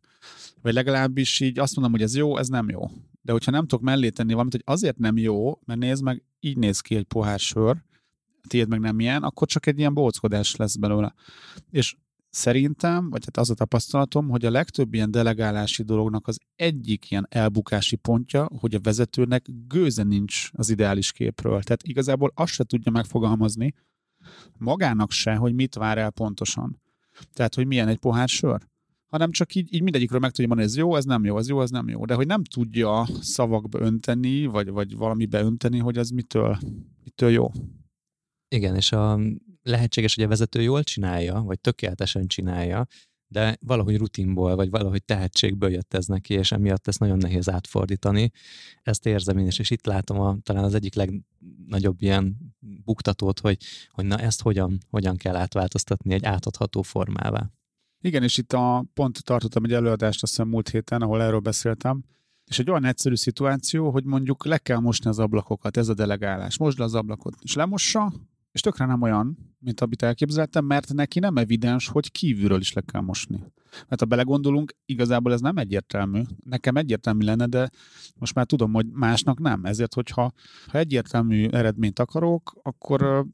vagy 0.62 0.74
legalábbis 0.74 1.40
így 1.40 1.59
azt 1.59 1.74
mondom, 1.74 1.92
hogy 1.92 2.02
ez 2.02 2.16
jó, 2.16 2.36
ez 2.36 2.48
nem 2.48 2.68
jó 2.68 2.90
de 3.29 3.35
hogyha 3.35 3.51
nem 3.51 3.66
tudok 3.66 3.85
mellé 3.85 4.09
tenni 4.09 4.31
valamit, 4.31 4.53
hogy 4.53 4.62
azért 4.64 4.99
nem 4.99 5.16
jó, 5.16 5.61
mert 5.64 5.81
nézd 5.81 6.03
meg, 6.03 6.22
így 6.41 6.57
néz 6.57 6.81
ki 6.81 6.97
egy 6.97 7.05
pohár 7.05 7.39
sör, 7.39 7.76
tiéd 8.47 8.68
meg 8.68 8.81
nem 8.81 9.01
ilyen, 9.01 9.22
akkor 9.22 9.47
csak 9.47 9.66
egy 9.66 9.79
ilyen 9.79 9.95
bóckodás 9.95 10.57
lesz 10.57 10.76
belőle. 10.76 11.14
És 11.70 11.97
szerintem, 12.31 13.11
vagy 13.11 13.24
hát 13.24 13.37
az 13.37 13.51
a 13.51 13.55
tapasztalatom, 13.55 14.29
hogy 14.29 14.45
a 14.45 14.51
legtöbb 14.51 14.95
ilyen 14.95 15.11
delegálási 15.11 15.83
dolognak 15.83 16.26
az 16.26 16.39
egyik 16.57 17.11
ilyen 17.11 17.26
elbukási 17.31 17.97
pontja, 17.97 18.49
hogy 18.59 18.74
a 18.74 18.81
vezetőnek 18.81 19.47
gőze 19.66 20.03
nincs 20.03 20.49
az 20.53 20.70
ideális 20.70 21.12
képről. 21.12 21.62
Tehát 21.62 21.83
igazából 21.83 22.33
azt 22.35 22.53
se 22.53 22.64
tudja 22.64 22.93
megfogalmazni 22.93 23.74
magának 24.59 25.11
se, 25.11 25.35
hogy 25.35 25.55
mit 25.55 25.74
vár 25.74 25.99
el 25.99 26.11
pontosan. 26.11 26.81
Tehát, 27.33 27.55
hogy 27.55 27.66
milyen 27.66 27.89
egy 27.89 27.99
pohár 27.99 28.29
sör 28.29 28.66
hanem 29.09 29.30
csak 29.30 29.54
így, 29.54 29.74
így 29.74 29.82
mindegyikről 29.82 30.20
meg 30.20 30.30
tudja 30.30 30.46
mondani, 30.46 30.68
ez 30.68 30.76
jó, 30.76 30.96
ez 30.96 31.04
nem 31.04 31.24
jó, 31.24 31.38
ez 31.38 31.48
jó, 31.48 31.62
ez 31.62 31.70
nem 31.70 31.88
jó. 31.88 32.04
De 32.04 32.14
hogy 32.14 32.26
nem 32.26 32.44
tudja 32.44 33.06
szavakba 33.20 33.80
önteni, 33.80 34.46
vagy, 34.46 34.70
vagy 34.70 34.96
valami 34.96 35.26
beönteni, 35.26 35.78
hogy 35.78 35.98
az 35.98 36.11
mitől, 36.11 36.59
mitől 37.04 37.30
jó. 37.30 37.50
Igen, 38.48 38.76
és 38.76 38.92
a 38.92 39.20
lehetséges, 39.62 40.14
hogy 40.14 40.24
a 40.24 40.28
vezető 40.28 40.62
jól 40.62 40.82
csinálja, 40.82 41.40
vagy 41.40 41.61
tökéletesen 41.61 42.26
csinálja, 42.26 42.86
de 43.30 43.56
valahogy 43.61 43.96
rutinból, 43.96 44.56
vagy 44.56 44.70
valahogy 44.70 45.04
tehetségből 45.04 45.70
jött 45.70 45.94
ez 45.94 46.06
neki, 46.06 46.34
és 46.34 46.52
emiatt 46.52 46.88
ezt 46.88 46.98
nagyon 46.98 47.18
nehéz 47.18 47.48
átfordítani. 47.50 48.30
Ezt 48.82 49.06
érzem 49.06 49.38
én 49.38 49.46
is, 49.46 49.59
és 49.59 49.70
itt 49.70 49.86
látom 49.86 50.20
a, 50.20 50.36
talán 50.42 50.64
az 50.64 50.74
egyik 50.74 50.94
legnagyobb 50.94 52.02
ilyen 52.02 52.36
buktatót, 52.84 53.40
hogy, 53.40 53.59
hogy 53.90 54.04
na 54.04 54.18
ezt 54.18 54.42
hogyan, 54.42 54.78
hogyan 54.90 55.16
kell 55.16 55.36
átváltoztatni 55.36 56.14
egy 56.14 56.24
átadható 56.24 56.82
formává. 56.82 57.50
Igen, 58.01 58.22
és 58.22 58.38
itt 58.38 58.53
a 58.53 58.84
pont 58.94 59.24
tartottam 59.24 59.64
egy 59.64 59.72
előadást, 59.72 60.22
azt 60.22 60.32
hiszem 60.32 60.49
múlt 60.49 60.68
héten, 60.68 61.03
ahol 61.03 61.22
erről 61.22 61.40
beszéltem, 61.40 62.05
és 62.44 62.59
egy 62.59 62.70
olyan 62.70 62.84
egyszerű 62.84 63.14
szituáció, 63.14 63.90
hogy 63.90 64.05
mondjuk 64.05 64.44
le 64.44 64.59
kell 64.59 64.78
mosni 64.78 65.09
az 65.09 65.18
ablakokat, 65.18 65.76
ez 65.76 65.88
a 65.88 65.94
delegálás. 65.94 66.59
Mosd 66.59 66.78
le 66.78 66.84
az 66.84 66.94
ablakot, 66.94 67.34
és 67.42 67.55
lemossa, 67.55 68.12
és 68.53 68.61
tökre 68.61 68.84
nem 68.84 69.03
olyan, 69.03 69.57
mint 69.59 69.80
amit 69.80 70.03
elképzeltem, 70.03 70.64
mert 70.64 70.92
neki 70.92 71.18
nem 71.18 71.36
evidens, 71.36 71.88
hogy 71.88 72.11
kívülről 72.11 72.61
is 72.61 72.72
le 72.72 72.80
kell 72.80 73.01
mosni. 73.01 73.42
Mert 73.88 74.01
ha 74.01 74.07
belegondolunk, 74.07 74.74
igazából 74.86 75.32
ez 75.32 75.40
nem 75.40 75.57
egyértelmű. 75.57 76.22
Nekem 76.44 76.76
egyértelmű 76.76 77.24
lenne, 77.24 77.46
de 77.46 77.70
most 78.14 78.34
már 78.34 78.46
tudom, 78.46 78.72
hogy 78.72 78.86
másnak 78.86 79.38
nem. 79.38 79.64
Ezért, 79.64 79.94
hogyha 79.94 80.32
ha 80.66 80.78
egyértelmű 80.78 81.49
eredményt 81.49 81.99
akarok, 81.99 82.61
akkor 82.62 83.26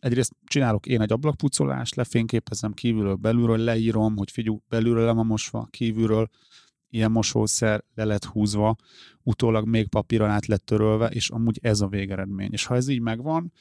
egyrészt 0.00 0.36
csinálok 0.44 0.86
én 0.86 1.00
egy 1.00 1.12
ablakpucolást, 1.12 1.94
lefényképezem 1.94 2.72
kívülről, 2.72 3.14
belülről, 3.14 3.58
leírom, 3.58 4.16
hogy 4.16 4.30
figyú, 4.30 4.62
belülről 4.68 5.04
le 5.04 5.12
van 5.12 5.26
mosva, 5.26 5.68
kívülről 5.70 6.28
ilyen 6.90 7.10
mosószer 7.10 7.84
le 7.94 8.04
lett 8.04 8.24
húzva, 8.24 8.76
utólag 9.22 9.68
még 9.68 9.88
papíron 9.88 10.30
át 10.30 10.46
lett 10.46 10.64
törölve, 10.64 11.06
és 11.06 11.30
amúgy 11.30 11.58
ez 11.62 11.80
a 11.80 11.88
végeredmény. 11.88 12.52
És 12.52 12.64
ha 12.64 12.74
ez 12.74 12.88
így 12.88 13.00
megvan, 13.00 13.52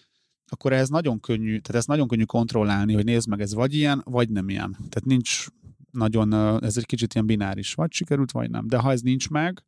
akkor 0.47 0.73
ez 0.73 0.89
nagyon 0.89 1.19
könnyű, 1.19 1.59
tehát 1.59 1.81
ez 1.81 1.85
nagyon 1.85 2.07
könnyű 2.07 2.23
kontrollálni, 2.23 2.93
hogy 2.93 3.03
nézd 3.03 3.27
meg, 3.27 3.41
ez 3.41 3.53
vagy 3.53 3.73
ilyen, 3.73 4.01
vagy 4.05 4.29
nem 4.29 4.49
ilyen. 4.49 4.71
Tehát 4.71 5.05
nincs 5.05 5.45
nagyon, 5.91 6.33
ez 6.63 6.77
egy 6.77 6.85
kicsit 6.85 7.13
ilyen 7.13 7.25
bináris, 7.25 7.73
vagy 7.73 7.91
sikerült, 7.91 8.31
vagy 8.31 8.49
nem. 8.49 8.67
De 8.67 8.77
ha 8.77 8.91
ez 8.91 9.01
nincs 9.01 9.29
meg, 9.29 9.63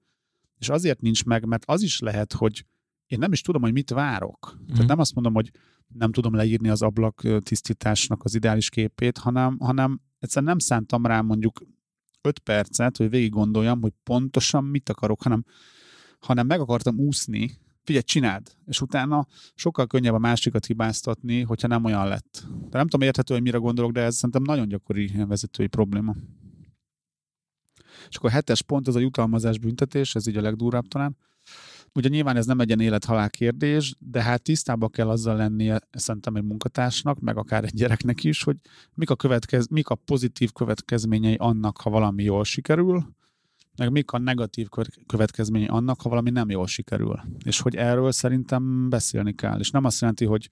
és 0.58 0.70
azért 0.70 1.02
nincs 1.02 1.26
meg, 1.26 1.46
mert 1.46 1.64
az 1.66 1.82
is 1.82 2.00
lehet, 2.00 2.34
hogy 2.34 2.66
én 3.12 3.20
nem 3.20 3.32
is 3.32 3.42
tudom, 3.42 3.62
hogy 3.62 3.74
mit 3.74 3.90
várok. 3.90 4.54
Mm. 4.54 4.66
Tehát 4.66 4.78
mhm. 4.78 4.88
nem 4.88 5.00
azt 5.00 5.14
mondom, 5.14 5.34
hogy 5.34 5.52
nem 5.88 6.12
tudom 6.12 6.34
leírni 6.34 6.70
az 6.70 6.82
ablak 6.82 7.22
tisztításnak 7.44 8.24
az 8.24 8.36
ideális 8.36 8.70
képét, 8.70 9.18
hanem, 9.18 9.58
hanem 9.60 10.02
egyszerűen 10.20 10.52
nem 10.52 10.60
szántam 10.60 11.06
rá 11.06 11.22
mondjuk 11.22 11.62
5 12.22 12.40
percet, 12.40 12.98
hogy 12.98 13.10
végig 13.10 13.30
gondoljam, 13.30 13.82
hogy 13.82 13.94
pontosan 14.04 14.64
mit 14.64 14.90
akarok, 14.90 15.22
hanem, 15.22 15.44
hanem 16.20 16.48
meg 16.48 16.60
akartam 16.60 17.00
úszni, 17.00 17.52
figyelj, 17.84 18.04
csináld, 18.04 18.56
és 18.66 18.82
utána 18.82 19.28
sokkal 19.56 19.88
könnyebb 19.88 20.14
a 20.14 20.20
másikat 20.20 20.66
hibáztatni, 20.66 21.42
hogyha 21.42 21.68
nem 21.68 21.84
olyan 21.84 22.08
lett. 22.08 22.48
De 22.70 22.78
nem 22.78 22.88
tudom 22.88 23.08
érthető, 23.08 23.34
hogy 23.34 23.44
mire 23.44 23.58
gondolok, 23.58 23.92
de 23.92 24.02
ez 24.02 24.16
szerintem 24.16 24.42
nagyon 24.42 24.68
gyakori 24.68 25.12
vezetői 25.28 25.68
probléma. 25.68 26.16
És 28.10 28.16
akkor 28.16 28.30
a 28.30 28.34
hetes 28.34 28.62
pont, 28.62 28.88
az 28.88 28.96
a 28.96 29.00
jutalmazás 29.00 29.60
büntetés, 29.60 30.16
ez 30.16 30.28
így 30.28 30.38
a 30.38 30.42
legdurvább 30.42 30.88
talán. 30.88 31.18
Ugye 31.94 32.10
nyilván 32.10 32.36
ez 32.36 32.46
nem 32.46 32.60
egy 32.60 32.68
ilyen 32.68 32.80
élet-halál 32.80 33.30
kérdés, 33.30 33.96
de 34.00 34.22
hát 34.22 34.42
tisztában 34.42 34.90
kell 34.90 35.10
azzal 35.10 35.36
lennie 35.36 35.80
szerintem 35.92 36.36
egy 36.36 36.44
munkatársnak, 36.44 37.20
meg 37.20 37.38
akár 37.38 37.64
egy 37.64 37.74
gyereknek 37.74 38.24
is, 38.24 38.44
hogy 38.44 38.58
mik 38.94 39.10
a, 39.10 39.16
következ, 39.16 39.68
mik 39.68 39.90
a 39.90 39.96
pozitív 39.96 40.52
következményei 40.52 41.36
annak, 41.36 41.78
ha 41.78 41.90
valami 41.90 42.24
jól 42.24 42.44
sikerül, 42.44 43.16
meg 43.78 43.92
mik 43.92 44.12
a 44.12 44.18
negatív 44.18 44.68
következményei 45.06 45.68
annak, 45.68 46.02
ha 46.02 46.10
valami 46.10 46.30
nem 46.30 46.50
jól 46.50 46.68
sikerül. 46.68 47.20
És 47.46 47.60
hogy 47.60 47.76
erről 47.76 48.12
szerintem 48.12 48.90
beszélni 48.90 49.34
kell. 49.34 49.60
És 49.60 49.72
nem 49.72 49.84
azt 49.84 50.02
jelenti, 50.02 50.26
hogy 50.26 50.50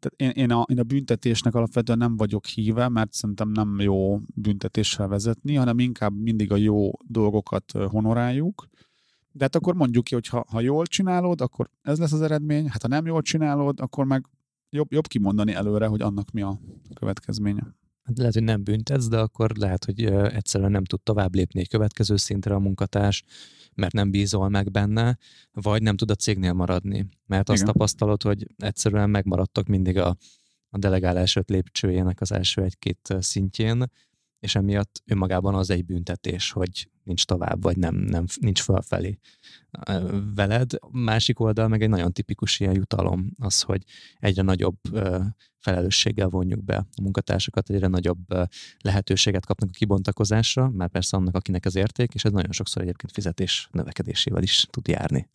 tehát 0.00 0.36
én, 0.36 0.44
én, 0.44 0.50
a, 0.50 0.64
én 0.68 0.78
a 0.78 0.82
büntetésnek 0.82 1.54
alapvetően 1.54 1.98
nem 1.98 2.16
vagyok 2.16 2.46
híve, 2.46 2.88
mert 2.88 3.12
szerintem 3.12 3.48
nem 3.48 3.80
jó 3.80 4.20
büntetéssel 4.34 5.08
vezetni, 5.08 5.54
hanem 5.54 5.78
inkább 5.78 6.20
mindig 6.20 6.52
a 6.52 6.56
jó 6.56 6.90
dolgokat 7.06 7.72
honoráljuk, 7.72 8.68
de 9.32 9.44
hát 9.44 9.56
akkor 9.56 9.74
mondjuk 9.74 10.04
ki, 10.04 10.14
hogy 10.14 10.26
ha, 10.26 10.44
ha 10.48 10.60
jól 10.60 10.86
csinálod, 10.86 11.40
akkor 11.40 11.70
ez 11.82 11.98
lesz 11.98 12.12
az 12.12 12.22
eredmény, 12.22 12.68
hát 12.68 12.82
ha 12.82 12.88
nem 12.88 13.06
jól 13.06 13.22
csinálod, 13.22 13.80
akkor 13.80 14.04
meg 14.04 14.26
jobb, 14.70 14.92
jobb 14.92 15.06
kimondani 15.06 15.52
előre, 15.52 15.86
hogy 15.86 16.00
annak 16.00 16.30
mi 16.30 16.42
a 16.42 16.60
következménye. 16.94 17.74
Hát 18.02 18.18
lehet, 18.18 18.34
hogy 18.34 18.42
nem 18.42 18.64
büntetsz, 18.64 19.08
de 19.08 19.18
akkor 19.18 19.56
lehet, 19.56 19.84
hogy 19.84 20.04
egyszerűen 20.04 20.70
nem 20.70 20.84
tud 20.84 21.00
tovább 21.00 21.34
lépni 21.34 21.60
egy 21.60 21.68
következő 21.68 22.16
szintre 22.16 22.54
a 22.54 22.58
munkatárs, 22.58 23.24
mert 23.74 23.92
nem 23.92 24.10
bízol 24.10 24.48
meg 24.48 24.70
benne, 24.70 25.18
vagy 25.52 25.82
nem 25.82 25.96
tud 25.96 26.10
a 26.10 26.14
cégnél 26.14 26.52
maradni. 26.52 27.08
Mert 27.26 27.48
azt 27.48 27.62
Igen. 27.62 27.72
tapasztalod, 27.72 28.22
hogy 28.22 28.46
egyszerűen 28.56 29.10
megmaradtak 29.10 29.66
mindig 29.66 29.98
a, 29.98 30.16
a 30.68 30.78
delegálás 30.78 31.36
öt 31.36 31.50
lépcsőjének 31.50 32.20
az 32.20 32.32
első 32.32 32.62
egy-két 32.62 33.14
szintjén, 33.18 33.84
és 34.42 34.54
emiatt 34.54 35.02
önmagában 35.06 35.54
az 35.54 35.70
egy 35.70 35.84
büntetés, 35.84 36.50
hogy 36.50 36.88
nincs 37.02 37.24
tovább, 37.24 37.62
vagy 37.62 37.76
nem, 37.76 37.94
nem 37.94 38.24
nincs 38.40 38.62
fölfelé 38.62 39.18
veled. 40.34 40.70
Másik 40.90 41.40
oldal 41.40 41.68
meg 41.68 41.82
egy 41.82 41.88
nagyon 41.88 42.12
tipikus 42.12 42.60
ilyen 42.60 42.74
jutalom 42.74 43.32
az, 43.38 43.60
hogy 43.60 43.82
egyre 44.18 44.42
nagyobb 44.42 44.78
felelősséggel 45.58 46.28
vonjuk 46.28 46.64
be 46.64 46.76
a 46.76 46.86
munkatársakat, 47.02 47.70
egyre 47.70 47.86
nagyobb 47.86 48.26
lehetőséget 48.78 49.46
kapnak 49.46 49.68
a 49.68 49.76
kibontakozásra, 49.76 50.68
mert 50.70 50.92
persze 50.92 51.16
annak, 51.16 51.34
akinek 51.34 51.64
az 51.64 51.76
érték, 51.76 52.14
és 52.14 52.24
ez 52.24 52.32
nagyon 52.32 52.52
sokszor 52.52 52.82
egyébként 52.82 53.12
fizetés 53.12 53.68
növekedésével 53.72 54.42
is 54.42 54.66
tud 54.70 54.88
járni. 54.88 55.28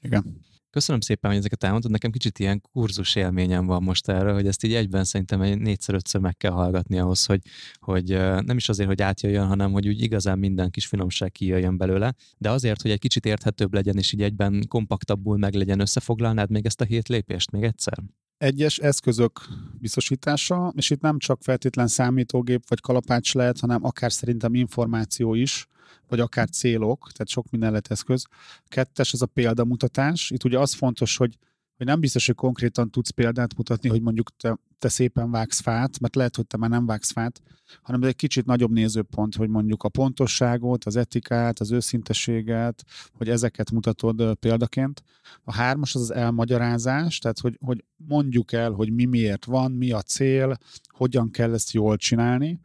Igen. 0.00 0.40
Köszönöm 0.72 1.00
szépen, 1.00 1.30
hogy 1.30 1.38
ezeket 1.38 1.64
elmondtad. 1.64 1.90
Nekem 1.90 2.10
kicsit 2.10 2.38
ilyen 2.38 2.60
kurzus 2.60 3.14
élményem 3.14 3.66
van 3.66 3.82
most 3.82 4.08
erre, 4.08 4.32
hogy 4.32 4.46
ezt 4.46 4.64
így 4.64 4.74
egyben 4.74 5.04
szerintem 5.04 5.40
egy 5.40 5.58
négyszer-ötször 5.58 6.20
meg 6.20 6.36
kell 6.36 6.50
hallgatni 6.50 6.98
ahhoz, 6.98 7.26
hogy, 7.26 7.40
hogy 7.80 8.08
nem 8.44 8.56
is 8.56 8.68
azért, 8.68 8.88
hogy 8.88 9.02
átjöjjön, 9.02 9.46
hanem 9.46 9.72
hogy 9.72 9.88
úgy 9.88 10.02
igazán 10.02 10.38
minden 10.38 10.70
kis 10.70 10.86
finomság 10.86 11.32
kijöjjön 11.32 11.76
belőle, 11.76 12.14
de 12.38 12.50
azért, 12.50 12.82
hogy 12.82 12.90
egy 12.90 12.98
kicsit 12.98 13.26
érthetőbb 13.26 13.74
legyen, 13.74 13.96
és 13.96 14.12
így 14.12 14.22
egyben 14.22 14.64
kompaktabbul 14.68 15.36
meg 15.38 15.54
legyen, 15.54 15.80
összefoglalnád 15.80 16.50
még 16.50 16.66
ezt 16.66 16.80
a 16.80 16.84
hét 16.84 17.08
lépést 17.08 17.50
még 17.50 17.62
egyszer? 17.62 17.98
Egyes 18.42 18.78
eszközök 18.78 19.40
biztosítása, 19.80 20.72
és 20.76 20.90
itt 20.90 21.00
nem 21.00 21.18
csak 21.18 21.42
feltétlen 21.42 21.88
számítógép 21.88 22.68
vagy 22.68 22.80
kalapács 22.80 23.34
lehet, 23.34 23.60
hanem 23.60 23.84
akár 23.84 24.12
szerintem 24.12 24.54
információ 24.54 25.34
is, 25.34 25.66
vagy 26.08 26.20
akár 26.20 26.48
célok, 26.48 27.10
tehát 27.12 27.28
sok 27.28 27.50
minden 27.50 27.68
lehet 27.68 27.90
eszköz. 27.90 28.26
Kettes, 28.68 29.12
ez 29.12 29.22
a 29.22 29.26
példamutatás. 29.26 30.30
Itt 30.30 30.44
ugye 30.44 30.58
az 30.58 30.74
fontos, 30.74 31.16
hogy 31.16 31.38
hogy 31.76 31.86
nem 31.86 32.00
biztos, 32.00 32.26
hogy 32.26 32.34
konkrétan 32.34 32.90
tudsz 32.90 33.10
példát 33.10 33.56
mutatni, 33.56 33.88
hogy 33.88 34.02
mondjuk 34.02 34.36
te, 34.36 34.58
te 34.78 34.88
szépen 34.88 35.30
vágsz 35.30 35.60
fát, 35.60 36.00
mert 36.00 36.14
lehet, 36.14 36.36
hogy 36.36 36.46
te 36.46 36.56
már 36.56 36.70
nem 36.70 36.86
vágsz 36.86 37.12
fát, 37.12 37.42
hanem 37.82 38.02
ez 38.02 38.08
egy 38.08 38.16
kicsit 38.16 38.46
nagyobb 38.46 38.70
nézőpont, 38.70 39.34
hogy 39.34 39.48
mondjuk 39.48 39.82
a 39.82 39.88
pontosságot, 39.88 40.84
az 40.84 40.96
etikát, 40.96 41.60
az 41.60 41.70
őszinteséget, 41.70 42.84
hogy 43.12 43.28
ezeket 43.28 43.70
mutatod 43.70 44.34
példaként. 44.34 45.02
A 45.44 45.52
hármas 45.52 45.94
az 45.94 46.00
az 46.00 46.10
elmagyarázás, 46.10 47.18
tehát 47.18 47.38
hogy, 47.38 47.58
hogy 47.64 47.84
mondjuk 47.96 48.52
el, 48.52 48.70
hogy 48.70 48.92
mi 48.92 49.04
miért 49.04 49.44
van, 49.44 49.72
mi 49.72 49.92
a 49.92 50.02
cél, 50.02 50.56
hogyan 50.88 51.30
kell 51.30 51.52
ezt 51.52 51.72
jól 51.72 51.96
csinálni. 51.96 52.60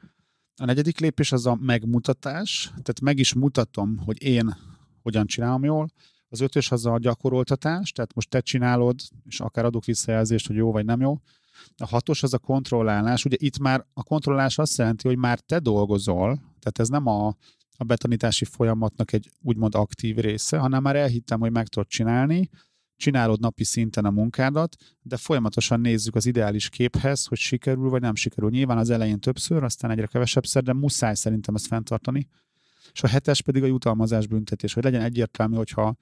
A 0.56 0.66
negyedik 0.66 1.00
lépés 1.00 1.32
az 1.32 1.46
a 1.46 1.58
megmutatás, 1.62 2.66
tehát 2.68 3.02
meg 3.02 3.20
is 3.20 3.34
mutatom, 3.34 3.98
hogy 3.98 4.24
én 4.24 4.56
hogyan 5.02 5.26
csinálom 5.26 5.64
jól. 5.64 5.92
Az 6.38 6.44
ötös 6.44 6.72
az 6.72 6.86
a 6.86 6.98
gyakoroltatás, 7.00 7.92
tehát 7.92 8.14
most 8.14 8.30
te 8.30 8.40
csinálod, 8.40 9.00
és 9.26 9.40
akár 9.40 9.66
adok 9.66 9.86
visszajelzést, 9.86 10.48
hogy 10.48 10.56
jó 10.56 10.72
vagy 10.72 10.86
nem 10.86 11.02
jó. 11.02 11.18
A 11.78 11.86
hatos 11.88 12.24
az 12.24 12.34
a 12.34 12.38
kontrollálás. 12.38 13.26
Ugye 13.26 13.36
itt 13.40 13.60
már 13.60 13.86
a 13.94 14.04
kontrollálás 14.04 14.58
azt 14.58 14.78
jelenti, 14.78 15.08
hogy 15.08 15.18
már 15.18 15.40
te 15.40 15.60
dolgozol, 15.60 16.36
tehát 16.36 16.80
ez 16.80 16.88
nem 16.88 17.08
a, 17.08 17.28
a 17.78 17.84
betanítási 17.84 18.46
folyamatnak 18.46 19.14
egy 19.14 19.30
úgymond 19.42 19.76
aktív 19.76 20.16
része, 20.16 20.58
hanem 20.58 20.82
már 20.82 20.96
elhittem, 20.96 21.40
hogy 21.40 21.52
meg 21.52 21.68
tudod 21.68 21.88
csinálni, 21.88 22.50
csinálod 22.96 23.40
napi 23.40 23.64
szinten 23.64 24.06
a 24.06 24.12
munkádat, 24.12 24.76
de 25.02 25.18
folyamatosan 25.18 25.80
nézzük 25.80 26.16
az 26.16 26.26
ideális 26.26 26.70
képhez, 26.70 27.26
hogy 27.26 27.38
sikerül 27.38 27.90
vagy 27.90 28.02
nem 28.02 28.16
sikerül. 28.16 28.50
Nyilván 28.50 28.78
az 28.78 28.90
elején 28.90 29.20
többször, 29.20 29.64
aztán 29.64 29.92
egyre 29.92 30.06
kevesebbszer, 30.06 30.64
de 30.64 30.74
muszáj 30.74 31.16
szerintem 31.16 31.56
ezt 31.56 31.68
fenntartani. 31.68 32.28
És 32.92 33.04
a 33.04 33.08
hetes 33.08 33.42
pedig 33.42 33.64
a 33.64 33.68
jutalmazás 33.68 34.28
büntetés, 34.28 34.74
hogy 34.74 34.84
legyen 34.84 35.02
egyértelmű, 35.02 35.56
hogyha 35.56 35.96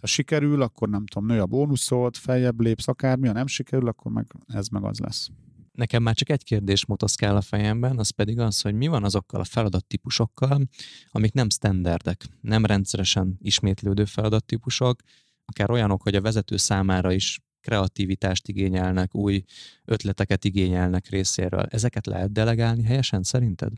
ha 0.00 0.06
sikerül, 0.06 0.62
akkor 0.62 0.88
nem 0.88 1.06
tudom, 1.06 1.28
nő 1.28 1.40
a 1.40 1.46
bónuszod, 1.46 2.16
feljebb 2.16 2.60
lépsz 2.60 2.88
akármi, 2.88 3.26
ha 3.26 3.32
nem 3.32 3.46
sikerül, 3.46 3.88
akkor 3.88 4.12
meg 4.12 4.26
ez 4.46 4.68
meg 4.68 4.84
az 4.84 4.98
lesz. 4.98 5.28
Nekem 5.72 6.02
már 6.02 6.14
csak 6.14 6.28
egy 6.28 6.44
kérdés 6.44 6.86
motoszkál 6.86 7.36
a 7.36 7.40
fejemben, 7.40 7.98
az 7.98 8.10
pedig 8.10 8.38
az, 8.38 8.60
hogy 8.60 8.74
mi 8.74 8.86
van 8.86 9.04
azokkal 9.04 9.40
a 9.40 9.44
feladattípusokkal, 9.44 10.68
amik 11.10 11.32
nem 11.32 11.50
standardek, 11.50 12.26
nem 12.40 12.66
rendszeresen 12.66 13.38
ismétlődő 13.42 14.04
feladattípusok, 14.04 15.00
akár 15.44 15.70
olyanok, 15.70 16.02
hogy 16.02 16.14
a 16.14 16.20
vezető 16.20 16.56
számára 16.56 17.12
is 17.12 17.40
kreativitást 17.60 18.48
igényelnek, 18.48 19.14
új 19.14 19.44
ötleteket 19.84 20.44
igényelnek 20.44 21.08
részéről. 21.08 21.66
Ezeket 21.70 22.06
lehet 22.06 22.32
delegálni 22.32 22.82
helyesen 22.82 23.22
szerinted? 23.22 23.72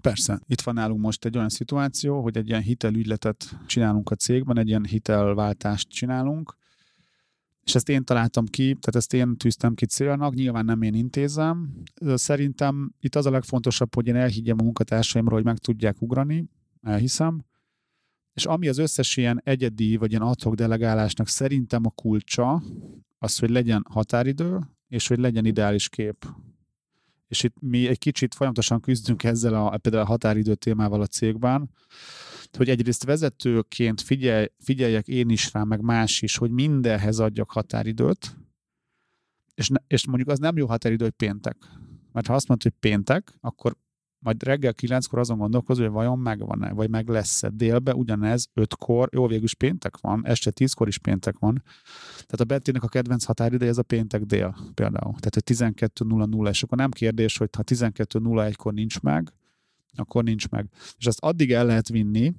Persze. 0.00 0.40
Itt 0.46 0.60
van 0.60 0.74
nálunk 0.74 1.00
most 1.00 1.24
egy 1.24 1.36
olyan 1.36 1.48
szituáció, 1.48 2.22
hogy 2.22 2.36
egy 2.36 2.48
ilyen 2.48 2.62
hitelügyletet 2.62 3.58
csinálunk 3.66 4.10
a 4.10 4.14
cégben, 4.14 4.58
egy 4.58 4.68
ilyen 4.68 4.84
hitelváltást 4.84 5.88
csinálunk, 5.88 6.56
és 7.62 7.74
ezt 7.74 7.88
én 7.88 8.04
találtam 8.04 8.46
ki, 8.46 8.64
tehát 8.64 8.94
ezt 8.94 9.14
én 9.14 9.36
tűztem 9.36 9.74
ki 9.74 9.86
célnak, 9.86 10.34
nyilván 10.34 10.64
nem 10.64 10.82
én 10.82 10.94
intézem. 10.94 11.82
Szerintem 12.14 12.94
itt 13.00 13.14
az 13.14 13.26
a 13.26 13.30
legfontosabb, 13.30 13.94
hogy 13.94 14.06
én 14.06 14.16
elhiggyem 14.16 14.56
a 14.60 14.62
munkatársaimról, 14.62 15.34
hogy 15.34 15.44
meg 15.44 15.58
tudják 15.58 16.02
ugrani, 16.02 16.48
elhiszem, 16.82 17.44
és 18.36 18.46
ami 18.46 18.68
az 18.68 18.78
összes 18.78 19.16
ilyen 19.16 19.40
egyedi 19.44 19.96
vagy 19.96 20.10
ilyen 20.10 20.22
adhok 20.22 20.54
delegálásnak 20.54 21.28
szerintem 21.28 21.86
a 21.86 21.90
kulcsa, 21.90 22.62
az, 23.18 23.38
hogy 23.38 23.50
legyen 23.50 23.84
határidő, 23.90 24.58
és 24.88 25.08
hogy 25.08 25.18
legyen 25.18 25.44
ideális 25.44 25.88
kép. 25.88 26.26
És 27.28 27.42
itt 27.42 27.54
mi 27.60 27.88
egy 27.88 27.98
kicsit 27.98 28.34
folyamatosan 28.34 28.80
küzdünk 28.80 29.24
ezzel 29.24 29.54
a, 29.54 29.76
például 29.76 30.04
a 30.04 30.06
határidő 30.06 30.54
témával 30.54 31.00
a 31.00 31.06
cégben, 31.06 31.70
hogy 32.56 32.68
egyrészt 32.68 33.04
vezetőként 33.04 34.00
figyelj, 34.00 34.46
figyeljek 34.58 35.08
én 35.08 35.28
is 35.28 35.52
rá, 35.52 35.62
meg 35.62 35.80
más 35.80 36.22
is, 36.22 36.36
hogy 36.36 36.50
mindenhez 36.50 37.18
adjak 37.18 37.50
határidőt, 37.50 38.36
és, 39.54 39.68
ne, 39.68 39.78
és 39.86 40.06
mondjuk 40.06 40.28
az 40.28 40.38
nem 40.38 40.56
jó 40.56 40.66
határidő, 40.66 41.04
hogy 41.04 41.12
péntek. 41.12 41.56
Mert 42.12 42.26
ha 42.26 42.34
azt 42.34 42.48
mondod, 42.48 42.72
hogy 42.72 42.90
péntek, 42.90 43.38
akkor 43.40 43.76
majd 44.18 44.42
reggel 44.42 44.74
kilenckor 44.74 45.18
azon 45.18 45.38
gondolkozol, 45.38 45.84
hogy 45.84 45.94
vajon 45.94 46.18
megvan-e, 46.18 46.72
vagy 46.72 46.90
meg 46.90 47.08
lesz-e 47.08 47.48
délbe, 47.48 47.94
ugyanez 47.94 48.48
ötkor, 48.54 49.08
jó, 49.12 49.26
végül 49.26 49.44
is 49.44 49.54
péntek 49.54 49.96
van, 50.00 50.26
este 50.26 50.50
tízkor 50.50 50.88
is 50.88 50.98
péntek 50.98 51.38
van. 51.38 51.62
Tehát 52.12 52.40
a 52.40 52.44
Bettinek 52.44 52.82
a 52.82 52.88
kedvenc 52.88 53.24
határideje 53.24 53.70
ez 53.70 53.78
a 53.78 53.82
péntek 53.82 54.22
dél 54.22 54.56
például. 54.74 55.14
Tehát, 55.18 55.34
hogy 55.34 55.56
12.00, 55.56 56.48
és 56.48 56.62
akkor 56.62 56.78
nem 56.78 56.90
kérdés, 56.90 57.36
hogy 57.36 57.48
ha 57.56 57.62
12.01-kor 57.62 58.72
nincs 58.72 59.00
meg, 59.00 59.32
akkor 59.96 60.24
nincs 60.24 60.48
meg. 60.48 60.68
És 60.98 61.06
azt 61.06 61.20
addig 61.20 61.52
el 61.52 61.66
lehet 61.66 61.88
vinni, 61.88 62.34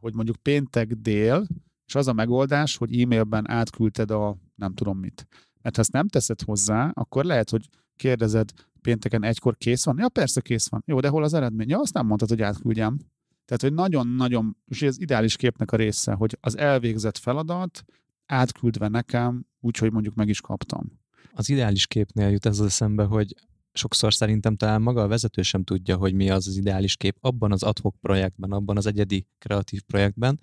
hogy 0.00 0.14
mondjuk 0.14 0.36
péntek 0.36 0.92
dél, 0.92 1.46
és 1.86 1.94
az 1.94 2.06
a 2.06 2.12
megoldás, 2.12 2.76
hogy 2.76 3.00
e-mailben 3.00 3.50
átküldted 3.50 4.10
a 4.10 4.36
nem 4.54 4.74
tudom 4.74 4.98
mit. 4.98 5.26
Mert 5.62 5.74
ha 5.74 5.80
ezt 5.80 5.92
nem 5.92 6.08
teszed 6.08 6.42
hozzá, 6.42 6.90
akkor 6.94 7.24
lehet, 7.24 7.50
hogy 7.50 7.68
kérdezed 7.96 8.50
pénteken 8.86 9.24
egykor 9.24 9.56
kész 9.56 9.84
van? 9.84 9.98
Ja, 9.98 10.08
persze 10.08 10.40
kész 10.40 10.68
van. 10.68 10.82
Jó, 10.86 11.00
de 11.00 11.08
hol 11.08 11.24
az 11.24 11.34
eredmény? 11.34 11.68
Ja, 11.68 11.78
azt 11.78 11.94
nem 11.94 12.06
mondtad, 12.06 12.28
hogy 12.28 12.42
átküldjem. 12.42 12.98
Tehát, 13.44 13.62
hogy 13.62 13.72
nagyon-nagyon, 13.72 14.56
és 14.66 14.82
ez 14.82 14.98
ideális 14.98 15.36
képnek 15.36 15.72
a 15.72 15.76
része, 15.76 16.12
hogy 16.12 16.38
az 16.40 16.58
elvégzett 16.58 17.18
feladat 17.18 17.84
átküldve 18.26 18.88
nekem, 18.88 19.46
úgyhogy 19.60 19.92
mondjuk 19.92 20.14
meg 20.14 20.28
is 20.28 20.40
kaptam. 20.40 21.00
Az 21.32 21.48
ideális 21.48 21.86
képnél 21.86 22.28
jut 22.28 22.46
ez 22.46 22.58
az 22.58 22.66
eszembe, 22.66 23.04
hogy 23.04 23.34
sokszor 23.72 24.14
szerintem 24.14 24.56
talán 24.56 24.82
maga 24.82 25.02
a 25.02 25.06
vezető 25.06 25.42
sem 25.42 25.64
tudja, 25.64 25.96
hogy 25.96 26.14
mi 26.14 26.30
az 26.30 26.46
az 26.46 26.56
ideális 26.56 26.96
kép 26.96 27.16
abban 27.20 27.52
az 27.52 27.62
adhok 27.62 27.96
projektben, 28.00 28.52
abban 28.52 28.76
az 28.76 28.86
egyedi 28.86 29.26
kreatív 29.38 29.82
projektben, 29.82 30.40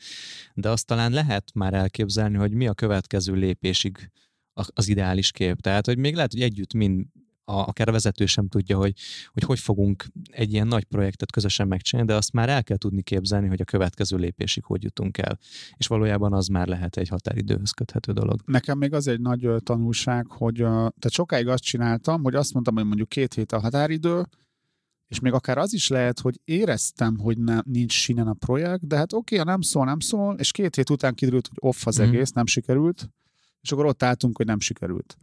de 0.54 0.70
azt 0.70 0.86
talán 0.86 1.12
lehet 1.12 1.52
már 1.54 1.74
elképzelni, 1.74 2.38
hogy 2.38 2.52
mi 2.52 2.68
a 2.68 2.74
következő 2.74 3.34
lépésig 3.34 4.12
az 4.54 4.88
ideális 4.88 5.32
kép. 5.32 5.62
Tehát, 5.62 5.86
hogy 5.86 5.98
még 5.98 6.16
lehet, 6.16 6.32
hogy 6.32 6.42
együtt 6.42 6.74
mind 6.74 7.06
a, 7.46 7.54
akár 7.54 7.88
a 7.88 7.92
vezető 7.92 8.26
sem 8.26 8.48
tudja, 8.48 8.78
hogy, 8.78 8.94
hogy 9.28 9.44
hogy 9.44 9.60
fogunk 9.60 10.06
egy 10.32 10.54
ilyen 10.54 10.68
nagy 10.68 10.84
projektet 10.84 11.32
közösen 11.32 11.68
megcsinálni, 11.68 12.12
de 12.12 12.18
azt 12.18 12.34
már 12.34 12.50
el 12.50 12.64
kell 12.64 12.78
tudni 12.78 13.02
képzelni, 13.02 13.48
hogy 13.48 13.62
a 13.62 13.66
következő 13.66 14.18
lépésig 14.18 14.64
hogy 14.64 14.84
jutunk 14.84 15.18
el. 15.18 15.40
És 15.78 15.88
valójában 15.88 16.34
az 16.34 16.48
már 16.48 16.68
lehet 16.68 16.98
egy 16.98 17.08
határidőhöz 17.08 17.72
köthető 17.72 18.12
dolog. 18.12 18.42
Nekem 18.46 18.78
még 18.78 18.94
az 18.94 19.08
egy 19.08 19.20
nagy 19.20 19.50
tanulság, 19.64 20.28
hogy 20.28 20.56
tehát 20.56 21.12
sokáig 21.12 21.48
azt 21.48 21.64
csináltam, 21.64 22.24
hogy 22.24 22.36
azt 22.36 22.54
mondtam, 22.54 22.76
hogy 22.76 22.86
mondjuk 22.86 23.10
két 23.10 23.34
hét 23.34 23.52
a 23.52 23.60
határidő, 23.60 24.26
és 25.08 25.20
még 25.20 25.34
akár 25.34 25.58
az 25.58 25.74
is 25.74 25.88
lehet, 25.88 26.20
hogy 26.20 26.40
éreztem, 26.44 27.18
hogy 27.18 27.38
ne, 27.38 27.60
nincs 27.64 27.94
sinen 27.94 28.28
a 28.28 28.34
projekt, 28.34 28.88
de 28.88 28.96
hát 28.96 29.14
oké, 29.14 29.40
okay, 29.40 29.48
nem 29.48 29.62
szól, 29.62 29.86
nem 29.86 30.00
szól, 30.00 30.36
és 30.40 30.52
két 30.52 30.76
hét 30.76 30.90
után 30.90 31.14
kiderült, 31.14 31.48
hogy 31.48 31.58
off 31.60 31.86
az 31.88 32.00
mm. 32.00 32.04
egész, 32.04 32.32
nem 32.32 32.46
sikerült, 32.46 33.10
és 33.62 33.72
akkor 33.72 33.86
ott 33.86 34.04
álltunk, 34.04 34.38
hogy 34.38 34.46
nem 34.46 34.60
sikerült 34.60 35.18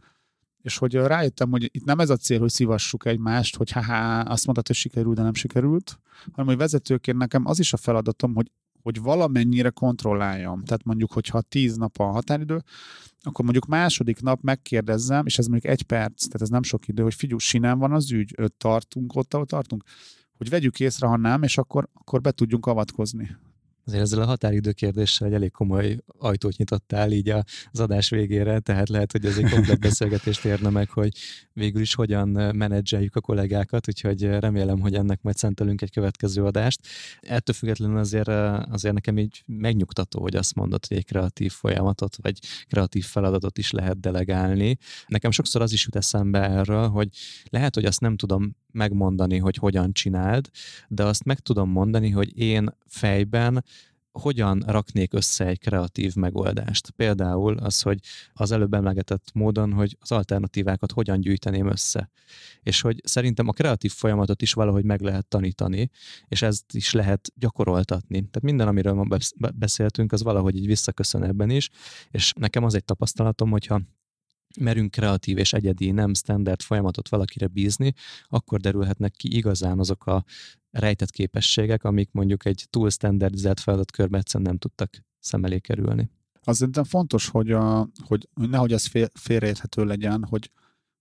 és 0.61 0.77
hogy 0.77 0.93
rájöttem, 0.93 1.49
hogy 1.49 1.69
itt 1.71 1.85
nem 1.85 1.99
ez 1.99 2.09
a 2.09 2.17
cél, 2.17 2.39
hogy 2.39 2.49
szívassuk 2.49 3.05
egymást, 3.05 3.55
hogy 3.55 3.71
ha 3.71 3.81
azt 4.19 4.45
mondtad, 4.45 4.67
hogy 4.67 4.75
sikerült, 4.75 5.15
de 5.15 5.21
nem 5.21 5.33
sikerült, 5.33 5.99
hanem 6.31 6.45
hogy 6.45 6.57
vezetőként 6.57 7.17
nekem 7.17 7.45
az 7.45 7.59
is 7.59 7.73
a 7.73 7.77
feladatom, 7.77 8.35
hogy 8.35 8.51
hogy 8.83 9.01
valamennyire 9.01 9.69
kontrolláljam. 9.69 10.63
Tehát 10.63 10.83
mondjuk, 10.83 11.11
hogyha 11.11 11.41
tíz 11.41 11.75
nap 11.75 11.99
a 11.99 12.03
határidő, 12.03 12.63
akkor 13.21 13.43
mondjuk 13.43 13.65
második 13.65 14.21
nap 14.21 14.41
megkérdezzem, 14.41 15.25
és 15.25 15.37
ez 15.37 15.47
mondjuk 15.47 15.71
egy 15.71 15.83
perc, 15.83 16.25
tehát 16.25 16.41
ez 16.41 16.49
nem 16.49 16.63
sok 16.63 16.87
idő, 16.87 17.03
hogy 17.03 17.13
figyelj, 17.13 17.39
sinem 17.39 17.79
van 17.79 17.91
az 17.91 18.11
ügy, 18.11 18.33
öt 18.37 18.53
tartunk 18.53 19.15
ott, 19.15 19.33
ahol 19.33 19.45
tartunk, 19.45 19.83
hogy 20.37 20.49
vegyük 20.49 20.79
észre, 20.79 21.07
ha 21.07 21.17
nem, 21.17 21.43
és 21.43 21.57
akkor, 21.57 21.89
akkor 21.93 22.21
be 22.21 22.31
tudjunk 22.31 22.65
avatkozni. 22.65 23.37
Azért 23.85 24.01
ezzel 24.01 24.21
a 24.21 24.25
határidő 24.25 24.71
kérdéssel 24.71 25.27
egy 25.27 25.33
elég 25.33 25.51
komoly 25.51 25.97
ajtót 26.07 26.57
nyitottál 26.57 27.11
így 27.11 27.29
az 27.71 27.79
adás 27.79 28.09
végére, 28.09 28.59
tehát 28.59 28.89
lehet, 28.89 29.11
hogy 29.11 29.25
ez 29.25 29.37
egy 29.37 29.49
komplet 29.49 29.79
beszélgetést 29.89 30.45
érne 30.45 30.69
meg, 30.69 30.89
hogy 30.89 31.17
végül 31.53 31.81
is 31.81 31.93
hogyan 31.93 32.29
menedzseljük 32.55 33.15
a 33.15 33.21
kollégákat, 33.21 33.87
úgyhogy 33.87 34.23
remélem, 34.23 34.79
hogy 34.79 34.95
ennek 34.95 35.21
majd 35.21 35.37
szentelünk 35.37 35.81
egy 35.81 35.91
következő 35.91 36.43
adást. 36.43 36.79
Ettől 37.19 37.55
függetlenül 37.55 37.97
azért, 37.97 38.27
azért 38.71 38.93
nekem 38.93 39.17
így 39.17 39.43
megnyugtató, 39.45 40.21
hogy 40.21 40.35
azt 40.35 40.55
mondod, 40.55 40.85
hogy 40.85 40.97
egy 40.97 41.05
kreatív 41.05 41.51
folyamatot, 41.51 42.17
vagy 42.21 42.39
kreatív 42.67 43.05
feladatot 43.05 43.57
is 43.57 43.71
lehet 43.71 43.99
delegálni. 43.99 44.77
Nekem 45.07 45.31
sokszor 45.31 45.61
az 45.61 45.71
is 45.71 45.85
jut 45.85 45.95
eszembe 45.95 46.49
erről, 46.49 46.87
hogy 46.87 47.07
lehet, 47.49 47.75
hogy 47.75 47.85
azt 47.85 47.99
nem 48.01 48.17
tudom 48.17 48.55
megmondani, 48.71 49.37
hogy 49.37 49.55
hogyan 49.55 49.93
csináld, 49.93 50.49
de 50.87 51.03
azt 51.05 51.23
meg 51.23 51.39
tudom 51.39 51.69
mondani, 51.69 52.09
hogy 52.09 52.37
én 52.37 52.69
fejben 52.85 53.63
hogyan 54.11 54.63
raknék 54.67 55.13
össze 55.13 55.45
egy 55.45 55.59
kreatív 55.59 56.15
megoldást. 56.15 56.89
Például 56.89 57.57
az, 57.57 57.81
hogy 57.81 57.99
az 58.33 58.51
előbb 58.51 58.73
emlegetett 58.73 59.29
módon, 59.33 59.73
hogy 59.73 59.97
az 59.99 60.11
alternatívákat 60.11 60.91
hogyan 60.91 61.19
gyűjteném 61.19 61.67
össze. 61.67 62.09
És 62.61 62.81
hogy 62.81 63.01
szerintem 63.03 63.47
a 63.47 63.51
kreatív 63.51 63.91
folyamatot 63.91 64.41
is 64.41 64.53
valahogy 64.53 64.83
meg 64.83 65.01
lehet 65.01 65.27
tanítani, 65.27 65.89
és 66.27 66.41
ezt 66.41 66.73
is 66.73 66.91
lehet 66.91 67.31
gyakoroltatni. 67.35 68.17
Tehát 68.17 68.41
minden, 68.41 68.67
amiről 68.67 68.93
ma 68.93 69.17
beszéltünk, 69.55 70.11
az 70.11 70.23
valahogy 70.23 70.55
így 70.55 70.65
visszaköszön 70.65 71.23
ebben 71.23 71.49
is, 71.49 71.69
és 72.09 72.33
nekem 72.39 72.63
az 72.63 72.75
egy 72.75 72.85
tapasztalatom, 72.85 73.49
hogyha 73.49 73.81
merünk 74.59 74.91
kreatív 74.91 75.37
és 75.37 75.53
egyedi, 75.53 75.91
nem 75.91 76.13
standard 76.13 76.61
folyamatot 76.61 77.09
valakire 77.09 77.47
bízni, 77.47 77.93
akkor 78.27 78.59
derülhetnek 78.59 79.11
ki 79.11 79.35
igazán 79.35 79.79
azok 79.79 80.05
a 80.05 80.23
rejtett 80.71 81.09
képességek, 81.09 81.83
amik 81.83 82.11
mondjuk 82.11 82.45
egy 82.45 82.65
túl 82.69 82.89
standardizált 82.89 83.59
feladatkörbe 83.59 84.17
egyszerűen 84.17 84.49
nem 84.49 84.59
tudtak 84.59 85.05
szem 85.19 85.43
elé 85.43 85.59
kerülni. 85.59 86.09
Az 86.43 86.57
szerintem 86.57 86.83
fontos, 86.83 87.27
hogy, 87.27 87.51
a, 87.51 87.89
hogy 88.07 88.29
nehogy 88.33 88.71
ez 88.71 88.85
fél, 88.85 89.07
félreérthető 89.13 89.85
legyen, 89.85 90.23
hogy, 90.23 90.51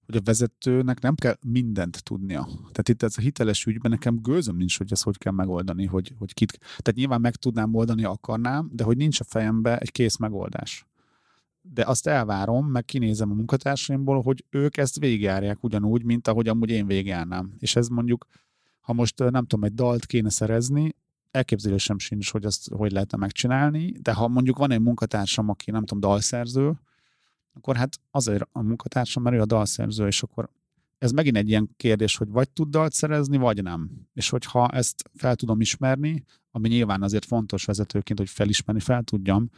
hogy 0.06 0.16
a 0.16 0.20
vezetőnek 0.24 1.00
nem 1.00 1.14
kell 1.14 1.36
mindent 1.46 2.02
tudnia. 2.02 2.44
Tehát 2.44 2.88
itt 2.88 3.02
ez 3.02 3.18
a 3.18 3.20
hiteles 3.20 3.64
ügyben 3.64 3.90
nekem 3.90 4.20
gőzöm 4.22 4.56
nincs, 4.56 4.78
hogy 4.78 4.92
ezt 4.92 5.02
hogy 5.02 5.18
kell 5.18 5.32
megoldani, 5.32 5.86
hogy, 5.86 6.14
hogy 6.18 6.34
kit... 6.34 6.58
Tehát 6.58 6.94
nyilván 6.94 7.20
meg 7.20 7.36
tudnám 7.36 7.74
oldani, 7.74 8.04
akarnám, 8.04 8.70
de 8.72 8.84
hogy 8.84 8.96
nincs 8.96 9.20
a 9.20 9.24
fejembe 9.24 9.78
egy 9.78 9.90
kész 9.90 10.16
megoldás 10.16 10.89
de 11.62 11.84
azt 11.84 12.06
elvárom, 12.06 12.66
meg 12.66 12.84
kinézem 12.84 13.30
a 13.30 13.34
munkatársaimból, 13.34 14.22
hogy 14.22 14.44
ők 14.50 14.76
ezt 14.76 14.98
végigjárják 14.98 15.64
ugyanúgy, 15.64 16.02
mint 16.04 16.28
ahogy 16.28 16.48
amúgy 16.48 16.70
én 16.70 16.86
végigjárnám. 16.86 17.54
És 17.58 17.76
ez 17.76 17.88
mondjuk, 17.88 18.26
ha 18.80 18.92
most 18.92 19.18
nem 19.18 19.46
tudom, 19.46 19.64
egy 19.64 19.74
dalt 19.74 20.06
kéne 20.06 20.30
szerezni, 20.30 20.94
elképzelésem 21.30 21.98
sincs, 21.98 22.30
hogy 22.30 22.44
azt 22.44 22.70
hogy 22.70 22.92
lehetne 22.92 23.18
megcsinálni, 23.18 23.90
de 23.90 24.12
ha 24.12 24.28
mondjuk 24.28 24.58
van 24.58 24.70
egy 24.70 24.80
munkatársam, 24.80 25.48
aki 25.48 25.70
nem 25.70 25.84
tudom, 25.84 26.10
dalszerző, 26.10 26.80
akkor 27.52 27.76
hát 27.76 28.00
azért 28.10 28.48
a 28.52 28.62
munkatársam, 28.62 29.22
mert 29.22 29.36
ő 29.36 29.40
a 29.40 29.46
dalszerző, 29.46 30.06
és 30.06 30.22
akkor 30.22 30.48
ez 30.98 31.10
megint 31.10 31.36
egy 31.36 31.48
ilyen 31.48 31.70
kérdés, 31.76 32.16
hogy 32.16 32.28
vagy 32.28 32.50
tud 32.50 32.68
dalt 32.68 32.92
szerezni, 32.92 33.36
vagy 33.36 33.62
nem. 33.62 33.90
És 34.12 34.28
hogyha 34.28 34.68
ezt 34.68 35.10
fel 35.14 35.36
tudom 35.36 35.60
ismerni, 35.60 36.24
ami 36.50 36.68
nyilván 36.68 37.02
azért 37.02 37.24
fontos 37.24 37.64
vezetőként, 37.64 38.18
hogy 38.18 38.28
felismerni 38.28 38.80
fel 38.80 39.02
tudjam, 39.02 39.50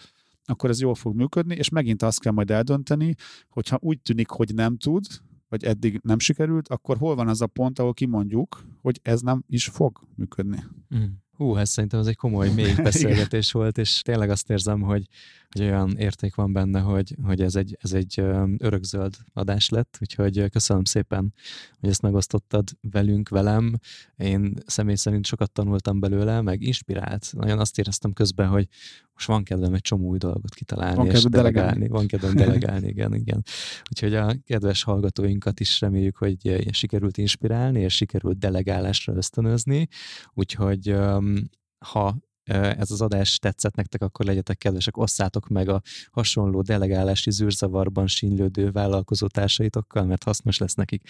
akkor 0.45 0.71
ez 0.71 0.81
jól 0.81 0.95
fog 0.95 1.15
működni, 1.15 1.55
és 1.55 1.69
megint 1.69 2.03
azt 2.03 2.21
kell 2.21 2.33
majd 2.33 2.51
eldönteni, 2.51 3.15
hogyha 3.49 3.79
úgy 3.81 4.01
tűnik, 4.01 4.29
hogy 4.29 4.55
nem 4.55 4.77
tud, 4.77 5.05
vagy 5.49 5.65
eddig 5.65 6.01
nem 6.03 6.19
sikerült, 6.19 6.69
akkor 6.69 6.97
hol 6.97 7.15
van 7.15 7.29
az 7.29 7.41
a 7.41 7.47
pont, 7.47 7.79
ahol 7.79 7.95
kimondjuk, 7.95 8.65
hogy 8.81 9.01
ez 9.03 9.21
nem 9.21 9.45
is 9.47 9.67
fog 9.67 10.01
működni. 10.15 10.65
Mm. 10.97 11.05
Hú, 11.33 11.57
ez 11.57 11.71
szerintem 11.71 12.01
ez 12.01 12.07
egy 12.07 12.17
komoly, 12.17 12.51
mély 12.55 12.75
beszélgetés 12.75 13.53
volt, 13.53 13.79
és 13.79 14.03
tényleg 14.03 14.31
azt 14.31 14.51
érzem, 14.51 14.81
hogy, 14.81 15.07
hogy 15.53 15.63
olyan 15.63 15.97
érték 15.97 16.35
van 16.35 16.53
benne, 16.53 16.81
hogy, 16.81 17.17
hogy 17.23 17.41
ez 17.41 17.55
egy, 17.55 17.77
ez 17.81 17.93
egy 17.93 18.21
örökzöld 18.59 19.15
adás 19.33 19.69
lett, 19.69 19.97
úgyhogy 20.01 20.51
köszönöm 20.51 20.85
szépen, 20.85 21.35
hogy 21.81 21.89
ezt 21.89 22.03
megosztottad 22.03 22.69
velünk, 22.81 23.29
velem. 23.29 23.79
Én 24.17 24.55
személy 24.67 24.95
szerint 24.95 25.27
sokat 25.27 25.53
tanultam 25.53 26.01
belőle, 26.01 26.41
meg 26.41 26.63
inspirált. 26.63 27.33
Nagyon 27.33 27.59
azt 27.59 27.79
éreztem 27.79 28.13
közben, 28.13 28.49
hogy 28.49 28.69
most 29.15 29.27
van 29.27 29.45
kedvem 29.45 29.75
egy 29.75 29.81
csomó 29.81 30.09
új 30.09 30.19
dolgot 30.19 30.55
kitalálni 30.55 30.97
van 30.97 31.07
és 31.07 31.23
delegálni. 31.23 31.53
delegálni. 31.53 31.89
Van 31.89 32.07
kedvem 32.07 32.35
delegálni, 32.35 32.89
igen, 32.89 33.15
igen. 33.15 33.43
Úgyhogy 33.91 34.15
a 34.15 34.35
kedves 34.47 34.83
hallgatóinkat 34.83 35.61
is 35.61 35.81
reméljük, 35.81 36.17
hogy 36.17 36.67
sikerült 36.71 37.17
inspirálni, 37.17 37.81
és 37.81 37.95
sikerült 37.95 38.39
delegálásra 38.39 39.15
ösztönözni. 39.15 39.89
Úgyhogy 40.35 40.97
ha 41.79 42.17
ez 42.45 42.91
az 42.91 43.01
adás 43.01 43.39
tetszett 43.39 43.75
nektek, 43.75 44.03
akkor 44.03 44.27
legyetek 44.27 44.59
kedvesek, 44.59 44.97
osszátok 44.97 45.49
meg 45.49 45.69
a 45.69 45.83
hasonló 46.11 46.63
delegálási 46.63 47.31
zűrzavarban 47.31 48.07
sínlődő 48.07 48.71
vállalkozó 48.71 49.27
társaitokkal, 49.27 50.05
mert 50.05 50.23
hasznos 50.23 50.59
lesz 50.59 50.75
nekik. 50.75 51.03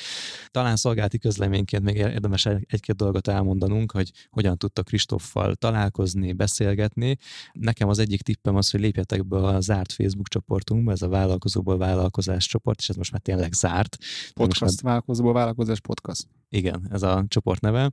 Talán 0.50 0.76
szolgálti 0.76 1.18
közleményként 1.18 1.82
még 1.82 1.96
érdemes 1.96 2.46
egy-két 2.46 2.96
dolgot 2.96 3.28
elmondanunk, 3.28 3.92
hogy 3.92 4.12
hogyan 4.30 4.58
tudtak 4.58 4.84
Kristóffal 4.84 5.54
találkozni, 5.54 6.32
beszélgetni. 6.32 7.16
Nekem 7.52 7.88
az 7.88 7.98
egyik 7.98 8.22
tippem 8.22 8.56
az, 8.56 8.70
hogy 8.70 8.80
lépjetek 8.80 9.26
be 9.26 9.36
a 9.36 9.60
zárt 9.60 9.92
Facebook 9.92 10.28
csoportunkba, 10.28 10.92
ez 10.92 11.02
a 11.02 11.08
vállalkozóból 11.08 11.78
vállalkozás 11.78 12.46
csoport, 12.46 12.80
és 12.80 12.88
ez 12.88 12.96
most 12.96 13.12
már 13.12 13.20
tényleg 13.20 13.52
zárt. 13.52 13.96
Podcast, 14.34 14.62
már... 14.62 14.82
vállalkozóból 14.82 15.32
vállalkozás 15.32 15.80
podcast. 15.80 16.26
Igen, 16.48 16.88
ez 16.90 17.02
a 17.02 17.24
csoport 17.28 17.60
neve 17.60 17.92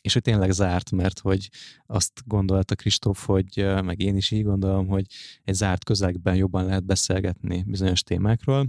és 0.00 0.12
hogy 0.12 0.22
tényleg 0.22 0.50
zárt, 0.50 0.90
mert 0.90 1.18
hogy 1.18 1.48
azt 1.86 2.22
gondolta 2.24 2.74
Kristóf, 2.74 3.26
hogy 3.26 3.66
meg 3.82 4.00
én 4.00 4.16
is 4.16 4.30
így 4.30 4.44
gondolom, 4.44 4.86
hogy 4.86 5.06
egy 5.44 5.54
zárt 5.54 5.84
közegben 5.84 6.36
jobban 6.36 6.64
lehet 6.64 6.84
beszélgetni 6.84 7.64
bizonyos 7.66 8.02
témákról, 8.02 8.66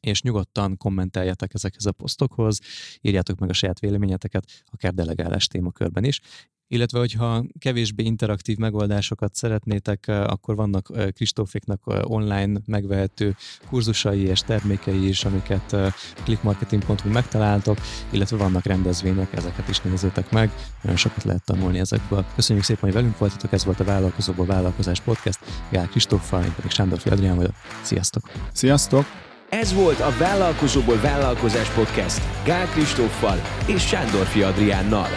és 0.00 0.22
nyugodtan 0.22 0.76
kommenteljetek 0.76 1.54
ezekhez 1.54 1.86
a 1.86 1.92
posztokhoz, 1.92 2.58
írjátok 3.00 3.38
meg 3.38 3.48
a 3.48 3.52
saját 3.52 3.78
véleményeteket, 3.78 4.64
akár 4.64 4.94
delegálás 4.94 5.46
témakörben 5.46 6.04
is, 6.04 6.20
illetve 6.68 6.98
hogyha 6.98 7.44
kevésbé 7.58 8.02
interaktív 8.04 8.56
megoldásokat 8.56 9.34
szeretnétek, 9.34 10.04
akkor 10.08 10.56
vannak 10.56 10.88
Kristóféknak 11.14 11.80
online 12.02 12.60
megvehető 12.66 13.36
kurzusai 13.68 14.20
és 14.20 14.40
termékei 14.40 15.08
is, 15.08 15.24
amiket 15.24 15.76
clickmarketing.hu 16.24 17.10
megtaláltok, 17.10 17.78
illetve 18.10 18.36
vannak 18.36 18.64
rendezvények, 18.64 19.32
ezeket 19.32 19.68
is 19.68 19.80
nézzétek 19.80 20.30
meg, 20.30 20.50
nagyon 20.82 20.96
sokat 20.96 21.24
lehet 21.24 21.44
tanulni 21.44 21.78
ezekből. 21.78 22.24
Köszönjük 22.34 22.64
szépen, 22.64 22.82
hogy 22.82 22.92
velünk 22.92 23.18
voltatok, 23.18 23.52
ez 23.52 23.64
volt 23.64 23.80
a 23.80 23.84
Vállalkozóból 23.84 24.46
Vállalkozás 24.46 25.00
Podcast, 25.00 25.38
Gál 25.70 25.88
Kristóffal, 25.88 26.44
én 26.44 26.54
pedig 26.54 26.70
Sándor 26.70 27.00
Adrián 27.04 27.36
vagyok. 27.36 27.54
Sziasztok! 27.82 28.22
Sziasztok! 28.52 29.04
Ez 29.50 29.74
volt 29.74 30.00
a 30.00 30.14
Vállalkozóból 30.18 31.00
Vállalkozás 31.00 31.70
Podcast 31.70 32.44
Gál 32.44 32.66
Kristóffal 32.66 33.38
és 33.66 33.86
Sándor 33.86 34.26
Adriánnal. 34.42 35.08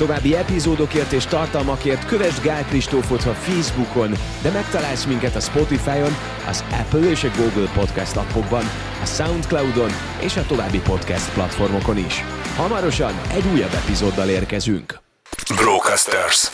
További 0.00 0.36
epizódokért 0.36 1.12
és 1.12 1.24
tartalmakért 1.24 2.06
kövess 2.06 2.40
Gál 2.40 2.64
Kristófot 2.64 3.24
a 3.24 3.34
Facebookon, 3.34 4.14
de 4.42 4.50
megtalálsz 4.50 5.04
minket 5.04 5.36
a 5.36 5.40
Spotify-on, 5.40 6.16
az 6.48 6.64
Apple 6.80 7.10
és 7.10 7.24
a 7.24 7.30
Google 7.36 7.70
Podcast 7.74 8.16
appokban, 8.16 8.64
a 9.02 9.06
Soundcloud-on 9.06 9.90
és 10.20 10.36
a 10.36 10.46
további 10.46 10.80
podcast 10.80 11.32
platformokon 11.32 11.98
is. 11.98 12.24
Hamarosan 12.56 13.20
egy 13.30 13.44
újabb 13.52 13.72
epizóddal 13.72 14.28
érkezünk. 14.28 15.00
Brocasters. 15.54 16.50